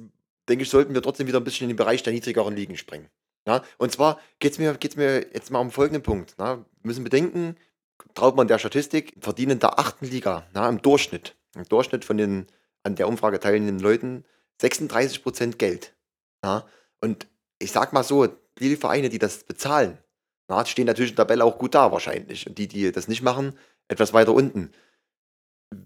denke 0.49 0.63
ich, 0.63 0.69
sollten 0.69 0.93
wir 0.93 1.01
trotzdem 1.01 1.27
wieder 1.27 1.39
ein 1.39 1.43
bisschen 1.43 1.65
in 1.65 1.69
den 1.69 1.77
Bereich 1.77 2.03
der 2.03 2.13
niedrigeren 2.13 2.55
Ligen 2.55 2.77
springen. 2.77 3.09
Ja? 3.47 3.63
Und 3.77 3.91
zwar 3.91 4.19
geht 4.39 4.53
es 4.53 4.59
mir, 4.59 4.73
geht's 4.75 4.95
mir 4.95 5.27
jetzt 5.33 5.51
mal 5.51 5.59
um 5.59 5.71
folgenden 5.71 6.03
Punkt. 6.03 6.35
Na? 6.37 6.57
Wir 6.57 6.65
müssen 6.83 7.03
bedenken, 7.03 7.55
traut 8.13 8.35
man 8.35 8.47
der 8.47 8.59
Statistik, 8.59 9.13
verdienen 9.19 9.59
der 9.59 9.79
achten 9.79 10.05
Liga 10.05 10.47
na, 10.53 10.67
im 10.67 10.81
Durchschnitt, 10.81 11.35
im 11.55 11.65
Durchschnitt 11.65 12.05
von 12.05 12.17
den 12.17 12.47
an 12.83 12.95
der 12.95 13.07
Umfrage 13.07 13.39
teilnehmenden 13.39 13.79
Leuten 13.79 14.25
36% 14.61 15.57
Geld. 15.57 15.93
Ja? 16.43 16.65
Und 16.99 17.27
ich 17.61 17.71
sag 17.71 17.93
mal 17.93 18.03
so, 18.03 18.27
die 18.59 18.75
Vereine, 18.75 19.09
die 19.09 19.19
das 19.19 19.43
bezahlen, 19.43 19.97
na, 20.47 20.65
stehen 20.65 20.85
natürlich 20.85 21.11
in 21.11 21.15
der 21.15 21.25
Tabelle 21.25 21.45
auch 21.45 21.57
gut 21.57 21.75
da 21.75 21.91
wahrscheinlich. 21.91 22.45
Und 22.47 22.57
die, 22.57 22.67
die 22.67 22.91
das 22.91 23.07
nicht 23.07 23.21
machen, 23.21 23.57
etwas 23.87 24.13
weiter 24.13 24.33
unten. 24.33 24.71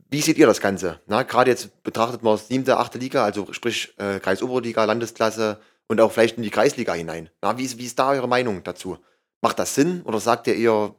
Wie 0.09 0.21
seht 0.21 0.37
ihr 0.37 0.47
das 0.47 0.59
Ganze? 0.59 0.99
Gerade 1.07 1.51
jetzt 1.51 1.83
betrachtet 1.83 2.23
man 2.23 2.37
siebte, 2.37 2.77
achte 2.77 2.97
Liga, 2.97 3.23
also 3.23 3.53
sprich 3.53 3.93
äh, 3.99 4.19
Kreisoberliga, 4.19 4.83
Landesklasse 4.85 5.59
und 5.87 6.01
auch 6.01 6.11
vielleicht 6.11 6.37
in 6.37 6.43
die 6.43 6.49
Kreisliga 6.49 6.93
hinein. 6.93 7.29
Na, 7.41 7.57
wie, 7.59 7.65
ist, 7.65 7.77
wie 7.77 7.85
ist 7.85 7.99
da 7.99 8.09
eure 8.09 8.27
Meinung 8.27 8.63
dazu? 8.63 8.97
Macht 9.41 9.59
das 9.59 9.75
Sinn 9.75 10.01
oder 10.01 10.19
sagt 10.19 10.47
ihr 10.47 10.55
eher, 10.55 10.95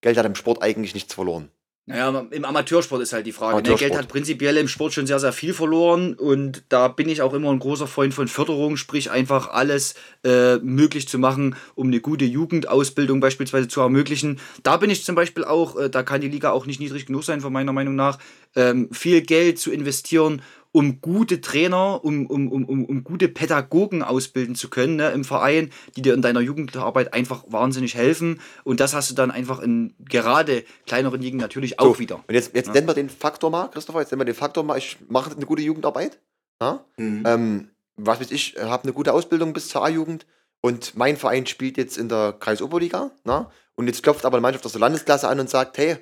Geld 0.00 0.16
hat 0.16 0.26
im 0.26 0.36
Sport 0.36 0.62
eigentlich 0.62 0.94
nichts 0.94 1.14
verloren? 1.14 1.50
Naja, 1.86 2.26
im 2.30 2.46
Amateursport 2.46 3.02
ist 3.02 3.12
halt 3.12 3.26
die 3.26 3.32
Frage. 3.32 3.68
Ne? 3.68 3.76
Geld 3.76 3.94
hat 3.94 4.08
prinzipiell 4.08 4.56
im 4.56 4.68
Sport 4.68 4.94
schon 4.94 5.06
sehr, 5.06 5.20
sehr 5.20 5.34
viel 5.34 5.52
verloren 5.52 6.14
und 6.14 6.64
da 6.70 6.88
bin 6.88 7.10
ich 7.10 7.20
auch 7.20 7.34
immer 7.34 7.50
ein 7.50 7.58
großer 7.58 7.86
Freund 7.86 8.14
von 8.14 8.26
Förderung, 8.26 8.78
sprich 8.78 9.10
einfach 9.10 9.48
alles 9.50 9.94
äh, 10.24 10.56
möglich 10.56 11.08
zu 11.08 11.18
machen, 11.18 11.56
um 11.74 11.88
eine 11.88 12.00
gute 12.00 12.24
Jugendausbildung 12.24 13.20
beispielsweise 13.20 13.68
zu 13.68 13.82
ermöglichen. 13.82 14.40
Da 14.62 14.78
bin 14.78 14.88
ich 14.88 15.04
zum 15.04 15.14
Beispiel 15.14 15.44
auch, 15.44 15.76
äh, 15.76 15.90
da 15.90 16.02
kann 16.02 16.22
die 16.22 16.28
Liga 16.28 16.52
auch 16.52 16.64
nicht 16.64 16.80
niedrig 16.80 17.04
genug 17.04 17.22
sein, 17.24 17.42
von 17.42 17.52
meiner 17.52 17.74
Meinung 17.74 17.96
nach, 17.96 18.18
ähm, 18.56 18.88
viel 18.90 19.20
Geld 19.20 19.58
zu 19.58 19.70
investieren, 19.70 20.40
um 20.74 21.00
gute 21.00 21.40
Trainer, 21.40 22.04
um, 22.04 22.26
um, 22.26 22.50
um, 22.50 22.64
um, 22.64 22.84
um 22.84 23.04
gute 23.04 23.28
Pädagogen 23.28 24.02
ausbilden 24.02 24.56
zu 24.56 24.68
können 24.68 24.96
ne, 24.96 25.12
im 25.12 25.22
Verein, 25.22 25.70
die 25.96 26.02
dir 26.02 26.14
in 26.14 26.20
deiner 26.20 26.40
Jugendarbeit 26.40 27.14
einfach 27.14 27.44
wahnsinnig 27.46 27.94
helfen. 27.94 28.40
Und 28.64 28.80
das 28.80 28.92
hast 28.92 29.08
du 29.08 29.14
dann 29.14 29.30
einfach 29.30 29.60
in 29.60 29.94
gerade 30.00 30.64
kleineren 30.84 31.22
Ligen 31.22 31.38
natürlich 31.38 31.78
auch 31.78 31.94
So, 31.94 31.98
wieder. 32.00 32.16
Und 32.26 32.34
jetzt, 32.34 32.56
jetzt 32.56 32.66
Ja. 32.66 32.72
nennen 32.72 32.88
wir 32.88 32.94
den 32.94 33.08
Faktor 33.08 33.50
mal, 33.50 33.68
Christopher, 33.68 34.00
jetzt 34.00 34.10
nennen 34.10 34.22
wir 34.22 34.24
den 34.24 34.34
Faktor 34.34 34.64
mal, 34.64 34.76
ich 34.76 34.98
mache 35.06 35.30
eine 35.30 35.46
gute 35.46 35.62
Jugendarbeit. 35.62 36.18
Ja? 36.60 36.84
Mhm. 36.96 37.22
Ähm, 37.24 37.68
was 37.94 38.18
weiß 38.18 38.32
ich, 38.32 38.56
habe 38.60 38.82
eine 38.82 38.92
gute 38.92 39.12
Ausbildung 39.12 39.52
bis 39.52 39.68
zur 39.68 39.84
A-Jugend 39.84 40.26
und 40.60 40.96
mein 40.96 41.16
Verein 41.16 41.46
spielt 41.46 41.76
jetzt 41.76 41.96
in 41.96 42.08
der 42.08 42.32
Kreisoberliga. 42.32 43.12
Na? 43.22 43.48
Und 43.76 43.86
jetzt 43.86 44.02
klopft 44.02 44.24
aber 44.26 44.38
eine 44.38 44.42
Mannschaft 44.42 44.66
aus 44.66 44.72
der 44.72 44.80
Landesklasse 44.80 45.28
an 45.28 45.38
und 45.38 45.48
sagt, 45.48 45.78
hey, 45.78 45.98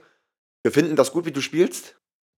wir 0.63 0.73
finden 0.73 0.97
das 0.97 1.13
gut, 1.13 1.27
wie 1.27 1.33
du 1.33 1.43
spielst. 1.43 1.97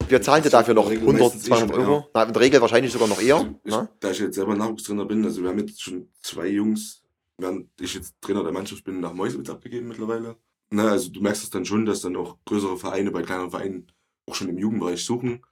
Wir 0.09 0.21
zahlen 0.21 0.43
dir 0.43 0.51
dafür 0.51 0.75
noch 0.75 0.85
der 0.85 0.93
Regel 0.93 1.09
100, 1.09 1.23
meistens 1.23 1.45
eh 1.45 1.49
200 1.49 1.77
schon, 1.77 1.85
Euro. 1.85 2.11
Na, 2.15 2.23
in 2.25 2.33
der 2.33 2.43
Regel 2.43 2.61
wahrscheinlich 2.61 2.93
sogar 2.93 3.09
noch 3.09 3.21
eher. 3.21 3.41
Ich, 3.65 3.71
na? 3.71 3.89
da 4.01 4.11
ich 4.11 4.19
jetzt 4.19 4.35
selber 4.35 4.55
Nachwuchstrainer 4.55 5.05
bin, 5.05 5.25
also 5.25 5.43
wir 5.43 5.49
haben 5.49 5.59
jetzt 5.59 5.83
schon 5.83 6.09
zwei 6.21 6.49
Jungs, 6.49 7.03
während 7.39 7.69
ich 7.81 7.95
jetzt 7.95 8.15
Trainer 8.21 8.43
der 8.43 8.53
Mannschaft 8.53 8.85
bin, 8.85 9.01
nach 9.01 9.13
Mäusewitz 9.13 9.49
abgegeben 9.49 9.89
mittlerweile. 9.89 10.37
Na, 10.71 10.89
also 10.91 11.11
du 11.11 11.21
merkst 11.21 11.45
es 11.45 11.51
dann 11.51 11.65
schon, 11.65 11.87
dass 11.87 12.01
dann 12.01 12.17
auch 12.17 12.37
größere 12.45 12.77
Vereine 12.77 13.11
bei 13.11 13.23
kleineren 13.23 13.51
Vereinen 13.51 13.87
auch 14.27 14.35
schon 14.35 14.49
im 14.49 14.59
Jugendbereich 14.59 15.05
suchen. 15.05 15.43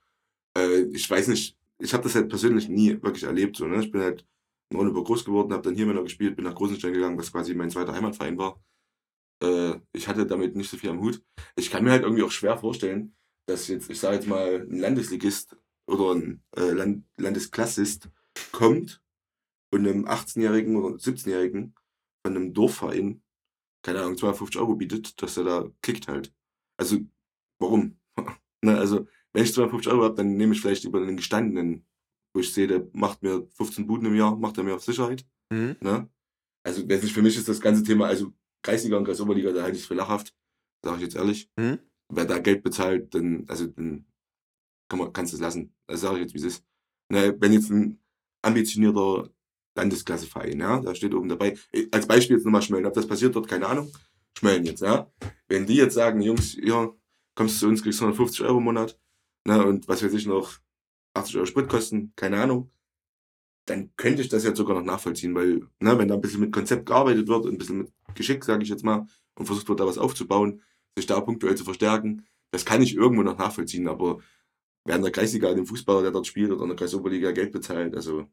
Äh, 0.57 0.83
ich 0.93 1.09
weiß 1.09 1.29
nicht, 1.29 1.57
ich 1.79 1.93
habe 1.93 2.03
das 2.03 2.15
halt 2.15 2.29
persönlich 2.29 2.69
nie 2.69 3.01
wirklich 3.01 3.23
erlebt. 3.23 3.57
So, 3.57 3.65
ne? 3.65 3.81
Ich 3.81 3.91
bin 3.91 4.01
halt 4.01 4.25
in 4.69 4.77
Ronneburg 4.77 5.07
groß 5.07 5.25
geworden, 5.25 5.51
habe 5.53 5.63
dann 5.63 5.75
hier 5.75 5.85
Männer 5.85 6.03
gespielt, 6.03 6.35
bin 6.35 6.45
nach 6.45 6.55
Großenstein 6.55 6.93
gegangen, 6.93 7.17
was 7.17 7.31
quasi 7.31 7.53
mein 7.53 7.69
zweiter 7.69 7.93
Heimatverein 7.93 8.37
war. 8.37 8.61
Äh, 9.41 9.75
ich 9.93 10.07
hatte 10.07 10.25
damit 10.25 10.55
nicht 10.55 10.69
so 10.69 10.77
viel 10.77 10.89
am 10.89 11.01
Hut. 11.01 11.21
Ich 11.55 11.69
kann 11.69 11.83
mir 11.83 11.91
halt 11.91 12.03
irgendwie 12.03 12.23
auch 12.23 12.31
schwer 12.31 12.57
vorstellen, 12.57 13.15
dass 13.45 13.67
jetzt, 13.67 13.89
ich 13.89 13.99
sage 13.99 14.15
jetzt 14.15 14.27
mal, 14.27 14.61
ein 14.61 14.79
Landesligist 14.79 15.57
oder 15.87 16.15
ein 16.15 16.43
äh, 16.55 16.71
Land 16.71 17.05
Landesklassist 17.17 18.09
kommt 18.51 19.01
und 19.71 19.87
einem 19.87 20.05
18-Jährigen 20.05 20.75
oder 20.77 20.95
17-Jährigen 20.95 21.75
von 22.25 22.35
einem 22.35 22.53
Dorfverein, 22.53 23.21
keine 23.83 24.01
Ahnung, 24.01 24.17
250 24.17 24.61
Euro 24.61 24.75
bietet, 24.75 25.21
dass 25.21 25.37
er 25.37 25.43
da 25.43 25.71
kickt 25.81 26.07
halt. 26.07 26.33
Also, 26.77 26.99
warum? 27.59 27.99
ne, 28.63 28.77
also, 28.77 29.07
wenn 29.33 29.43
ich 29.43 29.53
250 29.53 29.91
Euro 29.91 30.03
habe, 30.03 30.15
dann 30.15 30.37
nehme 30.37 30.53
ich 30.53 30.61
vielleicht 30.61 30.85
über 30.85 31.01
einen 31.01 31.17
gestandenen, 31.17 31.85
wo 32.33 32.39
ich 32.39 32.53
sehe, 32.53 32.67
der 32.67 32.87
macht 32.93 33.21
mir 33.23 33.47
15 33.51 33.85
Buden 33.85 34.07
im 34.07 34.15
Jahr, 34.15 34.35
macht 34.35 34.57
er 34.57 34.63
mir 34.63 34.75
auf 34.75 34.83
Sicherheit. 34.83 35.25
Mhm. 35.51 35.75
Ne? 35.81 36.09
Also, 36.65 36.87
für 36.87 37.21
mich 37.21 37.35
ist 37.35 37.49
das 37.49 37.59
ganze 37.59 37.83
Thema, 37.83 38.07
also 38.07 38.33
Kreisliga 38.61 38.97
und 38.97 39.03
Kreisoberliga, 39.03 39.51
da 39.51 39.63
halte 39.63 39.75
ich 39.75 39.83
es 39.83 39.87
für 39.87 39.95
lachhaft, 39.95 40.33
sage 40.81 40.97
ich 40.97 41.03
jetzt 41.03 41.15
ehrlich. 41.15 41.49
Mhm. 41.57 41.79
Wer 42.15 42.25
da 42.25 42.39
Geld 42.39 42.63
bezahlt, 42.63 43.13
dann, 43.13 43.45
also, 43.47 43.67
dann 43.67 44.05
kann 44.89 44.99
man, 44.99 45.13
kannst 45.13 45.33
du 45.33 45.37
es 45.37 45.41
lassen. 45.41 45.73
Das 45.87 46.01
sage 46.01 46.15
ich 46.17 46.21
jetzt, 46.21 46.33
wie 46.33 46.39
es 46.39 46.43
ist. 46.45 46.65
Ne, 47.09 47.35
wenn 47.39 47.53
jetzt 47.53 47.69
ein 47.69 47.99
ambitionierter 48.41 49.29
Landesklasseverein, 49.75 50.59
ja, 50.59 50.79
da 50.79 50.93
steht 50.95 51.13
oben 51.13 51.29
dabei, 51.29 51.57
als 51.91 52.07
Beispiel 52.07 52.37
jetzt 52.37 52.45
nochmal 52.45 52.61
Schmölln, 52.61 52.85
ob 52.85 52.93
das 52.93 53.07
passiert 53.07 53.35
dort, 53.35 53.47
keine 53.47 53.67
Ahnung, 53.67 53.91
Schmölln 54.37 54.65
jetzt, 54.65 54.81
ja. 54.81 55.11
Wenn 55.47 55.65
die 55.65 55.75
jetzt 55.75 55.95
sagen, 55.95 56.21
Jungs, 56.21 56.55
ja, 56.55 56.91
kommst 57.35 57.59
zu 57.59 57.67
uns, 57.67 57.81
kriegst 57.81 58.01
150 58.01 58.41
Euro 58.41 58.59
im 58.59 58.65
Monat, 58.65 58.99
ne, 59.45 59.65
und 59.65 59.87
was 59.87 60.03
weiß 60.03 60.13
ich 60.13 60.25
noch, 60.25 60.59
80 61.15 61.37
Euro 61.37 61.45
Spritkosten, 61.45 62.13
keine 62.15 62.41
Ahnung, 62.41 62.71
dann 63.65 63.95
könnte 63.95 64.21
ich 64.21 64.29
das 64.29 64.43
jetzt 64.43 64.57
sogar 64.57 64.75
noch 64.77 64.85
nachvollziehen, 64.85 65.33
weil, 65.35 65.67
ne, 65.79 65.97
wenn 65.97 66.07
da 66.07 66.15
ein 66.15 66.21
bisschen 66.21 66.41
mit 66.41 66.51
Konzept 66.51 66.85
gearbeitet 66.85 67.27
wird 67.27 67.45
und 67.45 67.53
ein 67.53 67.57
bisschen 67.57 67.77
mit 67.79 67.93
Geschick, 68.15 68.43
sage 68.43 68.63
ich 68.63 68.69
jetzt 68.69 68.83
mal, 68.83 69.07
und 69.35 69.45
versucht 69.45 69.69
wird, 69.69 69.79
da 69.79 69.85
was 69.85 69.97
aufzubauen, 69.97 70.61
sich 70.95 71.05
da 71.05 71.19
punktuell 71.21 71.55
zu 71.55 71.63
verstärken, 71.63 72.25
das 72.51 72.65
kann 72.65 72.81
ich 72.81 72.95
irgendwo 72.95 73.23
noch 73.23 73.37
nachvollziehen, 73.37 73.87
aber 73.87 74.19
wer 74.85 74.95
in 74.95 75.01
der 75.01 75.11
Kreisliga 75.11 75.53
dem 75.53 75.65
Fußballer, 75.65 76.03
der 76.03 76.11
dort 76.11 76.27
spielt, 76.27 76.51
oder 76.51 76.63
in 76.63 76.69
der 76.69 76.77
Kreisoberliga 76.77 77.31
Geld 77.31 77.51
bezahlt, 77.51 77.95
also. 77.95 78.27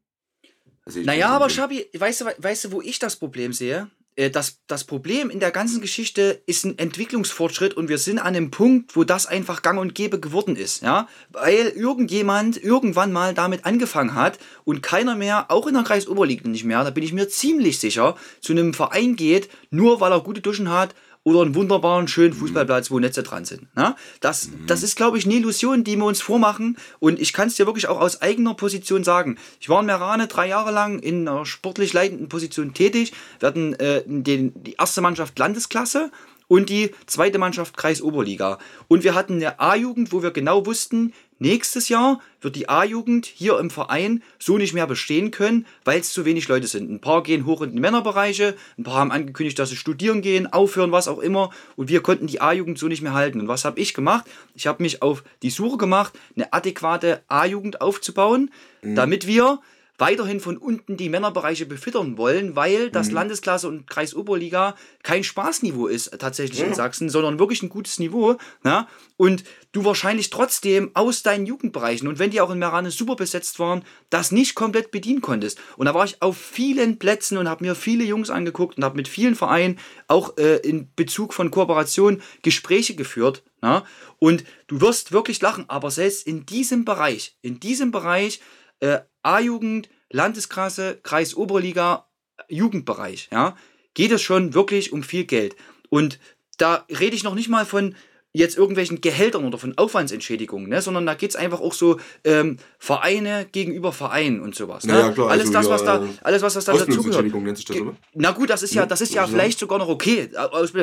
ich 0.87 1.05
Naja, 1.05 1.29
aber. 1.29 1.49
Schabi, 1.49 1.87
weißt 1.93 2.21
du, 2.21 2.25
weißt 2.37 2.65
du, 2.65 2.71
wo 2.71 2.81
ich 2.81 2.99
das 2.99 3.15
Problem 3.15 3.53
sehe? 3.53 3.89
Äh, 4.15 4.29
Das, 4.29 4.59
das 4.67 4.83
Problem 4.83 5.29
in 5.29 5.39
der 5.39 5.51
ganzen 5.51 5.81
Geschichte 5.81 6.43
ist 6.45 6.65
ein 6.65 6.77
Entwicklungsfortschritt 6.77 7.73
und 7.73 7.89
wir 7.89 7.97
sind 7.97 8.19
an 8.19 8.35
einem 8.35 8.51
Punkt, 8.51 8.95
wo 8.95 9.03
das 9.03 9.25
einfach 9.25 9.61
gang 9.61 9.79
und 9.79 9.95
gäbe 9.95 10.19
geworden 10.19 10.55
ist, 10.55 10.83
ja? 10.83 11.07
Weil 11.29 11.69
irgendjemand 11.69 12.61
irgendwann 12.61 13.11
mal 13.11 13.33
damit 13.33 13.65
angefangen 13.65 14.13
hat 14.13 14.37
und 14.65 14.83
keiner 14.83 15.15
mehr, 15.15 15.49
auch 15.49 15.65
in 15.65 15.73
der 15.73 15.83
Kreisoberliga 15.83 16.47
nicht 16.47 16.65
mehr, 16.65 16.83
da 16.83 16.89
bin 16.89 17.03
ich 17.03 17.13
mir 17.13 17.29
ziemlich 17.29 17.79
sicher, 17.79 18.15
zu 18.41 18.53
einem 18.53 18.73
Verein 18.73 19.15
geht, 19.15 19.49
nur 19.71 19.99
weil 20.01 20.11
er 20.11 20.21
gute 20.21 20.41
Duschen 20.41 20.69
hat 20.69 20.93
oder 21.23 21.41
einen 21.41 21.55
wunderbaren, 21.55 22.07
schönen 22.07 22.33
Fußballplatz, 22.33 22.89
wo 22.89 22.99
Netze 22.99 23.21
dran 23.21 23.45
sind. 23.45 23.75
Ne? 23.75 23.95
Das, 24.21 24.49
das 24.65 24.81
ist, 24.81 24.95
glaube 24.95 25.17
ich, 25.17 25.25
eine 25.25 25.35
Illusion, 25.35 25.83
die 25.83 25.95
wir 25.95 26.05
uns 26.05 26.21
vormachen. 26.21 26.77
Und 26.99 27.19
ich 27.19 27.33
kann 27.33 27.47
es 27.47 27.55
dir 27.55 27.65
wirklich 27.67 27.87
auch 27.87 27.99
aus 27.99 28.21
eigener 28.21 28.55
Position 28.55 29.03
sagen. 29.03 29.37
Ich 29.59 29.69
war 29.69 29.81
in 29.81 29.85
Merane 29.85 30.27
drei 30.27 30.47
Jahre 30.47 30.71
lang 30.71 30.99
in 30.99 31.27
einer 31.27 31.45
sportlich 31.45 31.93
leitenden 31.93 32.27
Position 32.27 32.73
tätig. 32.73 33.13
Wir 33.39 33.47
hatten 33.47 33.73
äh, 33.75 34.03
den, 34.05 34.63
die 34.63 34.73
erste 34.73 35.01
Mannschaft 35.01 35.37
Landesklasse 35.37 36.11
und 36.47 36.69
die 36.69 36.91
zweite 37.05 37.37
Mannschaft 37.37 37.77
Kreisoberliga. 37.77 38.57
Und 38.87 39.03
wir 39.03 39.13
hatten 39.13 39.35
eine 39.35 39.59
A-Jugend, 39.59 40.11
wo 40.11 40.23
wir 40.23 40.31
genau 40.31 40.65
wussten, 40.65 41.13
nächstes 41.41 41.89
Jahr 41.89 42.21
wird 42.39 42.55
die 42.55 42.69
A-Jugend 42.69 43.25
hier 43.25 43.59
im 43.59 43.69
Verein 43.69 44.23
so 44.39 44.57
nicht 44.57 44.73
mehr 44.73 44.87
bestehen 44.87 45.31
können, 45.31 45.65
weil 45.83 45.99
es 45.99 46.13
zu 46.13 46.23
wenig 46.23 46.47
Leute 46.47 46.67
sind. 46.67 46.89
Ein 46.89 47.01
paar 47.01 47.23
gehen 47.23 47.45
hoch 47.45 47.61
in 47.61 47.73
die 47.73 47.79
Männerbereiche, 47.79 48.55
ein 48.77 48.83
paar 48.83 48.95
haben 48.95 49.11
angekündigt, 49.11 49.59
dass 49.59 49.69
sie 49.69 49.75
studieren 49.75 50.21
gehen, 50.21 50.47
aufhören, 50.47 50.91
was 50.91 51.07
auch 51.07 51.19
immer. 51.19 51.49
Und 51.75 51.89
wir 51.89 52.01
konnten 52.01 52.27
die 52.27 52.41
A-Jugend 52.41 52.79
so 52.79 52.87
nicht 52.87 53.01
mehr 53.01 53.13
halten. 53.13 53.41
Und 53.41 53.47
was 53.47 53.65
habe 53.65 53.79
ich 53.79 53.93
gemacht? 53.93 54.25
Ich 54.55 54.67
habe 54.67 54.81
mich 54.81 55.01
auf 55.01 55.23
die 55.41 55.49
Suche 55.49 55.77
gemacht, 55.77 56.13
eine 56.35 56.53
adäquate 56.53 57.21
A-Jugend 57.27 57.81
aufzubauen, 57.81 58.51
damit 58.81 59.27
wir 59.27 59.59
weiterhin 60.01 60.39
von 60.39 60.57
unten 60.57 60.97
die 60.97 61.09
Männerbereiche 61.09 61.67
befüttern 61.67 62.17
wollen, 62.17 62.55
weil 62.55 62.89
das 62.89 63.11
Landesklasse 63.11 63.67
und 63.67 63.87
Kreisoberliga 63.87 64.75
kein 65.03 65.23
Spaßniveau 65.23 65.85
ist 65.85 66.19
tatsächlich 66.19 66.61
in 66.61 66.73
Sachsen, 66.73 67.09
sondern 67.09 67.39
wirklich 67.39 67.61
ein 67.61 67.69
gutes 67.69 67.99
Niveau. 67.99 68.35
Na? 68.63 68.87
Und 69.15 69.43
du 69.71 69.85
wahrscheinlich 69.85 70.31
trotzdem 70.31 70.89
aus 70.95 71.21
deinen 71.21 71.45
Jugendbereichen 71.45 72.07
und 72.07 72.17
wenn 72.17 72.31
die 72.31 72.41
auch 72.41 72.49
in 72.49 72.57
Merane 72.57 72.89
super 72.89 73.15
besetzt 73.15 73.59
waren, 73.59 73.83
das 74.09 74.31
nicht 74.31 74.55
komplett 74.55 74.89
bedienen 74.89 75.21
konntest. 75.21 75.59
Und 75.77 75.85
da 75.85 75.93
war 75.93 76.03
ich 76.03 76.21
auf 76.21 76.35
vielen 76.35 76.97
Plätzen 76.97 77.37
und 77.37 77.47
habe 77.47 77.63
mir 77.63 77.75
viele 77.75 78.03
Jungs 78.03 78.31
angeguckt 78.31 78.77
und 78.77 78.83
habe 78.83 78.97
mit 78.97 79.07
vielen 79.07 79.35
Vereinen 79.35 79.77
auch 80.07 80.35
äh, 80.37 80.57
in 80.57 80.89
Bezug 80.95 81.33
von 81.35 81.51
Kooperation 81.51 82.23
Gespräche 82.41 82.95
geführt. 82.95 83.43
Na? 83.61 83.85
Und 84.17 84.43
du 84.65 84.81
wirst 84.81 85.11
wirklich 85.11 85.39
lachen, 85.41 85.65
aber 85.67 85.91
selbst 85.91 86.25
in 86.25 86.47
diesem 86.47 86.85
Bereich, 86.85 87.37
in 87.43 87.59
diesem 87.59 87.91
Bereich 87.91 88.41
äh, 88.81 88.99
A-Jugend, 89.23 89.89
Landesklasse, 90.09 90.99
Kreis 91.01 91.35
Oberliga, 91.35 92.07
Jugendbereich, 92.49 93.29
ja, 93.31 93.55
geht 93.93 94.11
es 94.11 94.21
schon 94.21 94.53
wirklich 94.53 94.91
um 94.91 95.03
viel 95.03 95.25
Geld. 95.25 95.55
Und 95.89 96.19
da 96.57 96.85
rede 96.89 97.15
ich 97.15 97.23
noch 97.23 97.35
nicht 97.35 97.49
mal 97.49 97.65
von 97.65 97.95
jetzt 98.33 98.57
irgendwelchen 98.57 99.01
Gehältern 99.01 99.45
oder 99.45 99.57
von 99.57 99.77
Aufwandsentschädigungen, 99.77 100.69
ne, 100.69 100.81
sondern 100.81 101.05
da 101.05 101.15
geht 101.15 101.31
es 101.31 101.35
einfach 101.35 101.59
auch 101.59 101.73
so 101.73 101.99
ähm, 102.23 102.57
Vereine 102.79 103.45
gegenüber 103.51 103.91
Vereinen 103.91 104.39
und 104.39 104.55
sowas. 104.55 104.85
Ne? 104.85 104.93
Ja, 104.93 104.99
ja, 104.99 105.11
klar, 105.11 105.29
alles, 105.29 105.47
also 105.47 105.53
das, 105.53 105.69
was 105.69 105.81
ja, 105.81 105.97
da, 105.97 106.05
äh, 106.05 106.09
alles, 106.21 106.41
was 106.41 106.53
das 106.53 106.65
da 106.65 106.73
dazugehört. 106.73 107.33
Nennt 107.33 107.57
sich 107.57 107.65
das, 107.65 107.77
oder? 107.79 107.95
Na 108.13 108.31
gut, 108.31 108.49
das 108.49 108.63
ist 108.63 108.73
ja, 108.73 108.85
das 108.85 109.01
ist 109.01 109.13
ja 109.13 109.25
ist 109.25 109.31
vielleicht 109.31 109.59
sogar 109.59 109.79
noch 109.79 109.89
okay. 109.89 110.29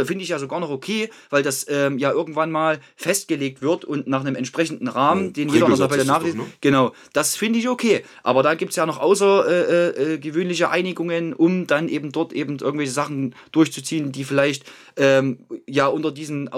Finde 0.05 0.23
ich 0.23 0.29
ja 0.29 0.39
sogar 0.39 0.61
noch 0.61 0.71
okay, 0.71 1.09
weil 1.31 1.43
das 1.43 1.67
ähm, 1.69 1.99
ja 1.99 2.13
irgendwann 2.13 2.51
mal 2.51 2.81
festgelegt 2.97 3.63
wird 3.63 3.85
und 3.85 4.07
nach 4.07 4.21
einem 4.21 4.37
entsprechenden 4.37 4.89
Rahmen, 4.89 5.27
Ja, 5.27 5.31
den 5.31 5.49
jeder 5.49 5.69
noch 5.69 5.79
doch, 5.79 6.05
nachliest. 6.05 6.37
ne? 6.37 6.45
Genau, 6.61 6.93
das 7.13 7.37
finde 7.37 7.59
ich 7.59 7.69
okay. 7.69 8.05
Aber 8.23 8.43
da 8.43 8.55
gibt 8.55 8.71
es 8.71 8.77
ja 8.77 8.85
noch 8.85 8.99
außergewöhnliche 8.99 10.15
äh, 10.15 10.19
gewöhnliche 10.19 10.71
Einigungen, 10.71 11.33
um 11.33 11.67
dann 11.67 11.89
eben 11.89 12.13
dort 12.13 12.33
eben 12.33 12.59
irgendwelche 12.59 12.93
Sachen 12.93 13.35
durchzuziehen, 13.53 14.13
die 14.13 14.25
vielleicht 14.25 14.65
ähm, 14.97 15.39
ja 15.67 15.87
unter 15.87 16.13
diesen 16.13 16.49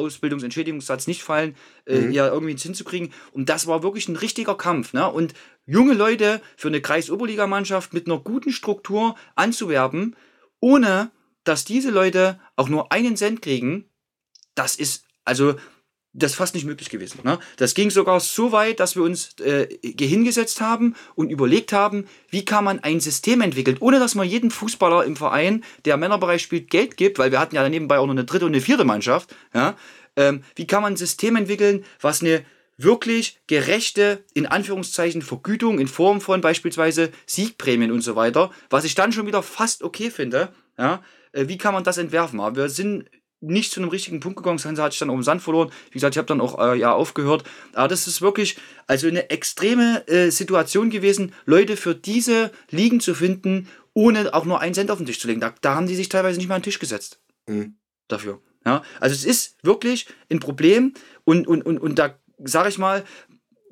Ausbildungsentschädigungssatz 0.80 1.06
nicht 1.06 1.22
fallen, 1.22 1.54
äh, 1.86 2.00
Mhm. 2.00 2.12
ja 2.12 2.26
irgendwie 2.28 2.56
hinzukriegen. 2.56 3.12
Und 3.32 3.48
das 3.48 3.66
war 3.66 3.82
wirklich 3.82 4.08
ein 4.08 4.16
richtiger 4.16 4.56
Kampf. 4.56 4.92
Ne? 4.92 5.06
Und 5.10 5.34
junge 5.66 5.94
Leute 5.94 6.40
für 6.56 6.68
eine 6.68 6.80
Kreisoberligamannschaft 6.80 7.92
mit 7.92 8.06
einer 8.06 8.18
guten 8.18 8.52
Struktur 8.52 9.14
anzuwerben, 9.36 10.16
ohne 10.60 11.10
dass 11.44 11.64
diese 11.64 11.90
Leute 11.90 12.38
auch 12.56 12.68
nur 12.68 12.92
einen 12.92 13.16
Cent 13.16 13.40
kriegen, 13.42 13.84
das 14.54 14.76
ist, 14.76 15.04
also, 15.24 15.54
das 16.12 16.32
ist 16.32 16.36
fast 16.36 16.54
nicht 16.54 16.66
möglich 16.66 16.90
gewesen. 16.90 17.20
Ne? 17.24 17.38
Das 17.56 17.74
ging 17.74 17.88
sogar 17.88 18.18
so 18.20 18.50
weit, 18.52 18.80
dass 18.80 18.96
wir 18.96 19.02
uns 19.04 19.38
äh, 19.38 19.68
hingesetzt 19.98 20.60
haben 20.60 20.96
und 21.14 21.30
überlegt 21.30 21.72
haben, 21.72 22.06
wie 22.28 22.44
kann 22.44 22.64
man 22.64 22.80
ein 22.80 23.00
System 23.00 23.40
entwickeln, 23.40 23.76
ohne 23.80 24.00
dass 24.00 24.14
man 24.16 24.28
jedem 24.28 24.50
Fußballer 24.50 25.04
im 25.04 25.16
Verein, 25.16 25.62
der 25.84 25.94
im 25.94 26.00
Männerbereich 26.00 26.42
spielt, 26.42 26.68
Geld 26.68 26.96
gibt, 26.96 27.18
weil 27.18 27.30
wir 27.30 27.38
hatten 27.38 27.54
ja 27.54 27.66
nebenbei 27.68 27.98
auch 27.98 28.06
noch 28.06 28.12
eine 28.12 28.24
dritte 28.24 28.44
und 28.44 28.52
eine 28.52 28.60
vierte 28.60 28.84
Mannschaft. 28.84 29.34
Ja? 29.54 29.76
Ähm, 30.20 30.44
wie 30.54 30.66
kann 30.66 30.82
man 30.82 30.92
ein 30.92 30.98
System 30.98 31.34
entwickeln, 31.34 31.82
was 32.00 32.20
eine 32.20 32.44
wirklich 32.76 33.40
gerechte, 33.46 34.22
in 34.34 34.46
Anführungszeichen, 34.46 35.22
Vergütung 35.22 35.78
in 35.78 35.88
Form 35.88 36.20
von 36.20 36.42
beispielsweise 36.42 37.10
Siegprämien 37.26 37.90
und 37.90 38.02
so 38.02 38.16
weiter, 38.16 38.50
was 38.68 38.84
ich 38.84 38.94
dann 38.94 39.12
schon 39.12 39.26
wieder 39.26 39.42
fast 39.42 39.82
okay 39.82 40.10
finde, 40.10 40.52
ja, 40.78 41.02
äh, 41.32 41.48
wie 41.48 41.56
kann 41.56 41.72
man 41.72 41.84
das 41.84 41.96
entwerfen? 41.96 42.38
Aber 42.38 42.56
wir 42.56 42.68
sind 42.68 43.10
nicht 43.40 43.72
zu 43.72 43.80
einem 43.80 43.88
richtigen 43.88 44.20
Punkt 44.20 44.36
gegangen, 44.36 44.62
Hansa 44.62 44.82
hat 44.82 44.92
sich 44.92 44.98
dann 44.98 45.08
auch 45.08 45.14
im 45.14 45.22
Sand 45.22 45.40
verloren. 45.40 45.70
Wie 45.90 45.94
gesagt, 45.94 46.14
ich 46.14 46.18
habe 46.18 46.28
dann 46.28 46.42
auch 46.42 46.58
äh, 46.58 46.78
ja 46.78 46.92
aufgehört. 46.92 47.44
Aber 47.72 47.88
das 47.88 48.06
ist 48.06 48.20
wirklich 48.20 48.58
also 48.86 49.08
eine 49.08 49.30
extreme 49.30 50.06
äh, 50.08 50.30
Situation 50.30 50.90
gewesen, 50.90 51.32
Leute 51.46 51.78
für 51.78 51.94
diese 51.94 52.52
Ligen 52.70 53.00
zu 53.00 53.14
finden, 53.14 53.68
ohne 53.94 54.34
auch 54.34 54.44
nur 54.44 54.60
einen 54.60 54.74
Cent 54.74 54.90
auf 54.90 54.98
den 54.98 55.06
Tisch 55.06 55.20
zu 55.20 55.28
legen. 55.28 55.40
Da, 55.40 55.54
da 55.62 55.74
haben 55.74 55.86
die 55.86 55.94
sich 55.94 56.10
teilweise 56.10 56.38
nicht 56.38 56.48
mal 56.48 56.56
an 56.56 56.60
den 56.60 56.64
Tisch 56.64 56.78
gesetzt. 56.78 57.20
Mhm. 57.46 57.76
Dafür. 58.08 58.42
Ja, 58.66 58.82
also 59.00 59.14
es 59.14 59.24
ist 59.24 59.56
wirklich 59.62 60.06
ein 60.30 60.40
Problem 60.40 60.94
und, 61.24 61.46
und, 61.46 61.62
und, 61.62 61.78
und 61.78 61.98
da 61.98 62.14
sage 62.44 62.68
ich 62.68 62.78
mal, 62.78 63.04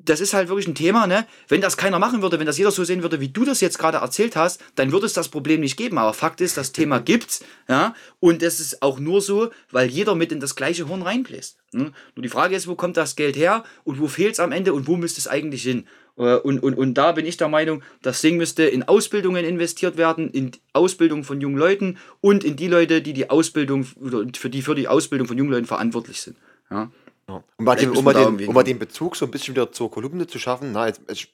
das 0.09 0.21
ist 0.21 0.33
halt 0.33 0.47
wirklich 0.47 0.67
ein 0.67 0.75
Thema, 0.75 1.07
ne? 1.07 1.27
Wenn 1.47 1.61
das 1.61 1.77
keiner 1.77 1.99
machen 1.99 2.21
würde, 2.21 2.39
wenn 2.39 2.45
das 2.45 2.57
jeder 2.57 2.71
so 2.71 2.83
sehen 2.83 3.03
würde, 3.03 3.19
wie 3.19 3.29
du 3.29 3.45
das 3.45 3.61
jetzt 3.61 3.77
gerade 3.77 3.97
erzählt 3.97 4.35
hast, 4.35 4.61
dann 4.75 4.91
würde 4.91 5.05
es 5.05 5.13
das 5.13 5.29
Problem 5.29 5.59
nicht 5.59 5.77
geben. 5.77 5.97
Aber 5.97 6.13
Fakt 6.13 6.41
ist, 6.41 6.57
das 6.57 6.71
Thema 6.71 6.99
gibt's, 6.99 7.43
ja? 7.67 7.93
Und 8.19 8.41
es 8.41 8.59
ist 8.59 8.81
auch 8.81 8.99
nur 8.99 9.21
so, 9.21 9.51
weil 9.71 9.89
jeder 9.89 10.15
mit 10.15 10.31
in 10.31 10.39
das 10.39 10.55
gleiche 10.55 10.87
Horn 10.87 11.01
reinbläst. 11.01 11.57
Ne? 11.73 11.91
Nur 12.15 12.23
die 12.23 12.29
Frage 12.29 12.55
ist, 12.55 12.67
wo 12.67 12.75
kommt 12.75 12.97
das 12.97 13.15
Geld 13.15 13.35
her 13.35 13.63
und 13.83 13.99
wo 13.99 14.07
fehlt 14.07 14.33
es 14.33 14.39
am 14.39 14.51
Ende 14.51 14.73
und 14.73 14.87
wo 14.87 14.95
müsste 14.95 15.19
es 15.19 15.27
eigentlich 15.27 15.63
hin? 15.63 15.85
Äh, 16.19 16.35
Und, 16.35 16.61
und, 16.61 16.77
und 16.77 16.93
da 16.93 17.13
bin 17.13 17.25
ich 17.25 17.37
der 17.37 17.47
Meinung, 17.47 17.81
das 18.01 18.21
Ding 18.21 18.37
müsste 18.37 18.63
in 18.63 18.83
Ausbildungen 18.83 19.43
investiert 19.43 19.97
werden, 19.97 20.29
in 20.29 20.51
die 20.51 20.59
Ausbildung 20.73 21.23
von 21.23 21.41
jungen 21.41 21.57
Leuten 21.57 21.97
und 22.21 22.43
in 22.43 22.55
die 22.55 22.67
Leute, 22.67 23.01
die 23.01 23.13
die 23.13 23.29
Ausbildung 23.29 23.87
oder 23.99 24.23
für 24.35 24.49
die 24.49 24.61
für 24.61 24.75
die 24.75 24.87
Ausbildung 24.87 25.27
von 25.27 25.37
jungen 25.37 25.51
Leuten 25.51 25.65
verantwortlich 25.65 26.21
sind. 26.21 26.37
Ja. 26.69 26.91
Ja. 27.27 27.43
Um, 27.57 27.65
mal 27.65 27.75
den, 27.75 27.91
um, 27.91 28.03
mal 28.03 28.15
wir 28.15 28.25
den, 28.25 28.47
um 28.47 28.53
mal 28.53 28.63
den 28.63 28.79
Bezug 28.79 29.15
so 29.15 29.25
ein 29.25 29.31
bisschen 29.31 29.55
wieder 29.55 29.71
zur 29.71 29.91
Kolumne 29.91 30.27
zu 30.27 30.39
schaffen, 30.39 30.71
na, 30.71 30.87
jetzt, 30.87 31.01
jetzt 31.07 31.29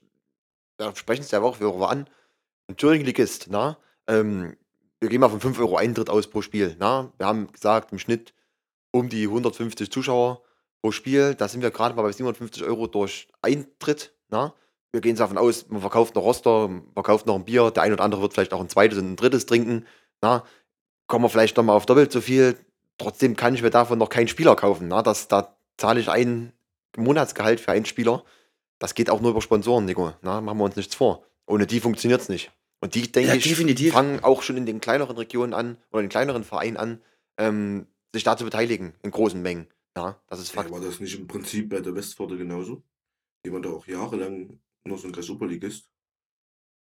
da 0.78 0.94
sprechen 0.96 1.22
es 1.22 1.32
ja 1.32 1.42
auch 1.42 1.60
wieder 1.60 1.90
an. 1.90 2.08
Ein 2.68 2.76
Thüringen-Ligist, 2.76 3.48
na, 3.50 3.78
ähm, 4.08 4.58
wir 5.00 5.10
gehen 5.10 5.22
mal 5.22 5.30
von 5.30 5.40
5 5.40 5.60
Euro 5.60 5.78
Eintritt 5.78 6.10
aus 6.10 6.28
pro 6.28 6.42
Spiel. 6.42 6.76
Na? 6.80 7.12
Wir 7.18 7.28
haben 7.28 7.52
gesagt, 7.52 7.92
im 7.92 8.00
Schnitt 8.00 8.34
um 8.92 9.10
die 9.10 9.24
150 9.24 9.92
Zuschauer 9.92 10.42
pro 10.82 10.92
Spiel. 10.92 11.36
Da 11.36 11.48
sind 11.48 11.62
wir 11.62 11.72
gerade 11.72 11.96
mal 11.96 12.02
bei 12.02 12.12
750 12.12 12.64
Euro 12.64 12.88
durch 12.88 13.28
Eintritt. 13.42 14.14
Na? 14.30 14.54
Wir 14.96 15.02
gehen 15.02 15.18
davon 15.18 15.38
aus, 15.38 15.68
man 15.68 15.82
verkauft 15.82 16.16
noch 16.16 16.24
Roster, 16.24 16.70
man 16.70 16.84
verkauft 16.94 17.26
noch 17.26 17.36
ein 17.36 17.44
Bier, 17.44 17.70
der 17.70 17.84
ein 17.84 17.92
oder 17.92 18.02
andere 18.06 18.22
wird 18.22 18.32
vielleicht 18.34 18.54
auch 18.54 18.62
ein 18.62 18.70
zweites 18.70 18.98
und 18.98 19.12
ein 19.12 19.16
drittes 19.18 19.46
trinken. 19.46 19.86
Na? 20.22 20.46
Kommen 21.08 21.26
wir 21.26 21.30
vielleicht 21.30 21.58
noch 21.58 21.66
mal 21.66 21.74
auf 21.74 21.86
doppelt 21.86 22.14
so 22.14 22.22
viel. 22.22 22.56
Trotzdem 22.98 23.36
kann 23.36 23.54
ich 23.54 23.62
mir 23.62 23.72
davon 23.72 24.00
noch 24.00 24.08
keinen 24.08 24.30
Spieler 24.30 24.56
kaufen. 24.56 24.88
Na? 24.88 25.02
Das, 25.02 25.28
da 25.28 25.58
zahle 25.76 26.00
ich 26.00 26.10
ein 26.10 26.54
Monatsgehalt 26.96 27.60
für 27.60 27.74
einen 27.74 27.84
Spieler. 27.84 28.24
Das 28.80 28.96
geht 28.96 29.10
auch 29.10 29.20
nur 29.20 29.32
über 29.32 29.42
Sponsoren, 29.42 29.84
Nico. 29.84 30.14
Na? 30.22 30.40
Machen 30.40 30.60
wir 30.60 30.64
uns 30.64 30.78
nichts 30.78 30.96
vor. 30.96 31.26
Ohne 31.46 31.68
die 31.68 31.82
funktioniert 31.82 32.22
es 32.22 32.30
nicht. 32.30 32.54
Und 32.80 32.96
die, 32.96 33.12
denke 33.12 33.32
Ja, 33.32 33.36
ich, 33.36 33.92
fangen 33.92 34.24
auch 34.24 34.44
schon 34.44 34.56
in 34.56 34.66
den 34.66 34.80
kleineren 34.80 35.18
Regionen 35.18 35.54
an 35.54 35.78
oder 35.92 36.04
in 36.04 36.10
kleineren 36.10 36.46
Vereinen 36.46 36.78
an, 36.78 37.02
ähm, 37.38 37.88
sich 38.14 38.24
da 38.24 38.38
zu 38.38 38.46
beteiligen 38.46 38.94
in 39.04 39.12
großen 39.12 39.42
Mengen. 39.42 39.68
Ja, 39.98 40.22
das 40.28 40.40
ist 40.40 40.56
Ja, 40.56 40.62
Fakt. 40.62 40.72
war 40.72 40.80
das 40.80 41.02
nicht 41.02 41.20
im 41.20 41.28
Prinzip 41.28 41.70
bei 41.70 41.82
der 41.82 41.94
Westpforte 41.96 42.38
genauso? 42.38 42.82
Die 43.46 43.52
waren 43.52 43.62
da 43.62 43.72
auch 43.72 43.88
jahrelang 43.88 44.60
nur 44.88 44.98
so 44.98 45.08
ein 45.08 45.22
Superligist, 45.22 45.90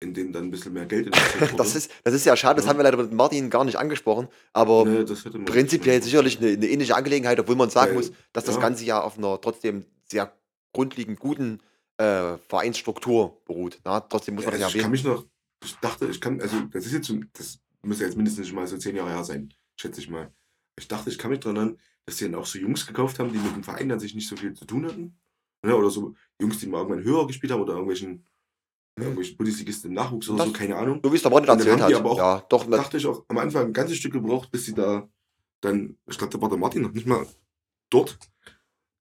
in 0.01 0.15
dem 0.15 0.33
dann 0.33 0.45
ein 0.45 0.51
bisschen 0.51 0.73
mehr 0.73 0.87
Geld 0.87 1.07
investiert 1.07 1.43
wurde. 1.53 1.57
Das 1.63 1.75
ist, 1.77 1.91
das 2.05 2.15
ist 2.15 2.25
ja 2.27 2.37
schade, 2.37 2.57
das 2.57 2.65
Ja. 2.65 2.71
haben 2.71 2.79
wir 2.79 2.85
leider 2.85 2.97
mit 2.97 3.13
Martin 3.13 3.51
gar 3.51 3.65
nicht 3.65 3.77
angesprochen, 3.77 4.29
aber 4.53 4.85
Ne, 4.85 5.05
das 5.05 5.25
hätte 5.25 5.39
man 5.39 5.45
prinzipiell 5.47 6.03
sicherlich 6.03 6.39
eine, 6.39 6.49
eine 6.53 6.67
ähnliche 6.69 6.97
Angelegenheit, 6.97 7.39
obwohl 7.39 7.57
man 7.57 7.71
sagen 7.71 7.91
Weil, 7.93 7.99
muss, 8.03 8.13
dass 8.33 8.45
das 8.45 8.57
ja. 8.57 8.61
Ganze 8.61 8.85
ja 8.85 9.01
auf 9.01 9.19
einer 9.19 9.41
trotzdem 9.41 9.85
sehr 10.11 10.37
grundlegend 10.73 11.21
guten 11.21 11.61
äh, 11.99 12.37
Vereinsstruktur 12.49 13.43
beruht. 13.45 13.81
Na, 13.85 14.01
trotzdem 14.01 14.35
muss 14.35 14.45
Ja, 14.45 14.51
man 14.51 14.61
das 14.61 14.67
also 14.67 14.79
ja 14.79 14.81
ich 14.81 14.83
kann 14.83 14.93
erwähnen. 14.93 15.15
mich 15.15 15.23
noch, 15.23 15.27
ich 15.65 15.77
dachte, 15.77 16.07
ich 16.07 16.21
kann, 16.21 16.41
also 16.41 16.61
das 16.73 16.87
ist 16.87 16.93
jetzt, 16.93 17.13
das 17.35 17.61
muss 17.83 18.01
ja 18.01 18.07
jetzt 18.07 18.17
mindestens 18.17 18.51
mal 18.53 18.67
so 18.67 18.79
zehn 18.79 18.97
Jahre 18.97 19.11
her 19.11 19.25
sein, 19.25 19.53
schätze 19.77 20.01
ich 20.01 20.09
mal. 20.09 20.33
Ich 20.79 20.89
dachte, 20.89 21.11
ich 21.11 21.19
kann 21.19 21.31
mich 21.31 21.41
daran 21.41 21.57
erinnern, 21.57 21.79
dass 22.07 22.17
die 22.17 22.25
dann 22.25 22.35
auch 22.35 22.47
so 22.47 22.59
Jungs 22.59 22.87
gekauft 22.87 23.19
haben, 23.19 23.31
die 23.33 23.39
mit 23.39 23.55
dem 23.55 23.63
Verein 23.63 23.93
an 23.93 24.01
sich 24.01 24.15
nicht 24.15 24.27
so 24.29 24.37
viel 24.37 24.55
zu 24.55 24.65
tun 24.65 24.87
hatten. 24.87 25.17
Ja, 25.65 25.75
oder 25.75 25.91
so 25.91 26.15
Jungs, 26.41 26.59
die 26.59 26.67
mal 26.67 26.79
irgendwann 26.79 27.05
höher 27.05 27.27
gespielt 27.27 27.53
haben 27.53 27.61
oder 27.63 27.75
irgendwelchen, 27.75 28.27
irgendwelchen 28.97 29.37
Bundesligisten 29.37 29.91
im 29.91 29.95
Nachwuchs 29.95 30.29
oder 30.29 30.39
Das- 30.39 30.47
so, 30.49 30.53
keine 30.53 30.77
Ahnung. 30.77 31.01
So 31.03 31.13
wie 31.13 31.17
es 31.17 31.23
der 31.23 31.31
dann 31.31 31.45
erzählt 31.59 31.81
hat. 31.81 31.93
aber 31.95 32.11
auch- 32.11 32.19
ja, 32.19 32.41
doch, 32.49 32.69
dachte 32.69 32.97
ich 32.97 33.07
auch 33.07 33.25
am 33.29 33.39
Anfang 33.39 33.67
ein 33.67 33.73
ganzes 33.73 33.97
Stück 33.99 34.13
gebraucht, 34.13 34.51
bis 34.51 34.67
sie 34.67 34.75
da 34.75 35.09
dann, 35.61 35.97
ich 36.09 36.19
glaube, 36.19 36.33
da 36.33 36.41
war 36.43 36.49
der 36.49 36.59
Martin 36.59 36.83
noch 36.83 36.93
nicht 36.93 37.07
mal 37.07 37.25
dort. 37.91 38.19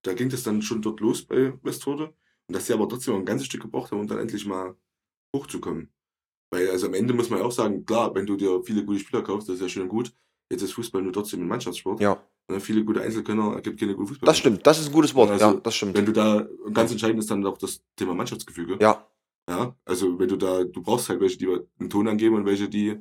Da 0.03 0.13
ging 0.13 0.29
das 0.29 0.43
dann 0.43 0.61
schon 0.61 0.81
dort 0.81 0.99
los 0.99 1.23
bei 1.25 1.53
Westforde. 1.63 2.13
Und 2.47 2.55
dass 2.55 2.67
sie 2.67 2.73
aber 2.73 2.87
trotzdem 2.87 3.15
ein 3.15 3.25
ganzes 3.25 3.47
Stück 3.47 3.61
gebraucht 3.61 3.91
haben, 3.91 4.01
um 4.01 4.07
dann 4.07 4.19
endlich 4.19 4.45
mal 4.45 4.75
hochzukommen. 5.35 5.91
Weil, 6.51 6.69
also 6.69 6.87
am 6.87 6.93
Ende 6.93 7.13
muss 7.13 7.29
man 7.29 7.39
ja 7.39 7.45
auch 7.45 7.51
sagen, 7.51 7.85
klar, 7.85 8.13
wenn 8.13 8.25
du 8.25 8.35
dir 8.35 8.61
viele 8.63 8.83
gute 8.85 8.99
Spieler 8.99 9.23
kaufst, 9.23 9.47
das 9.47 9.55
ist 9.55 9.61
ja 9.61 9.69
schön 9.69 9.83
und 9.83 9.89
gut. 9.89 10.13
Jetzt 10.51 10.61
ist 10.63 10.73
Fußball 10.73 11.01
nur 11.01 11.13
trotzdem 11.13 11.41
ein 11.41 11.47
Mannschaftssport. 11.47 11.99
ja, 12.01 12.15
Ne, 12.15 12.21
Viele 12.59 12.83
gute 12.83 13.01
Einzelkönner 13.01 13.53
ergibt 13.55 13.79
keine 13.79 13.95
gute 13.95 14.09
Fußballer. 14.09 14.29
das 14.29 14.37
stimmt. 14.37 14.65
Das 14.67 14.79
ist 14.79 14.87
ein 14.87 14.91
gutes 14.93 15.15
Wort. 15.15 15.31
Also, 15.31 15.45
ja, 15.45 15.53
das 15.53 15.75
stimmt. 15.75 15.95
Wenn 15.95 16.05
du 16.05 16.11
da, 16.11 16.47
und 16.65 16.73
ganz 16.73 16.91
entscheidend 16.91 17.19
ist 17.19 17.31
dann 17.31 17.45
auch 17.45 17.57
das 17.57 17.81
Thema 17.95 18.13
Mannschaftsgefüge. 18.13 18.77
Ja, 18.81 19.05
ja. 19.49 19.75
Also 19.85 20.19
wenn 20.19 20.27
du 20.27 20.37
da, 20.37 20.63
du 20.63 20.81
brauchst 20.81 21.09
halt 21.09 21.19
welche, 21.19 21.37
die 21.37 21.47
einen 21.79 21.89
Ton 21.89 22.07
angeben 22.07 22.35
und 22.35 22.45
welche, 22.45 22.69
die 22.69 22.97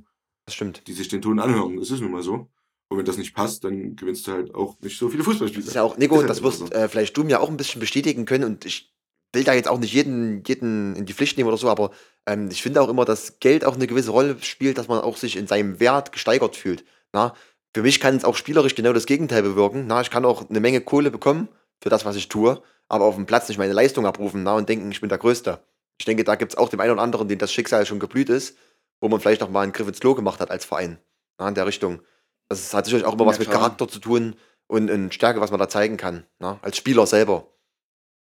das 0.47 0.55
stimmt. 0.55 0.87
die 0.87 0.93
sich 0.93 1.09
den 1.09 1.23
Ton 1.23 1.39
anhören. 1.39 1.77
Das 1.77 1.91
ist 1.91 2.01
nun 2.01 2.13
mal 2.13 2.23
so. 2.23 2.49
Und 2.89 2.99
wenn 2.99 3.05
das 3.05 3.19
nicht 3.19 3.35
passt, 3.35 3.63
dann 3.63 3.95
gewinnst 3.95 4.27
du 4.27 4.33
halt 4.33 4.55
auch 4.55 4.77
nicht 4.81 4.99
so 4.99 5.09
viele 5.09 5.23
Fußballspiele. 5.23 5.63
Das 5.63 5.69
ist 5.69 5.75
ja 5.77 5.83
auch, 5.83 5.97
Nico, 5.97 6.17
Ist 6.17 6.21
halt 6.23 6.31
das 6.31 6.43
wirst 6.43 6.59
so. 6.59 6.67
äh, 6.67 6.89
vielleicht 6.89 7.17
du 7.17 7.23
mir 7.23 7.41
auch 7.41 7.49
ein 7.49 7.57
bisschen 7.57 7.81
bestätigen 7.81 8.25
können 8.25 8.45
und 8.45 8.65
ich 8.65 8.93
will 9.33 9.45
da 9.45 9.55
jetzt 9.55 9.69
auch 9.69 9.79
nicht 9.79 9.93
jeden, 9.93 10.43
jeden 10.45 10.97
in 10.97 11.07
die 11.07 11.13
Pflicht 11.13 11.37
nehmen 11.37 11.47
oder 11.49 11.57
so, 11.57 11.69
aber 11.69 11.93
ähm, 12.27 12.49
ich 12.51 12.63
finde 12.63 12.83
auch 12.83 12.89
immer, 12.89 13.05
dass 13.05 13.39
Geld 13.39 13.65
auch 13.65 13.77
eine 13.77 13.87
gewisse 13.87 14.11
Rolle 14.11 14.37
spielt, 14.41 14.77
dass 14.77 14.89
man 14.89 14.99
auch 15.01 15.17
sich 15.17 15.37
in 15.37 15.47
seinem 15.47 15.79
Wert 15.79 16.11
gesteigert 16.11 16.57
fühlt. 16.57 16.85
Na? 17.13 17.35
Für 17.75 17.83
mich 17.83 18.01
kann 18.01 18.17
es 18.17 18.25
auch 18.25 18.37
spielerisch 18.37 18.75
genau 18.75 18.93
das 18.93 19.07
Gegenteil 19.07 19.43
bewirken. 19.43 19.87
Na? 19.87 20.01
Ich 20.01 20.11
kann 20.11 20.25
auch 20.25 20.49
eine 20.51 20.61
Menge 20.61 20.81
Kohle 20.81 21.11
bekommen 21.11 21.49
für 21.81 21.89
das, 21.89 22.05
was 22.05 22.17
ich 22.17 22.29
tue, 22.29 22.63
aber 22.89 23.05
auf 23.05 23.15
dem 23.15 23.27
Platz 23.27 23.49
nicht 23.49 23.59
meine 23.59 23.73
Leistung 23.73 24.07
abrufen 24.07 24.43
na? 24.43 24.55
und 24.55 24.69
denken, 24.69 24.91
ich 24.91 25.01
bin 25.01 25.09
der 25.09 25.19
Größte. 25.19 25.61
Ich 25.99 26.05
denke, 26.05 26.25
da 26.25 26.35
gibt 26.35 26.53
es 26.53 26.59
auch 26.59 26.69
dem 26.69 26.81
einen 26.81 26.93
oder 26.93 27.03
anderen, 27.03 27.29
den 27.29 27.39
das 27.39 27.53
Schicksal 27.53 27.87
schon 27.87 28.01
geblüht 28.01 28.29
ist, 28.29 28.57
wo 29.01 29.09
man 29.09 29.21
vielleicht 29.21 29.43
auch 29.43 29.51
mal 29.51 29.63
einen 29.63 29.73
Griff 29.73 29.87
ins 29.87 30.01
Klo 30.01 30.15
gemacht 30.15 30.41
hat 30.41 30.51
als 30.51 30.65
Verein. 30.65 30.99
Na? 31.39 31.49
In 31.49 31.55
der 31.55 31.67
Richtung. 31.67 32.01
Das 32.49 32.75
hat 32.75 32.87
sicherlich 32.87 33.07
auch 33.07 33.13
immer 33.15 33.25
Ja, 33.25 33.31
was 33.31 33.39
mit 33.39 33.49
klar. 33.49 33.61
Charakter 33.61 33.87
zu 33.87 34.01
tun 34.01 34.35
und 34.67 34.89
in 34.89 35.13
Stärke, 35.13 35.41
was 35.41 35.51
man 35.51 35.61
da 35.61 35.69
zeigen 35.69 35.97
kann. 35.97 36.25
Na? 36.41 36.59
Als 36.63 36.77
Spieler 36.77 37.07
selber, 37.07 37.47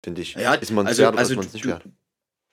finde 0.03 0.22
ich. 0.22 0.34
Ja, 0.34 0.55
ist 0.55 0.72
man 0.72 0.86
also- 0.86 1.03
wert 1.03 1.16
also 1.16 1.32
ist 1.32 1.36
man 1.36 1.47
es 1.47 1.53
nicht 1.53 1.66
wert? 1.66 1.84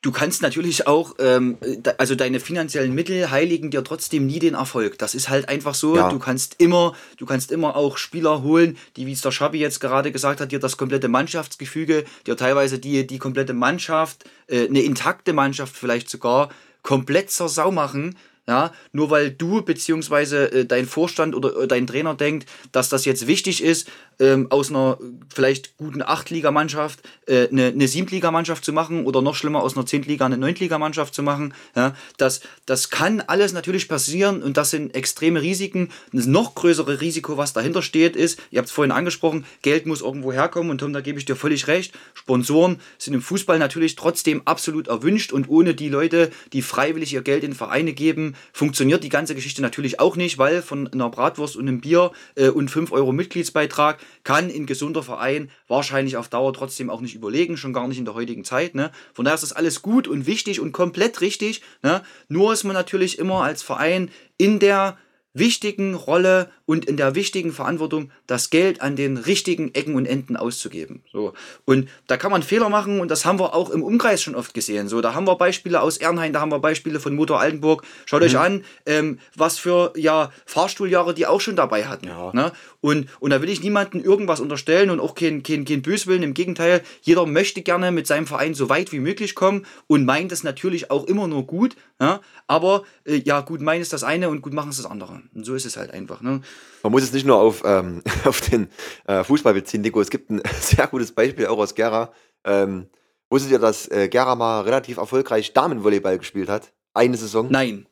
Du 0.05 0.11
kannst 0.11 0.43
natürlich 0.43 0.85
auch, 0.85 1.15
ähm, 1.17 1.57
also 1.97 2.13
deine 2.13 2.39
finanziellen 2.39 2.93
Mittel 2.93 3.31
heiligen 3.31 3.71
dir 3.71 3.83
trotzdem 3.83 4.27
nie 4.27 4.37
den 4.37 4.53
Erfolg. 4.53 4.99
Das 4.99 5.15
ist 5.15 5.29
halt 5.29 5.49
einfach 5.49 5.73
so. 5.73 5.95
Ja. 5.95 6.09
Du 6.09 6.19
kannst 6.19 6.57
immer, 6.59 6.93
du 7.17 7.25
kannst 7.25 7.51
immer 7.51 7.75
auch 7.75 7.97
Spieler 7.97 8.43
holen, 8.43 8.77
die, 8.97 9.07
wie 9.07 9.13
es 9.13 9.21
der 9.21 9.31
Schabi 9.31 9.57
jetzt 9.57 9.79
gerade 9.79 10.11
gesagt 10.11 10.41
hat, 10.41 10.51
dir 10.51 10.59
das 10.59 10.77
komplette 10.77 11.07
Mannschaftsgefüge, 11.07 12.05
dir 12.27 12.37
teilweise 12.37 12.77
die, 12.77 13.07
die 13.07 13.17
komplette 13.17 13.53
Mannschaft, 13.53 14.25
äh, 14.45 14.67
eine 14.67 14.81
intakte 14.81 15.33
Mannschaft 15.33 15.75
vielleicht 15.75 16.07
sogar, 16.07 16.49
komplett 16.83 17.31
zur 17.31 17.49
Sau 17.49 17.71
machen. 17.71 18.15
Ja, 18.47 18.73
nur 18.91 19.09
weil 19.09 19.31
du 19.31 19.63
beziehungsweise 19.63 20.51
äh, 20.51 20.65
dein 20.65 20.85
Vorstand 20.85 21.33
oder 21.33 21.63
äh, 21.63 21.67
dein 21.67 21.87
Trainer 21.87 22.13
denkt, 22.13 22.47
dass 22.71 22.89
das 22.89 23.03
jetzt 23.05 23.25
wichtig 23.25 23.63
ist, 23.63 23.89
ähm, 24.19 24.47
aus 24.51 24.69
einer 24.69 24.99
vielleicht 25.33 25.77
guten 25.77 26.03
Achtligamannschaft 26.03 27.01
äh, 27.25 27.47
eine, 27.49 27.67
eine 27.67 27.87
Siebtligamannschaft 27.87 28.63
zu 28.63 28.71
machen 28.71 29.05
oder 29.05 29.23
noch 29.23 29.33
schlimmer 29.33 29.63
aus 29.63 29.75
einer 29.75 29.87
Zehntliga 29.87 30.27
eine 30.27 30.37
Neuntligamannschaft 30.37 31.15
zu 31.15 31.23
machen. 31.23 31.55
Ja, 31.75 31.95
das, 32.17 32.41
das 32.67 32.91
kann 32.91 33.21
alles 33.21 33.53
natürlich 33.53 33.89
passieren 33.89 34.43
und 34.43 34.57
das 34.57 34.69
sind 34.69 34.93
extreme 34.93 35.41
Risiken. 35.41 35.89
Das 36.13 36.27
noch 36.27 36.53
größere 36.53 37.01
Risiko, 37.01 37.37
was 37.37 37.53
dahinter 37.53 37.81
steht, 37.81 38.15
ist, 38.15 38.39
ihr 38.51 38.59
habt 38.59 38.69
es 38.69 38.75
vorhin 38.75 38.91
angesprochen, 38.91 39.45
Geld 39.63 39.87
muss 39.87 40.01
irgendwo 40.01 40.31
herkommen 40.31 40.69
und 40.69 40.77
Tom, 40.77 40.93
da 40.93 41.01
gebe 41.01 41.17
ich 41.17 41.25
dir 41.25 41.35
völlig 41.35 41.67
recht. 41.67 41.93
Sponsoren 42.13 42.79
sind 42.99 43.15
im 43.15 43.21
Fußball 43.21 43.57
natürlich 43.57 43.95
trotzdem 43.95 44.43
absolut 44.45 44.87
erwünscht 44.87 45.33
und 45.33 45.49
ohne 45.49 45.73
die 45.73 45.89
Leute, 45.89 46.31
die 46.53 46.61
freiwillig 46.61 47.11
ihr 47.11 47.23
Geld 47.23 47.43
in 47.43 47.55
Vereine 47.55 47.93
geben, 47.93 48.34
funktioniert 48.53 49.03
die 49.03 49.09
ganze 49.09 49.35
Geschichte 49.35 49.61
natürlich 49.61 49.99
auch 49.99 50.15
nicht, 50.15 50.37
weil 50.37 50.61
von 50.61 50.91
einer 50.91 51.09
Bratwurst 51.09 51.55
und 51.55 51.67
einem 51.67 51.81
Bier 51.81 52.11
äh, 52.35 52.49
und 52.49 52.69
5 52.69 52.91
Euro 52.91 53.11
Mitgliedsbeitrag 53.11 53.99
kann 54.23 54.49
ein 54.49 54.65
gesunder 54.65 55.03
Verein 55.03 55.49
wahrscheinlich 55.67 56.17
auf 56.17 56.27
Dauer 56.27 56.53
trotzdem 56.53 56.89
auch 56.89 57.01
nicht 57.01 57.15
überlegen, 57.15 57.57
schon 57.57 57.73
gar 57.73 57.87
nicht 57.87 57.97
in 57.97 58.05
der 58.05 58.13
heutigen 58.13 58.43
Zeit. 58.43 58.75
Ne? 58.75 58.91
Von 59.13 59.25
daher 59.25 59.35
ist 59.35 59.43
das 59.43 59.53
alles 59.53 59.81
gut 59.81 60.07
und 60.07 60.25
wichtig 60.25 60.59
und 60.59 60.71
komplett 60.71 61.21
richtig. 61.21 61.61
Ne? 61.83 62.01
Nur 62.27 62.53
ist 62.53 62.63
man 62.63 62.73
natürlich 62.73 63.19
immer 63.19 63.43
als 63.43 63.63
Verein 63.63 64.09
in 64.37 64.59
der 64.59 64.97
wichtigen 65.35 65.93
Rolle 65.93 66.49
und 66.65 66.85
in 66.85 66.97
der 66.97 67.13
wichtigen 67.13 67.51
Verantwortung, 67.51 68.09
das 68.25 68.49
Geld 68.49 68.81
an 68.81 68.95
den 68.95 69.17
richtigen 69.17 69.75
Ecken 69.75 69.95
und 69.95 70.07
Enden 70.07 70.37
auszugeben. 70.37 71.03
So. 71.11 71.33
Und 71.65 71.89
da 72.07 72.17
kann 72.17 72.31
man 72.31 72.41
Fehler 72.41 72.69
machen 72.69 72.99
und 72.99 73.11
das 73.11 73.25
haben 73.25 73.37
wir 73.37 73.53
auch 73.53 73.69
im 73.69 73.83
Umkreis 73.83 74.21
schon 74.21 74.33
oft 74.33 74.53
gesehen. 74.53 74.87
So, 74.87 75.01
da 75.01 75.13
haben 75.13 75.27
wir 75.27 75.35
Beispiele 75.35 75.81
aus 75.81 75.97
Ernhain, 75.97 76.33
da 76.33 76.39
haben 76.39 76.51
wir 76.51 76.59
Beispiele 76.59 76.99
von 76.99 77.15
Motor 77.15 77.39
Altenburg. 77.39 77.83
Schaut 78.05 78.23
euch 78.23 78.37
an, 78.37 78.63
ähm, 78.85 79.19
was 79.35 79.59
für 79.59 79.93
ja, 79.95 80.31
Fahrstuhljahre 80.45 81.13
die 81.13 81.27
auch 81.27 81.41
schon 81.41 81.55
dabei 81.55 81.85
hatten. 81.85 82.07
Ja. 82.07 82.31
Ne? 82.33 82.51
Und, 82.85 83.07
und 83.19 83.31
da 83.31 83.41
will 83.41 83.49
ich 83.49 83.63
niemandem 83.63 84.03
irgendwas 84.03 84.39
unterstellen 84.39 84.91
und 84.91 84.99
auch 84.99 85.15
kein, 85.15 85.41
kein, 85.41 85.65
kein 85.65 85.81
Böswillen. 85.81 86.21
Im 86.21 86.35
Gegenteil, 86.35 86.83
jeder 87.01 87.25
möchte 87.25 87.63
gerne 87.63 87.91
mit 87.91 88.05
seinem 88.05 88.27
Verein 88.27 88.53
so 88.53 88.69
weit 88.69 88.91
wie 88.91 88.99
möglich 88.99 89.33
kommen 89.33 89.65
und 89.87 90.05
meint 90.05 90.31
es 90.31 90.43
natürlich 90.43 90.91
auch 90.91 91.05
immer 91.05 91.27
nur 91.27 91.47
gut. 91.47 91.75
Ja? 91.99 92.21
Aber 92.45 92.83
äh, 93.03 93.15
ja, 93.15 93.41
gut 93.41 93.59
meinen 93.59 93.81
ist 93.81 93.91
das 93.91 94.03
eine 94.03 94.29
und 94.29 94.43
gut 94.43 94.53
machen 94.53 94.69
ist 94.69 94.77
das 94.77 94.85
andere. 94.85 95.23
Und 95.33 95.47
so 95.47 95.55
ist 95.55 95.65
es 95.65 95.77
halt 95.77 95.89
einfach. 95.89 96.21
Ne? 96.21 96.41
Man 96.83 96.91
muss 96.91 97.01
es 97.01 97.11
nicht 97.11 97.25
nur 97.25 97.37
auf, 97.37 97.63
ähm, 97.65 98.03
auf 98.23 98.39
den 98.41 98.67
äh, 99.07 99.23
Fußball 99.23 99.55
beziehen, 99.55 99.81
Nico. 99.81 99.99
Es 99.99 100.11
gibt 100.11 100.29
ein 100.29 100.43
sehr 100.59 100.85
gutes 100.85 101.11
Beispiel 101.11 101.47
auch 101.47 101.57
aus 101.57 101.73
Gera. 101.73 102.13
Ähm, 102.43 102.85
wusstet 103.31 103.51
ihr, 103.51 103.57
dass 103.57 103.87
äh, 103.87 104.09
Gera 104.09 104.35
mal 104.35 104.61
relativ 104.61 104.97
erfolgreich 104.97 105.53
Damenvolleyball 105.53 106.19
gespielt 106.19 106.49
hat? 106.49 106.71
Eine 106.93 107.17
Saison? 107.17 107.47
Nein. 107.49 107.87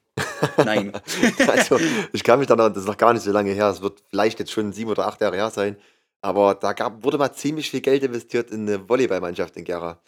Nein. 0.58 0.94
Also, 1.48 1.80
ich 2.12 2.24
kann 2.24 2.40
mich 2.40 2.48
da 2.48 2.56
noch, 2.56 2.70
das 2.70 2.80
ist 2.80 2.88
noch 2.88 2.98
gar 2.98 3.14
nicht 3.14 3.24
so 3.24 3.32
lange 3.32 3.52
her, 3.52 3.70
es 3.70 3.82
wird 3.82 4.04
vielleicht 4.10 4.40
jetzt 4.40 4.52
schon 4.52 4.74
sieben 4.74 4.92
oder 4.92 5.08
acht 5.08 5.22
Jahre 5.22 5.36
her 5.36 5.50
sein, 5.50 5.78
aber 6.22 6.56
da 6.56 6.74
gab, 6.74 7.04
wurde 7.04 7.18
mal 7.18 7.34
ziemlich 7.34 7.70
viel 7.70 7.82
Geld 7.82 8.04
investiert 8.04 8.52
in 8.52 8.68
eine 8.68 8.88
Volleyballmannschaft 8.88 9.58
in 9.58 9.66
Gera. 9.66 10.02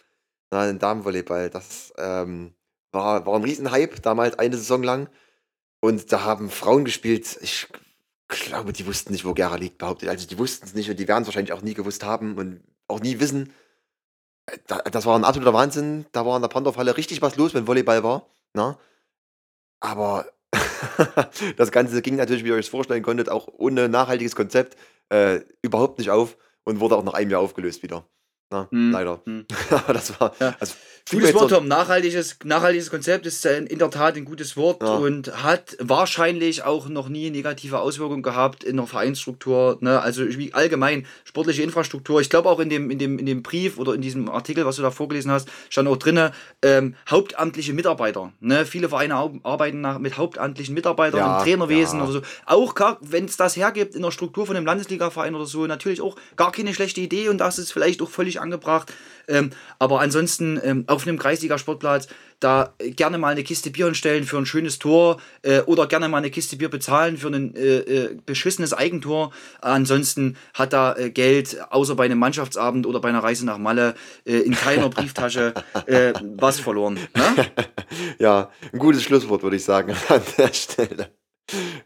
Na, 0.50 0.68
in 0.68 0.78
Damenvolleyball. 0.78 1.50
Das 1.50 1.92
ähm, 1.98 2.54
war, 2.92 3.26
war 3.26 3.34
ein 3.34 3.44
Riesenhype, 3.44 4.00
damals 4.00 4.38
eine 4.38 4.56
Saison 4.56 4.82
lang. 4.82 5.08
Und 5.80 6.10
da 6.12 6.24
haben 6.24 6.48
Frauen 6.50 6.84
gespielt, 6.84 7.38
ich 7.42 7.68
glaube, 8.28 8.72
die 8.72 8.86
wussten 8.86 9.12
nicht, 9.12 9.24
wo 9.24 9.34
Gera 9.34 9.56
liegt, 9.56 9.78
behauptet. 9.78 10.08
Also 10.08 10.26
die 10.26 10.38
wussten 10.38 10.66
es 10.66 10.74
nicht 10.74 10.88
und 10.88 10.98
die 10.98 11.06
werden 11.06 11.22
es 11.22 11.28
wahrscheinlich 11.28 11.52
auch 11.52 11.62
nie 11.62 11.74
gewusst 11.74 12.02
haben 12.02 12.38
und 12.38 12.62
auch 12.88 13.00
nie 13.00 13.20
wissen. 13.20 13.52
Da, 14.66 14.78
das 14.78 15.04
war 15.06 15.18
ein 15.18 15.24
absoluter 15.24 15.52
Wahnsinn. 15.52 16.06
Da 16.12 16.24
war 16.24 16.36
in 16.36 16.42
der 16.42 16.48
Pandorfhalle 16.48 16.96
richtig 16.96 17.20
was 17.20 17.36
los, 17.36 17.52
wenn 17.52 17.66
Volleyball 17.66 18.02
war. 18.02 18.26
Na? 18.54 18.78
Aber 19.80 20.26
das 21.56 21.70
Ganze 21.72 22.02
ging 22.02 22.16
natürlich, 22.16 22.44
wie 22.44 22.48
ihr 22.48 22.54
euch 22.54 22.70
vorstellen 22.70 23.02
konntet, 23.02 23.28
auch 23.28 23.48
ohne 23.48 23.88
nachhaltiges 23.88 24.36
Konzept 24.36 24.76
äh, 25.10 25.40
überhaupt 25.62 25.98
nicht 25.98 26.10
auf 26.10 26.36
und 26.64 26.80
wurde 26.80 26.96
auch 26.96 27.04
nach 27.04 27.14
einem 27.14 27.30
Jahr 27.30 27.40
aufgelöst 27.40 27.82
wieder. 27.82 28.08
Na, 28.50 28.68
Hm, 28.70 28.92
leider. 28.92 29.20
hm. 29.24 29.44
Aber 29.70 29.92
das 29.92 30.18
war. 30.20 30.32
Ja. 30.40 30.54
Also, 30.60 30.74
Gutes 31.08 31.34
Wort, 31.34 31.50
Tom. 31.50 31.68
Nachhaltiges, 31.68 32.36
nachhaltiges 32.42 32.90
Konzept 32.90 33.26
ist 33.26 33.46
äh, 33.46 33.58
in 33.58 33.78
der 33.78 33.90
Tat 33.90 34.16
ein 34.16 34.24
gutes 34.24 34.56
Wort 34.56 34.82
Ja. 34.82 34.96
und 34.96 35.40
hat 35.44 35.76
wahrscheinlich 35.78 36.64
auch 36.64 36.88
noch 36.88 37.08
nie 37.08 37.30
negative 37.30 37.78
Auswirkungen 37.78 38.24
gehabt 38.24 38.64
in 38.64 38.76
der 38.76 38.88
Vereinsstruktur. 38.88 39.78
Ne? 39.82 40.00
Also 40.00 40.24
wie 40.26 40.52
allgemein 40.52 41.06
sportliche 41.22 41.62
Infrastruktur. 41.62 42.20
Ich 42.20 42.28
glaube 42.28 42.48
auch 42.48 42.58
in 42.58 42.70
dem, 42.70 42.90
in, 42.90 42.98
dem, 42.98 43.20
in 43.20 43.26
dem 43.26 43.44
Brief 43.44 43.78
oder 43.78 43.94
in 43.94 44.00
diesem 44.00 44.28
Artikel, 44.28 44.66
was 44.66 44.76
du 44.76 44.82
da 44.82 44.90
vorgelesen 44.90 45.30
hast, 45.30 45.48
stand 45.70 45.86
auch 45.86 45.96
drin, 45.96 46.30
ähm, 46.62 46.96
hauptamtliche 47.08 47.72
Mitarbeiter. 47.72 48.32
Ne? 48.40 48.66
Viele 48.66 48.88
Vereine 48.88 49.14
arbeiten 49.44 49.80
nach, 49.80 50.00
mit 50.00 50.16
hauptamtlichen 50.18 50.74
Mitarbeitern 50.74 51.20
Ja, 51.20 51.38
im 51.38 51.44
Trainerwesen 51.44 52.00
oder 52.02 52.10
so. 52.12 52.22
Auch 52.46 52.74
wenn 53.00 53.26
es 53.26 53.36
das 53.36 53.54
hergibt 53.56 53.94
in 53.94 54.02
der 54.02 54.10
Struktur 54.10 54.44
von 54.44 54.56
einem 54.56 54.66
Landesligaverein 54.66 55.36
oder 55.36 55.46
so, 55.46 55.66
natürlich 55.68 56.00
auch 56.00 56.16
gar 56.34 56.50
keine 56.50 56.74
schlechte 56.74 57.00
Idee 57.00 57.28
und 57.28 57.38
das 57.38 57.60
ist 57.60 57.72
vielleicht 57.72 58.02
auch 58.02 58.08
völlig 58.10 58.35
angebracht. 58.40 58.92
Ähm, 59.28 59.50
aber 59.78 60.00
ansonsten 60.00 60.60
ähm, 60.62 60.84
auf 60.86 61.06
einem 61.06 61.18
Kreisliga-Sportplatz 61.18 62.08
da 62.40 62.74
gerne 62.78 63.18
mal 63.18 63.30
eine 63.30 63.42
Kiste 63.42 63.70
Bier 63.70 63.86
hinstellen 63.86 64.24
für 64.24 64.36
ein 64.36 64.46
schönes 64.46 64.78
Tor 64.78 65.20
äh, 65.42 65.60
oder 65.60 65.86
gerne 65.86 66.08
mal 66.08 66.18
eine 66.18 66.30
Kiste 66.30 66.56
Bier 66.56 66.68
bezahlen 66.68 67.16
für 67.16 67.28
ein 67.28 67.54
äh, 67.56 67.78
äh, 67.78 68.18
beschissenes 68.26 68.72
Eigentor. 68.72 69.32
Ansonsten 69.60 70.36
hat 70.54 70.72
da 70.72 70.94
äh, 70.96 71.10
Geld, 71.10 71.58
außer 71.70 71.94
bei 71.96 72.04
einem 72.04 72.18
Mannschaftsabend 72.18 72.86
oder 72.86 73.00
bei 73.00 73.08
einer 73.08 73.22
Reise 73.22 73.46
nach 73.46 73.58
Malle, 73.58 73.94
äh, 74.26 74.38
in 74.38 74.52
keiner 74.52 74.90
Brieftasche 74.90 75.54
äh, 75.86 76.12
was 76.36 76.60
verloren. 76.60 76.98
Ne? 77.14 77.46
Ja, 78.18 78.50
ein 78.72 78.78
gutes 78.78 79.02
Schlusswort, 79.02 79.42
würde 79.42 79.56
ich 79.56 79.64
sagen, 79.64 79.94
an 80.08 80.22
der 80.36 80.52
Stelle. 80.52 81.15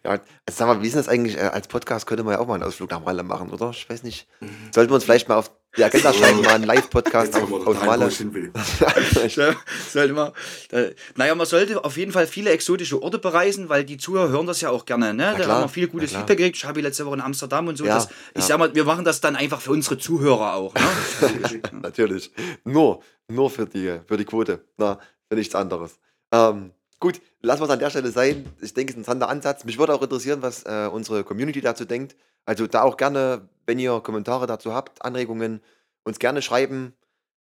Ja, 0.04 0.12
also 0.12 0.20
sag 0.50 0.66
mal, 0.66 0.82
wie 0.82 0.86
ist 0.88 0.96
das 0.96 1.08
eigentlich? 1.08 1.36
äh, 1.36 1.40
Als 1.40 1.68
Podcast 1.68 2.06
könnte 2.06 2.24
man 2.24 2.32
ja 2.34 2.40
auch 2.40 2.46
mal 2.46 2.54
einen 2.54 2.62
Ausflug 2.62 2.90
nach 2.90 3.04
Malle 3.04 3.22
machen, 3.22 3.50
oder? 3.50 3.70
Ich 3.70 3.88
weiß 3.88 4.02
nicht. 4.02 4.26
Sollten 4.74 4.90
wir 4.90 4.94
uns 4.94 5.04
vielleicht 5.04 5.28
mal 5.28 5.36
auf 5.36 5.50
die 5.76 5.84
Agenda 5.84 6.12
schreiben, 6.12 6.40
mal 6.40 6.54
einen 6.54 6.64
Live-Podcast 6.64 7.34
Jetzt 7.34 7.42
auf, 7.42 7.50
doch 7.50 7.64
dahin, 7.64 7.80
wo 7.80 7.86
Malle. 7.86 8.08
ich 8.08 8.16
hin 8.16 8.34
will. 8.34 8.52
Ja, 9.36 9.54
sollte 9.88 10.14
man, 10.14 10.32
äh, 10.72 10.94
naja, 11.14 11.34
man 11.36 11.46
sollte 11.46 11.84
auf 11.84 11.96
jeden 11.96 12.10
Fall 12.10 12.26
viele 12.26 12.50
exotische 12.50 13.00
Orte 13.00 13.18
bereisen, 13.18 13.68
weil 13.68 13.84
die 13.84 13.96
Zuhörer 13.96 14.30
hören 14.30 14.46
das 14.46 14.60
ja 14.62 14.70
auch 14.70 14.84
gerne. 14.84 15.14
Ne? 15.14 15.34
Da 15.36 15.44
klar, 15.44 15.48
haben 15.56 15.64
wir 15.64 15.68
viel 15.68 15.86
gutes 15.86 16.10
klar. 16.10 16.22
Feedback 16.22 16.38
gekriegt. 16.38 16.56
Ich 16.56 16.64
habe 16.64 16.80
letzte 16.80 17.06
Woche 17.06 17.14
in 17.14 17.20
Amsterdam 17.20 17.68
und 17.68 17.76
so. 17.76 17.84
Ja, 17.84 17.94
das, 17.96 18.08
ich 18.34 18.40
ja. 18.40 18.42
sag 18.42 18.58
mal, 18.58 18.74
wir 18.74 18.84
machen 18.84 19.04
das 19.04 19.20
dann 19.20 19.36
einfach 19.36 19.60
für 19.60 19.70
unsere 19.70 19.98
Zuhörer 19.98 20.54
auch. 20.54 20.74
Ne? 20.74 21.60
Natürlich. 21.82 22.32
Nur, 22.64 23.02
nur 23.28 23.50
für 23.50 23.66
die, 23.66 24.00
für 24.08 24.16
die 24.16 24.24
Quote. 24.24 24.64
Na, 24.76 24.98
für 25.28 25.36
nichts 25.36 25.54
anderes. 25.54 26.00
Ähm, 26.32 26.72
gut, 27.00 27.20
lassen 27.40 27.62
wir 27.62 27.64
es 27.64 27.70
an 27.70 27.78
der 27.78 27.90
Stelle 27.90 28.10
sein. 28.10 28.46
Ich 28.60 28.74
denke, 28.74 28.92
es 28.92 28.96
ist 28.96 28.96
ein 28.96 29.00
interessanter 29.00 29.28
Ansatz. 29.28 29.64
Mich 29.64 29.78
würde 29.78 29.94
auch 29.94 30.02
interessieren, 30.02 30.42
was 30.42 30.64
äh, 30.64 30.88
unsere 30.92 31.24
Community 31.24 31.60
dazu 31.60 31.84
denkt. 31.84 32.14
Also 32.44 32.66
da 32.66 32.82
auch 32.82 32.96
gerne, 32.96 33.48
wenn 33.66 33.78
ihr 33.78 34.00
Kommentare 34.00 34.46
dazu 34.46 34.72
habt, 34.72 35.02
Anregungen, 35.02 35.60
uns 36.04 36.18
gerne 36.18 36.42
schreiben. 36.42 36.94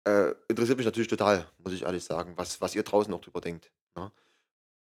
Äh, 0.06 0.34
interessiert 0.48 0.78
mich 0.78 0.86
natürlich 0.86 1.08
total, 1.08 1.46
muss 1.60 1.74
ich 1.74 1.84
ehrlich 1.84 2.04
sagen, 2.04 2.34
was, 2.36 2.62
was 2.62 2.74
ihr 2.76 2.84
draußen 2.84 3.12
noch 3.12 3.22
drüber 3.22 3.42
denkt. 3.42 3.72
Ja. 3.96 4.12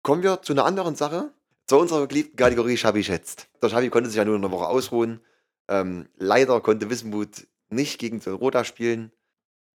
Kommen 0.02 0.22
wir 0.22 0.42
zu 0.42 0.52
einer 0.52 0.64
anderen 0.64 0.94
Sache. 0.94 1.32
Zu 1.66 1.78
unserer 1.78 2.06
geliebten 2.08 2.36
Kategorie 2.36 2.76
Schabi 2.76 3.04
schätzt. 3.04 3.48
Der 3.62 3.68
Schabi 3.68 3.90
konnte 3.90 4.10
sich 4.10 4.16
ja 4.16 4.24
nur 4.24 4.34
eine 4.34 4.50
Woche 4.50 4.66
ausruhen. 4.66 5.20
Ähm, 5.68 6.08
leider 6.16 6.60
konnte 6.60 6.90
Wismut 6.90 7.46
nicht 7.68 7.98
gegen 8.00 8.20
Roda 8.20 8.64
spielen. 8.64 9.12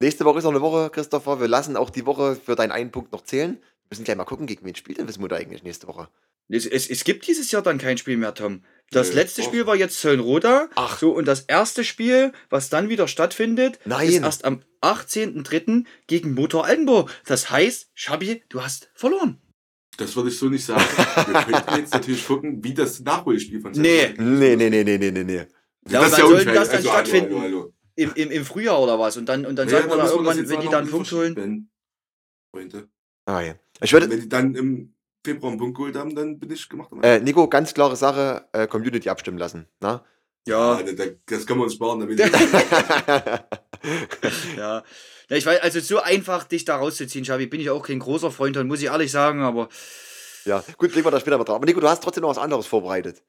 Nächste 0.02 0.26
Woche 0.26 0.40
ist 0.40 0.44
noch 0.44 0.52
eine 0.52 0.62
Woche, 0.62 0.90
Christopher. 0.90 1.40
Wir 1.40 1.48
lassen 1.48 1.78
auch 1.78 1.90
die 1.90 2.06
Woche 2.06 2.36
für 2.36 2.56
deinen 2.56 2.72
einen 2.72 2.92
Punkt 2.92 3.14
noch 3.14 3.22
zählen. 3.22 3.62
Wir 3.86 3.90
müssen 3.92 4.04
gleich 4.04 4.18
mal 4.18 4.24
gucken, 4.26 4.48
gegen 4.48 4.66
wen 4.66 4.76
spielt 4.76 4.98
denn 4.98 5.08
Wismut 5.08 5.32
eigentlich 5.34 5.64
nächste 5.64 5.88
Woche. 5.88 6.10
Es, 6.50 6.66
es, 6.66 6.88
es 6.90 7.04
gibt 7.04 7.28
dieses 7.28 7.52
Jahr 7.52 7.62
dann 7.64 7.78
kein 7.80 7.98
Spiel 7.98 8.18
mehr, 8.18 8.34
Tom. 8.34 8.64
Das 8.92 9.10
Nee, 9.10 9.16
letzte. 9.16 9.42
Spiel 9.42 9.66
war 9.66 9.76
jetzt 9.76 10.00
Zöllenroda. 10.00 10.70
Ach. 10.76 11.00
So, 11.00 11.12
und 11.12 11.26
das 11.28 11.42
erste 11.42 11.84
Spiel, 11.84 12.34
was 12.50 12.70
dann 12.70 12.90
wieder 12.90 13.08
stattfindet, 13.08 13.80
Nein. 13.86 14.08
ist 14.10 14.22
erst 14.22 14.46
am 14.46 14.62
18.03. 14.82 15.86
gegen 16.08 16.34
Motor 16.34 16.66
Altenburg. 16.66 17.10
Das 17.26 17.50
heißt, 17.50 17.90
Schabi, 17.94 18.44
du 18.50 18.62
hast 18.64 18.90
verloren. 18.94 19.40
Das 19.98 20.16
würde 20.16 20.30
ich 20.30 20.38
so 20.38 20.50
nicht 20.50 20.66
sagen. 20.66 20.84
Wir 20.84 21.42
könnten 21.64 21.80
jetzt 21.80 21.94
natürlich 21.94 22.26
gucken, 22.28 22.64
wie 22.64 22.74
das 22.74 23.00
Nachholspiel 23.00 23.62
von 23.62 23.72
Nee. 23.72 24.14
Nee, 24.18 24.56
nee, 24.56 24.70
nee, 24.70 24.84
nee, 24.84 24.98
nee, 24.98 25.12
nee, 25.12 25.24
nee. 25.24 25.46
Ja, 25.88 26.02
das 26.02 26.04
und 26.04 26.12
ist 26.12 26.18
ja 26.18 26.24
wann 26.24 26.30
soll 26.30 26.30
denn 26.30 26.48
unfair. 26.50 26.54
das 26.54 26.68
dann 26.70 26.78
Also, 26.78 26.90
stattfinden? 26.90 27.30
Hallo, 27.36 27.42
hallo, 27.42 27.58
hallo. 27.62 27.74
Im, 27.96 28.12
im, 28.16 28.32
Im 28.32 28.46
Frühjahr 28.46 28.80
oder 28.82 29.00
was? 29.00 29.16
Und 29.18 29.28
dann, 29.28 29.46
und 29.46 29.56
dann 29.56 29.70
Ja, 29.70 29.78
sagen 29.78 29.90
wir 29.90 29.98
da 29.98 30.10
irgendwann, 30.10 30.38
wenn 30.38 30.60
die 30.60 30.66
noch 30.66 30.72
da 30.72 30.78
einen 30.80 30.90
Punkt 30.90 31.12
holen. 31.12 31.70
Freunde. 32.52 32.90
Ah, 33.26 33.42
ja. 33.42 33.56
Ich 33.82 33.92
würde, 33.94 34.10
Wenn 34.10 34.20
die 34.22 34.30
dann 34.30 34.56
im 34.56 34.94
Februar 35.24 35.52
einen 35.52 35.60
Punkt 35.60 35.76
geholt 35.78 35.96
haben, 35.96 36.16
dann 36.16 36.40
bin 36.40 36.52
ich 36.52 36.68
gemacht. 36.70 36.90
äh, 37.02 37.20
Nico, 37.20 37.48
ganz 37.50 37.74
klare 37.74 37.96
Sache, 37.96 38.48
äh, 38.54 38.68
Community 38.68 39.10
abstimmen 39.10 39.38
lassen. 39.38 39.68
Na? 39.80 40.06
ja, 40.48 40.80
Ja, 40.80 40.84
da- 40.84 40.92
da- 41.06 41.12
das 41.26 41.46
können 41.46 41.60
wir 41.60 41.64
uns 41.66 41.74
sparen. 41.74 42.00
Damit 42.00 42.20
ja. 42.20 42.30
ja. 44.58 44.84
Ich 45.30 45.46
weiß, 45.46 45.62
also 45.62 45.80
so 45.80 46.00
einfach 46.02 46.44
dich 46.44 46.66
da 46.66 46.76
rauszuziehen, 46.78 47.26
Schabi, 47.26 47.48
bin 47.48 47.60
ich 47.60 47.70
auch 47.70 47.86
kein 47.86 48.00
großer 48.00 48.32
Freund 48.32 48.56
von, 48.56 48.68
muss 48.68 48.80
ich 48.80 48.86
ehrlich 48.86 49.12
sagen, 49.12 49.42
aber 49.42 49.70
ja, 50.46 50.64
gut, 50.78 50.94
legen 50.94 51.06
wir 51.08 51.12
da 51.12 51.20
später 51.20 51.38
mal 51.40 51.44
drauf. 51.44 51.56
Aber 51.56 51.66
Nico, 51.66 51.80
du 51.80 51.90
hast 51.90 52.04
trotzdem 52.04 52.22
noch 52.22 52.30
was 52.30 52.38
anderes 52.38 52.68
vorbereitet. 52.68 53.24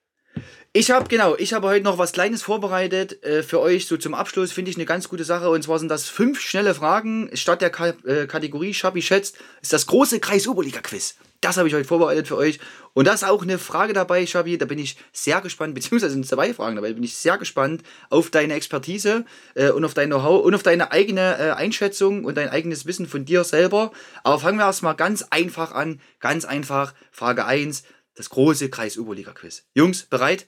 Ich 0.78 0.90
habe 0.90 1.08
genau, 1.08 1.34
ich 1.38 1.54
habe 1.54 1.68
heute 1.68 1.84
noch 1.86 1.96
was 1.96 2.12
Kleines 2.12 2.42
vorbereitet 2.42 3.24
äh, 3.24 3.42
für 3.42 3.60
euch. 3.60 3.86
So 3.86 3.96
zum 3.96 4.12
Abschluss 4.12 4.52
finde 4.52 4.70
ich 4.70 4.76
eine 4.76 4.84
ganz 4.84 5.08
gute 5.08 5.24
Sache. 5.24 5.48
Und 5.48 5.62
zwar 5.62 5.78
sind 5.78 5.88
das 5.88 6.06
fünf 6.06 6.38
schnelle 6.38 6.74
Fragen. 6.74 7.30
Statt 7.32 7.62
der 7.62 7.70
Ka 7.70 7.94
äh, 8.04 8.26
Kategorie 8.26 8.74
Schabi 8.74 9.00
schätzt, 9.00 9.38
ist 9.62 9.72
das 9.72 9.86
große 9.86 10.20
Kreis-Oberliga-Quiz. 10.20 11.14
Das 11.40 11.56
habe 11.56 11.66
ich 11.66 11.72
heute 11.72 11.86
vorbereitet 11.86 12.28
für 12.28 12.36
euch. 12.36 12.58
Und 12.92 13.06
da 13.06 13.14
ist 13.14 13.24
auch 13.24 13.42
eine 13.42 13.58
Frage 13.58 13.94
dabei, 13.94 14.26
Schabi. 14.26 14.58
Da 14.58 14.66
bin 14.66 14.78
ich 14.78 14.98
sehr 15.14 15.40
gespannt, 15.40 15.74
beziehungsweise 15.74 16.12
sind 16.12 16.26
zwei 16.26 16.52
Fragen 16.52 16.76
dabei. 16.76 16.88
Da 16.88 16.94
bin 16.94 17.04
ich 17.04 17.16
sehr 17.16 17.38
gespannt 17.38 17.82
auf 18.10 18.28
deine 18.28 18.52
Expertise 18.52 19.24
äh, 19.54 19.70
und 19.70 19.82
auf 19.82 19.94
dein 19.94 20.10
Know-how 20.10 20.44
und 20.44 20.54
auf 20.54 20.62
deine 20.62 20.92
eigene 20.92 21.38
äh, 21.38 21.50
Einschätzung 21.52 22.26
und 22.26 22.36
dein 22.36 22.50
eigenes 22.50 22.84
Wissen 22.84 23.06
von 23.06 23.24
dir 23.24 23.44
selber. 23.44 23.92
Aber 24.24 24.38
fangen 24.38 24.58
wir 24.58 24.66
erstmal 24.66 24.94
ganz 24.94 25.22
einfach 25.30 25.72
an. 25.72 26.02
Ganz 26.20 26.44
einfach. 26.44 26.92
Frage 27.12 27.46
1. 27.46 27.82
Das 28.14 28.28
große 28.28 28.68
Kreis-Oberliga-Quiz. 28.68 29.64
Jungs, 29.72 30.02
bereit? 30.02 30.46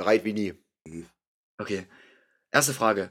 Bereit 0.00 0.24
wie 0.24 0.32
nie. 0.32 0.54
Okay. 1.58 1.86
Erste 2.50 2.72
Frage. 2.72 3.10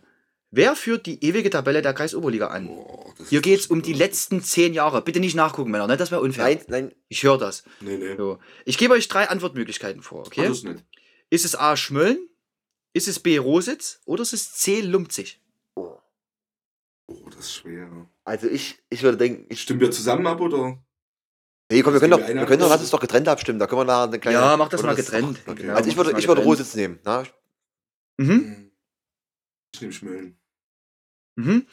Wer 0.49 0.75
führt 0.75 1.05
die 1.05 1.23
ewige 1.23 1.51
Tabelle 1.51 1.83
der 1.83 1.93
Kreisoberliga 1.93 2.47
an? 2.47 2.65
Boah, 2.65 3.13
Hier 3.29 3.41
geht's 3.41 3.67
um 3.67 3.83
die 3.83 3.93
letzten 3.93 4.41
zehn 4.41 4.73
Jahre. 4.73 5.03
Bitte 5.03 5.19
nicht 5.19 5.35
nachgucken, 5.35 5.69
Männer, 5.69 5.85
ne? 5.85 5.97
Das 5.97 6.09
wäre 6.09 6.21
unfair. 6.21 6.45
Nein, 6.45 6.65
nein, 6.67 6.95
Ich 7.07 7.21
höre 7.21 7.37
das. 7.37 7.63
Nee, 7.79 7.97
nee. 7.97 8.15
So. 8.17 8.39
Ich 8.65 8.79
gebe 8.79 8.95
euch 8.95 9.07
drei 9.07 9.29
Antwortmöglichkeiten 9.29 10.01
vor, 10.01 10.21
Okay. 10.25 10.41
okay? 10.41 10.47
Das 10.49 10.57
ist 10.57 10.63
nicht. 10.63 10.83
Ist 11.29 11.45
es 11.45 11.55
A. 11.55 11.77
Schmölln? 11.77 12.17
Ist 12.93 13.07
es 13.07 13.19
B. 13.19 13.37
Rositz? 13.37 14.01
Oder 14.05 14.23
ist 14.23 14.33
es 14.33 14.53
C. 14.53 14.81
Lumpzig? 14.81 15.39
Oh, 15.75 15.99
das 17.29 17.41
ist 17.41 17.53
schwer. 17.53 18.09
also 18.23 18.47
ich, 18.47 18.79
ich 18.89 19.03
würde 19.03 19.17
denken, 19.17 19.45
ich, 19.49 19.61
Stimmen 19.61 19.79
wir 19.79 19.91
zusammen 19.91 20.25
ab 20.25 20.41
oder? 20.41 20.83
Nee, 21.72 21.84
komm, 21.84 21.93
wir 21.93 21.99
können 21.99 22.11
doch, 22.11 22.28
wir 22.28 22.45
können 22.45 22.59
doch, 22.61 22.70
lass 22.70 22.82
uns 22.82 22.89
doch 22.89 22.99
getrennt 22.99 23.28
abstimmen. 23.28 23.59
Da 23.59 23.67
können 23.67 23.82
wir 23.82 23.86
nachher 23.86 24.03
eine 24.07 24.20
kleine. 24.20 24.38
Ja, 24.38 24.57
mach 24.57 24.70
das 24.70 24.82
mal 24.82 24.95
getrennt. 24.95 25.39
Okay. 25.45 25.61
Genau, 25.61 25.76
also 25.76 25.89
ich 25.89 25.95
würde, 25.95 26.17
ich 26.17 26.28
würde. 26.28 26.41
Rositz 26.41 26.74
nehmen. 26.76 26.99
Na? 27.03 27.24
Mhm. 28.17 28.72
Ich 29.74 29.82
nehme 29.82 29.93
Schmölln. 29.93 30.39
Mhm. 31.36 31.67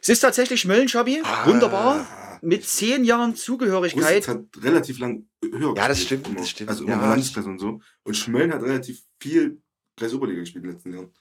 Es 0.00 0.08
ist 0.08 0.20
tatsächlich 0.20 0.64
Mölln, 0.64 0.88
Schabi. 0.88 1.20
Ah. 1.22 1.46
Wunderbar. 1.46 2.38
Mit 2.40 2.66
zehn 2.66 3.04
Jahren 3.04 3.36
Zugehörigkeit. 3.36 4.26
Rositz 4.26 4.28
hat 4.28 4.44
relativ 4.62 4.98
lang 4.98 5.28
höher 5.44 5.74
Ja, 5.76 5.86
das 5.88 6.02
stimmt, 6.02 6.26
immer. 6.26 6.36
das 6.40 6.50
stimmt. 6.50 6.70
Also 6.70 6.84
immer 6.84 6.94
Ja, 6.94 7.10
Landesklasse 7.10 7.48
und 7.48 7.58
so. 7.58 7.80
Und 8.04 8.16
Schmölln 8.16 8.52
hat 8.52 8.62
relativ 8.62 9.02
viel 9.20 9.62
Kreisoberliga 9.96 10.40
gespielt 10.40 10.64
in 10.64 10.70
den 10.70 10.76
letzten 10.76 10.92
Jahren. 10.94 11.12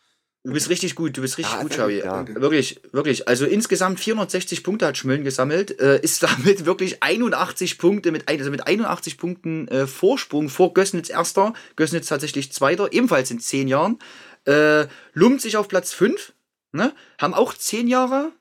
Du 0.43 0.53
bist 0.53 0.69
richtig 0.69 0.95
gut, 0.95 1.15
du 1.15 1.21
bist 1.21 1.37
richtig 1.37 1.53
Ja, 1.53 1.61
gut, 1.61 1.77
gut, 1.77 1.91
ja. 2.03 2.25
Wirklich, 2.41 2.81
wirklich. 2.91 3.27
Also 3.27 3.45
insgesamt 3.45 3.99
460 3.99 4.63
Punkte 4.63 4.87
hat 4.87 4.97
Schmölln 4.97 5.23
gesammelt, 5.23 5.79
äh, 5.79 5.99
ist 6.01 6.23
damit 6.23 6.65
wirklich 6.65 7.03
81 7.03 7.77
Punkte 7.77 8.11
mit, 8.11 8.27
also 8.27 8.49
mit 8.49 8.65
81 8.65 9.19
Punkten 9.19 9.67
äh, 9.67 9.85
Vorsprung 9.85 10.49
vor 10.49 10.73
Gößnitz 10.73 11.09
Erster, 11.09 11.53
Gößnitz 11.75 12.07
tatsächlich 12.07 12.51
Zweiter, 12.51 12.91
ebenfalls 12.91 13.29
in 13.29 13.39
10 13.39 13.67
Jahren. 13.67 13.99
Äh, 14.45 14.87
Lummt 15.13 15.41
sich 15.41 15.57
auf 15.57 15.67
Platz 15.67 15.93
5, 15.93 16.33
ne? 16.71 16.93
haben 17.19 17.35
auch 17.35 17.53
10 17.53 17.87
Jahre 17.87 18.31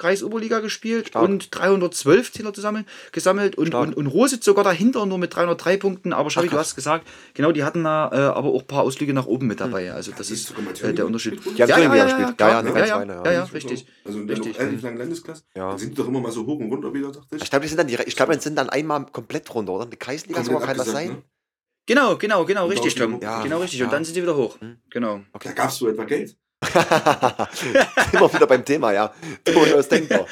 Kreisoberliga 0.00 0.60
gespielt 0.60 1.08
Stark. 1.08 1.24
und 1.24 1.54
312 1.54 2.32
Zähler 2.32 2.52
zusammen, 2.52 2.86
gesammelt 3.12 3.56
und, 3.56 3.68
Stark. 3.68 3.88
und, 3.88 3.96
und 3.96 4.06
Rositz 4.06 4.44
sogar 4.44 4.64
dahinter 4.64 5.04
nur 5.06 5.18
mit 5.18 5.34
303 5.36 5.76
Punkten, 5.76 6.12
aber 6.12 6.30
Schabi, 6.30 6.48
du 6.48 6.56
hast 6.58 6.74
gesagt, 6.74 7.06
genau, 7.34 7.52
die 7.52 7.62
hatten 7.64 7.84
da 7.84 8.10
äh, 8.12 8.16
aber 8.16 8.48
auch 8.48 8.62
ein 8.62 8.66
paar 8.66 8.82
Ausflüge 8.82 9.12
nach 9.12 9.26
oben 9.26 9.46
mit 9.46 9.60
dabei, 9.60 9.92
also 9.92 10.10
das 10.16 10.28
Die 10.28 10.34
ist 10.34 10.52
äh, 10.82 10.94
der 10.94 11.06
Unterschied. 11.06 11.38
Die 11.44 11.50
ja, 11.58 11.66
klar. 11.66 11.78
Ja, 11.80 11.94
ja, 11.94 12.06
ja, 12.06 12.34
ja, 12.38 12.86
ja, 12.86 13.04
ja. 13.04 13.32
ja, 13.32 13.44
richtig. 13.44 13.86
Also 14.04 14.18
in 14.18 14.26
der 14.26 14.36
Richtig. 14.38 14.58
relativ 14.58 14.82
langen 14.82 14.98
Landesklasse. 14.98 15.42
Ja. 15.54 15.76
Sind 15.78 15.90
die 15.90 15.94
doch 15.96 16.08
immer 16.08 16.20
mal 16.20 16.32
so 16.32 16.46
hoch 16.46 16.58
und 16.58 16.70
runter 16.70 16.92
wieder, 16.94 17.12
dachte 17.12 17.36
ich. 17.36 17.42
Ich 17.42 17.50
glaube, 17.50 17.62
die 17.62 17.68
sind 17.68 17.78
dann, 17.78 17.86
die, 17.86 17.98
ich 18.06 18.16
glaube, 18.16 18.34
die 18.36 18.42
sind 18.42 18.56
dann 18.56 18.70
einmal 18.70 19.06
komplett 19.06 19.54
runter, 19.54 19.72
oder? 19.72 19.86
Die 19.86 19.96
Kreisliga 19.96 20.42
sogar 20.42 20.62
kann 20.62 20.76
das 20.76 20.90
sein? 20.90 21.08
ne? 21.08 21.22
Genau, 21.86 22.16
genau, 22.16 22.44
genau, 22.44 22.64
Und 22.64 22.70
richtig, 22.72 22.94
Tom. 22.94 23.18
die- 23.18 23.24
Ja. 23.24 23.42
genau, 23.42 23.58
richtig. 23.58 23.80
Ja. 23.80 23.86
Und 23.86 23.92
dann 23.92 24.04
sind 24.04 24.14
sie 24.14 24.22
wieder 24.22 24.36
hoch. 24.36 24.60
Hm. 24.60 24.76
Genau. 24.90 25.20
Da 25.42 25.52
gab's 25.52 25.76
so 25.76 25.88
etwa 25.88 26.04
Geld. 26.04 26.36
Immer 28.12 28.32
wieder 28.32 28.46
beim 28.46 28.64
Thema, 28.64 28.92
ja. 28.92 29.14
Durchaus 29.44 29.88
denkbar. 29.88 30.26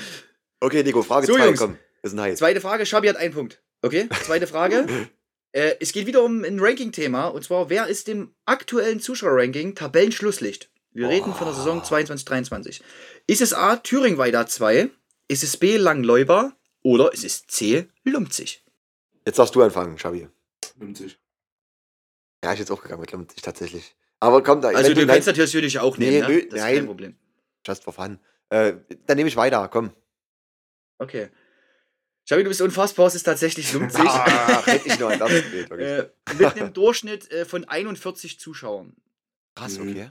Okay, 0.61 0.83
Nico, 0.83 1.03
Frage 1.03 1.27
So, 1.27 1.35
2, 1.35 1.47
Jungs. 1.47 1.59
komm. 1.59 1.79
Wir 2.03 2.11
sind 2.11 2.21
heiß. 2.21 2.39
Zweite 2.39 2.61
Frage, 2.61 2.87
Schabi 2.87 3.09
hat 3.09 3.17
einen 3.17 3.35
Punkt. 3.35 3.63
Okay, 3.83 4.09
zweite 4.25 4.47
Frage. 4.47 4.87
äh, 5.53 5.75
es 5.81 5.93
geht 5.93 6.07
wieder 6.07 6.23
um 6.23 6.45
ein 6.45 6.61
Ranking-Thema. 6.61 7.29
Und 7.29 7.45
zwar, 7.45 7.71
wer 7.71 7.87
ist 7.87 8.09
im 8.09 8.35
aktuellen 8.45 9.01
Zuschauerranking 9.01 9.75
Tabellenschlusslicht? 9.75 10.71
Wir 10.93 11.09
reden 11.09 11.33
von 11.33 11.47
der 11.47 11.55
Saison 11.55 11.81
22-23. 11.83 12.81
Ist 13.27 13.41
es 13.41 13.55
A, 13.55 13.77
Thüringweider 13.77 14.47
2? 14.47 14.91
Ist 15.29 15.45
es 15.45 15.57
B, 15.57 15.77
Langleuber? 15.77 16.53
Oder 16.83 17.13
ist 17.13 17.25
es 17.25 17.47
C, 17.47 17.87
Lumpzig? 18.05 18.65
Jetzt 19.25 19.39
darfst 19.39 19.55
du 19.55 19.63
anfangen, 19.63 19.97
Xavi. 19.97 20.29
50. 20.79 21.19
Ja, 22.43 22.53
ich 22.53 22.59
jetzt 22.59 22.71
auch 22.71 22.83
gegangen 22.83 23.01
mit 23.01 23.13
Lumpzig 23.13 23.43
tatsächlich. 23.43 23.95
Aber 24.21 24.43
komm, 24.43 24.61
da 24.61 24.69
Also, 24.69 24.93
du 24.95 25.01
nein, 25.01 25.09
kannst 25.09 25.29
natürlich 25.29 25.79
auch 25.79 25.97
Nee, 25.99 26.11
nehmen, 26.11 26.29
ne? 26.29 26.35
nö, 26.35 26.43
Das 26.47 26.55
ist 26.59 26.65
nein. 26.65 26.75
kein 26.77 26.87
Problem. 26.87 27.17
just 27.67 27.85
for 27.85 27.93
fun. 27.93 28.19
Äh, 28.51 28.75
dann 29.07 29.17
nehme 29.17 29.29
ich 29.29 29.37
weiter, 29.37 29.69
komm. 29.69 29.93
Okay. 30.99 31.29
Schabi, 32.29 32.43
du 32.43 32.49
bist 32.51 32.61
unfassbar, 32.61 33.07
es 33.07 33.15
ist 33.15 33.23
tatsächlich 33.23 33.73
Lumpzig. 33.73 34.01
Ah, 34.05 34.63
hätte 34.67 34.89
ich 34.89 34.99
noch 34.99 35.17
das 35.17 35.31
geht, 35.51 35.71
wirklich. 35.71 35.89
äh, 35.89 36.09
mit 36.39 36.57
einem 36.57 36.73
Durchschnitt 36.73 37.31
äh, 37.31 37.45
von 37.45 37.65
41 37.65 38.39
Zuschauern. 38.41 38.95
Krass, 39.55 39.79
Mhm. 39.79 39.91
okay. 39.91 40.11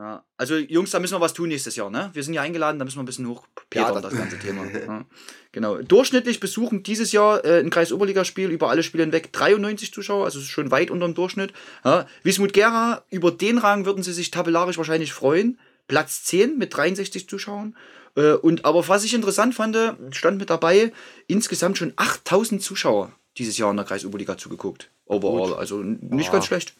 Ja, 0.00 0.24
also 0.38 0.56
Jungs, 0.56 0.92
da 0.92 0.98
müssen 0.98 1.12
wir 1.14 1.20
was 1.20 1.34
tun 1.34 1.48
nächstes 1.50 1.76
Jahr, 1.76 1.90
ne? 1.90 2.08
Wir 2.14 2.22
sind 2.22 2.32
ja 2.32 2.40
eingeladen, 2.40 2.78
da 2.78 2.86
müssen 2.86 2.96
wir 2.96 3.02
ein 3.02 3.06
bisschen 3.06 3.28
hochpetern, 3.28 3.94
Ja, 3.94 4.00
das, 4.00 4.10
das- 4.10 4.18
ganze 4.18 4.38
Thema. 4.38 4.64
Ja, 4.86 5.04
genau. 5.52 5.76
Durchschnittlich 5.82 6.40
besuchen 6.40 6.82
dieses 6.82 7.12
Jahr 7.12 7.44
äh, 7.44 7.60
ein 7.60 7.68
Kreis-Oberligaspiel 7.68 8.48
über 8.48 8.70
alle 8.70 8.82
Spiele 8.82 9.02
hinweg 9.04 9.30
93 9.30 9.92
Zuschauer, 9.92 10.24
also 10.24 10.40
schon 10.40 10.70
weit 10.70 10.90
unter 10.90 11.06
dem 11.06 11.14
Durchschnitt. 11.14 11.52
Ja, 11.84 12.06
Wismut 12.22 12.54
Gera, 12.54 13.04
über 13.10 13.30
den 13.30 13.58
Rang 13.58 13.84
würden 13.84 14.02
sie 14.02 14.14
sich 14.14 14.30
tabellarisch 14.30 14.78
wahrscheinlich 14.78 15.12
freuen. 15.12 15.58
Platz 15.86 16.24
10 16.24 16.56
mit 16.56 16.74
63 16.74 17.28
Zuschauern. 17.28 17.76
Äh, 18.16 18.32
und 18.32 18.64
aber 18.64 18.88
was 18.88 19.04
ich 19.04 19.12
interessant 19.12 19.54
fand, 19.54 19.76
stand 20.12 20.38
mit 20.38 20.48
dabei, 20.48 20.92
insgesamt 21.26 21.76
schon 21.76 21.92
8000 21.96 22.62
Zuschauer 22.62 23.12
dieses 23.36 23.58
Jahr 23.58 23.70
in 23.70 23.76
der 23.76 23.84
Kreis-Oberliga 23.84 24.38
zugeguckt. 24.38 24.88
Overall, 25.04 25.52
also 25.58 25.80
n- 25.82 25.98
nicht 26.10 26.26
Ja. 26.28 26.32
ganz 26.32 26.46
schlecht. 26.46 26.72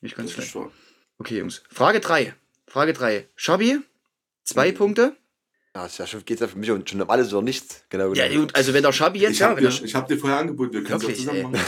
Nicht 0.00 0.16
ganz 0.16 0.34
Das 0.34 0.46
schlecht. 0.46 0.70
Okay, 1.18 1.38
Jungs. 1.38 1.62
Frage 1.70 2.00
3. 2.00 2.34
Frage 2.66 2.92
3. 2.92 3.26
Schabi, 3.36 3.80
zwei 4.44 4.72
Punkte. 4.72 5.16
Ja, 5.74 5.86
ist 5.86 5.98
ja 5.98 6.06
schon, 6.06 6.24
geht's 6.24 6.40
ja 6.40 6.48
für 6.48 6.58
mich 6.58 6.70
um- 6.70 6.84
schon 6.86 7.00
um 7.00 7.10
alles 7.10 7.32
oder 7.32 7.42
nichts. 7.42 7.84
Genau. 7.88 8.12
Ja, 8.14 8.28
genau. 8.28 8.40
gut, 8.40 8.54
also 8.56 8.72
wenn 8.74 8.82
der 8.82 8.92
Schabi 8.92 9.20
jetzt. 9.20 9.32
Ich 9.34 9.38
Ja, 9.40 9.50
habe 9.50 9.60
dir, 9.60 9.68
ich 9.68 9.94
hab 9.94 10.08
dir 10.08 10.18
vorher 10.18 10.38
angeboten, 10.38 10.72
wir 10.72 10.84
können 10.84 11.00
es 11.10 11.16
zusammen 11.18 11.42
machen. 11.52 11.60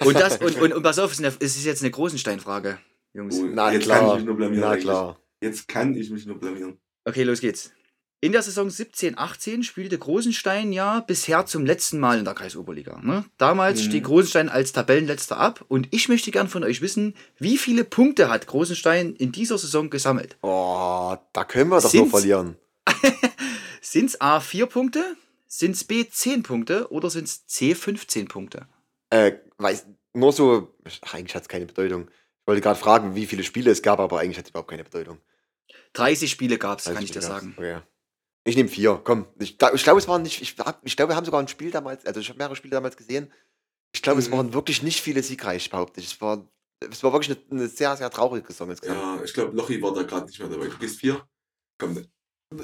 und, 0.06 0.14
das, 0.14 0.38
und, 0.38 0.60
und, 0.60 0.72
und 0.72 0.82
pass 0.82 0.98
auf, 0.98 1.12
es 1.12 1.20
ist 1.56 1.64
jetzt 1.64 1.82
eine 1.82 1.90
Großensteinfrage, 1.90 2.78
Jungs. 3.14 3.36
Oh, 3.38 3.46
Na 3.52 3.72
jetzt 3.72 3.84
klar. 3.84 3.98
kann 4.00 4.08
ich 4.10 4.14
mich 4.16 4.24
nur 4.24 4.36
blamieren. 4.36 4.60
Na 4.60 4.70
eigentlich. 4.70 4.84
klar. 4.84 5.20
Jetzt 5.40 5.68
kann 5.68 5.94
ich 5.94 6.10
mich 6.10 6.26
nur 6.26 6.38
blamieren. 6.38 6.78
Okay, 7.04 7.22
los 7.24 7.40
geht's. 7.40 7.72
In 8.20 8.32
der 8.32 8.42
Saison 8.42 8.66
17-18 8.68 9.62
spielte 9.62 9.96
Großenstein 9.96 10.72
ja 10.72 10.98
bisher 11.00 11.46
zum 11.46 11.64
letzten 11.64 12.00
Mal 12.00 12.18
in 12.18 12.24
der 12.24 12.34
Kreisoberliga. 12.34 13.00
Ne? 13.00 13.24
Damals 13.38 13.80
Mhm. 13.80 13.84
stieg 13.84 14.04
Großenstein 14.04 14.48
als 14.48 14.72
Tabellenletzter 14.72 15.36
ab 15.36 15.64
und 15.68 15.86
ich 15.92 16.08
möchte 16.08 16.32
gern 16.32 16.48
von 16.48 16.64
euch 16.64 16.80
wissen, 16.80 17.14
wie 17.38 17.56
viele 17.58 17.84
Punkte 17.84 18.28
hat 18.28 18.48
Großenstein 18.48 19.14
in 19.14 19.30
dieser 19.30 19.56
Saison 19.56 19.88
gesammelt? 19.88 20.36
Oh, 20.42 21.16
da 21.32 21.44
können 21.44 21.70
wir 21.70 21.76
doch 21.76 21.84
nur 21.84 21.90
Sind's- 21.90 22.10
verlieren. 22.10 22.56
Sind 23.80 24.06
es 24.06 24.20
A 24.20 24.40
4 24.40 24.66
Punkte, 24.66 25.16
sind 25.46 25.72
es 25.76 25.84
B 25.84 26.04
10 26.08 26.42
Punkte 26.42 26.90
oder 26.90 27.10
sind 27.10 27.24
es 27.24 27.46
C 27.46 27.74
15 27.76 28.26
Punkte? 28.26 28.66
Äh, 29.10 29.34
weiß, 29.58 29.86
nur 30.12 30.32
so, 30.32 30.74
ach, 31.02 31.14
eigentlich 31.14 31.34
hat 31.36 31.42
es 31.42 31.48
keine 31.48 31.66
Bedeutung. 31.66 32.08
Ich 32.08 32.46
wollte 32.46 32.60
gerade 32.62 32.78
fragen, 32.80 33.14
wie 33.14 33.26
viele 33.26 33.44
Spiele 33.44 33.70
es 33.70 33.80
gab, 33.82 34.00
aber 34.00 34.18
eigentlich 34.18 34.36
hat 34.38 34.46
es 34.46 34.50
überhaupt 34.50 34.68
keine 34.70 34.84
Bedeutung. 34.84 35.18
30 35.94 36.30
Spiele 36.30 36.58
gab 36.58 36.80
es, 36.80 36.86
kann 36.86 37.02
ich 37.02 37.12
dir 37.12 37.22
sagen. 37.22 37.54
Okay. 37.56 37.78
Ich 38.44 38.56
nehme 38.56 38.68
vier, 38.68 39.00
komm. 39.04 39.26
Ich, 39.38 39.52
ich 39.52 39.82
glaube, 39.84 39.98
es 39.98 40.08
waren 40.08 40.22
nicht, 40.22 40.40
ich, 40.40 40.56
ich 40.82 40.96
glaube, 40.96 41.12
wir 41.12 41.16
haben 41.16 41.24
sogar 41.24 41.40
ein 41.40 41.48
Spiel 41.48 41.70
damals, 41.70 42.06
also 42.06 42.20
ich 42.20 42.28
habe 42.28 42.38
mehrere 42.38 42.56
Spiele 42.56 42.72
damals 42.72 42.96
gesehen. 42.96 43.30
Ich 43.92 44.02
glaube, 44.02 44.20
es 44.20 44.28
Mhm. 44.28 44.32
waren 44.32 44.52
wirklich 44.54 44.82
nicht 44.82 45.00
viele 45.00 45.22
siegreich, 45.22 45.68
behaupte 45.70 46.00
ich. 46.00 46.06
Es 46.12 46.20
war, 46.20 46.48
es 46.90 47.02
war 47.02 47.12
wirklich 47.12 47.36
eine, 47.50 47.60
eine 47.60 47.68
sehr, 47.68 47.96
sehr 47.96 48.10
traurige 48.10 48.46
Saison 48.48 48.70
insgesamt. 48.70 48.98
Ja, 48.98 49.24
ich 49.24 49.32
glaube, 49.34 49.56
Lochi 49.56 49.80
war 49.82 49.92
da 49.94 50.02
gerade 50.02 50.26
nicht 50.26 50.38
mehr 50.38 50.48
dabei. 50.48 50.66
Du 50.68 50.78
gehst 50.78 51.00
vier. 51.00 51.26
Komm, 51.78 52.02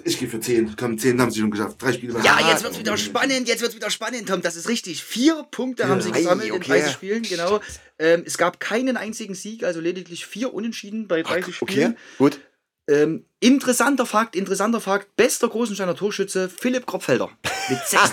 ich 0.05 0.18
gehe 0.18 0.29
für 0.29 0.41
zehn. 0.41 0.75
Komm, 0.79 0.97
zehn 0.99 1.20
haben 1.20 1.31
sie 1.31 1.41
schon 1.41 1.51
geschafft. 1.51 1.81
Drei 1.83 1.93
Spiele. 1.93 2.18
Ja, 2.25 2.51
jetzt 2.51 2.62
wird's 2.62 2.79
wieder 2.79 2.97
spannend, 2.97 3.47
jetzt 3.49 3.61
wird's 3.61 3.75
wieder 3.75 3.91
spannend, 3.91 4.27
Tom. 4.29 4.41
Das 4.41 4.57
ist 4.57 4.68
richtig. 4.68 5.03
Vier 5.05 5.43
Punkte 5.51 5.89
haben 5.89 6.01
sie 6.01 6.09
Ja. 6.11 6.16
gesammelt 6.16 6.47
Ei, 6.51 6.55
in 6.55 6.61
okay. 6.62 6.68
30 6.81 6.93
Spielen, 6.93 7.22
genau. 7.22 7.61
Ähm, 7.99 8.22
es 8.25 8.39
gab 8.39 8.61
keinen 8.61 8.97
einzigen 8.97 9.35
Sieg, 9.35 9.62
also 9.64 9.81
lediglich 9.81 10.25
vier 10.25 10.55
Unentschieden 10.55 11.07
bei 11.07 11.22
30 11.22 11.61
Okay, 11.61 11.72
Spielen. 11.72 11.97
gut. 12.16 12.41
Ähm, 12.87 13.24
interessanter 13.41 14.05
Fakt, 14.07 14.37
interessanter 14.37 14.80
Fakt, 14.80 15.16
bester 15.16 15.49
Großensteiner 15.49 15.95
Torschütze, 15.95 16.49
Philipp 16.51 16.87
Kropfelder. 16.87 17.30
Mit 17.70 17.78
sechs. 17.87 18.12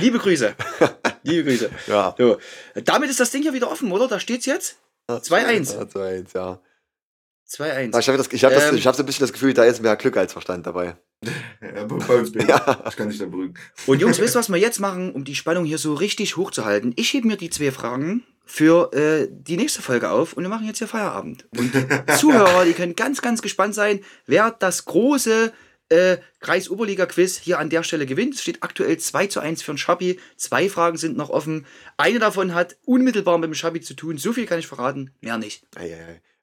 Liebe 0.00 0.18
Grüße. 0.18 0.54
Liebe 1.24 1.44
Grüße. 1.50 1.70
Ja. 1.88 2.14
So. 2.16 2.38
Damit 2.84 3.10
ist 3.10 3.18
das 3.20 3.30
Ding 3.32 3.42
hier 3.42 3.52
wieder 3.52 3.70
offen, 3.70 3.90
oder? 3.90 4.06
Da 4.06 4.20
steht's 4.20 4.46
jetzt. 4.46 4.76
2-1. 5.08 5.74
Ja, 5.74 5.82
2-1, 5.82 6.26
ja. 6.34 6.60
2-1. 7.50 7.88
Na, 7.92 7.98
Ich 7.98 8.06
habe 8.08 8.16
das- 8.18 8.28
ich 8.32 8.44
hab 8.44 8.52
das- 8.52 8.68
Ähm. 8.70 8.76
ich 8.76 8.86
hab 8.86 8.94
so 8.94 9.02
ein 9.02 9.06
bisschen 9.06 9.24
das 9.24 9.32
Gefühl, 9.32 9.52
da 9.52 9.64
ist 9.64 9.82
mehr 9.82 9.96
Glück 9.96 10.16
als 10.16 10.32
Verstand 10.32 10.66
dabei. 10.66 10.96
Ja, 11.62 11.84
bei 11.84 11.96
bei 11.96 12.14
uns 12.14 12.32
bin 12.32 12.48
Ja. 12.48 12.82
Ich 12.88 12.96
kann 12.96 13.10
dich 13.10 13.18
da 13.18 13.26
beruhigen. 13.26 13.54
Und 13.86 14.00
Jungs, 14.00 14.18
wisst 14.18 14.34
ihr, 14.34 14.38
was 14.38 14.48
wir 14.48 14.56
jetzt 14.56 14.80
machen, 14.80 15.12
um 15.12 15.24
die 15.24 15.34
Spannung 15.34 15.64
hier 15.66 15.76
so 15.78 15.92
richtig 15.94 16.36
hochzuhalten? 16.38 16.92
Ich 16.96 17.12
hebe 17.12 17.26
mir 17.26 17.36
die 17.36 17.50
zwei 17.50 17.70
Fragen 17.70 18.24
für 18.50 18.92
äh, 18.92 19.28
die 19.30 19.56
nächste 19.56 19.80
Folge 19.80 20.10
auf 20.10 20.32
und 20.32 20.42
wir 20.42 20.48
machen 20.48 20.66
jetzt 20.66 20.78
hier 20.78 20.88
Feierabend. 20.88 21.46
Und 21.56 21.72
Zuhörer, 22.18 22.64
die 22.64 22.72
können 22.72 22.96
ganz, 22.96 23.22
ganz 23.22 23.42
gespannt 23.42 23.76
sein, 23.76 24.00
wer 24.26 24.50
das 24.50 24.86
große 24.86 25.52
äh, 25.88 26.18
Kreis-Oberliga-Quiz 26.40 27.38
hier 27.38 27.60
an 27.60 27.70
der 27.70 27.84
Stelle 27.84 28.06
gewinnt. 28.06 28.34
Es 28.34 28.42
steht 28.42 28.64
aktuell 28.64 28.98
2 28.98 29.28
zu 29.28 29.38
1 29.38 29.62
für 29.62 29.72
den 29.72 29.78
Schabi. 29.78 30.18
Zwei 30.36 30.68
Fragen 30.68 30.96
sind 30.96 31.16
noch 31.16 31.30
offen. 31.30 31.64
Eine 31.96 32.18
davon 32.18 32.52
hat 32.52 32.76
unmittelbar 32.84 33.38
mit 33.38 33.48
dem 33.48 33.54
Schabi 33.54 33.80
zu 33.80 33.94
tun. 33.94 34.18
So 34.18 34.32
viel 34.32 34.46
kann 34.46 34.58
ich 34.58 34.66
verraten, 34.66 35.12
mehr 35.20 35.38
nicht. 35.38 35.64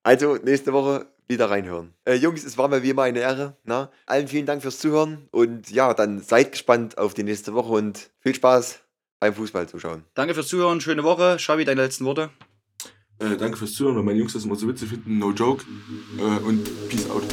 Also, 0.03 0.37
nächste 0.37 0.71
Woche 0.71 1.07
wieder 1.27 1.49
reinhören. 1.49 1.93
Äh, 2.05 2.15
Jungs, 2.15 2.45
es 2.45 2.57
war 2.57 2.69
mir 2.69 2.83
wie 2.83 2.91
immer 2.91 3.03
eine 3.03 3.19
Ehre. 3.19 3.57
Na? 3.65 3.91
Allen 4.05 4.29
vielen 4.29 4.45
Dank 4.45 4.61
fürs 4.61 4.79
Zuhören 4.79 5.27
und 5.31 5.69
ja, 5.71 5.93
dann 5.93 6.21
seid 6.21 6.53
gespannt 6.53 6.97
auf 6.97 7.13
die 7.13 7.23
nächste 7.23 7.53
Woche 7.53 7.73
und 7.73 8.11
viel 8.21 8.33
Spaß 8.33 8.79
beim 9.19 9.33
Fußball 9.33 9.67
zuschauen. 9.67 10.03
Danke 10.13 10.33
fürs 10.33 10.47
Zuhören, 10.47 10.81
schöne 10.81 11.03
Woche. 11.03 11.39
Schabi, 11.39 11.65
deine 11.65 11.81
letzten 11.81 12.05
Worte. 12.05 12.29
Äh, 13.19 13.35
danke 13.37 13.57
fürs 13.57 13.73
Zuhören, 13.73 13.95
weil 13.95 14.03
meine 14.03 14.19
Jungs 14.19 14.33
das 14.33 14.45
immer 14.45 14.55
so 14.55 14.67
witzig 14.67 14.89
finden. 14.89 15.17
No 15.17 15.31
joke. 15.31 15.65
Äh, 16.19 16.21
und 16.21 16.63
peace 16.89 17.09
out. 17.09 17.23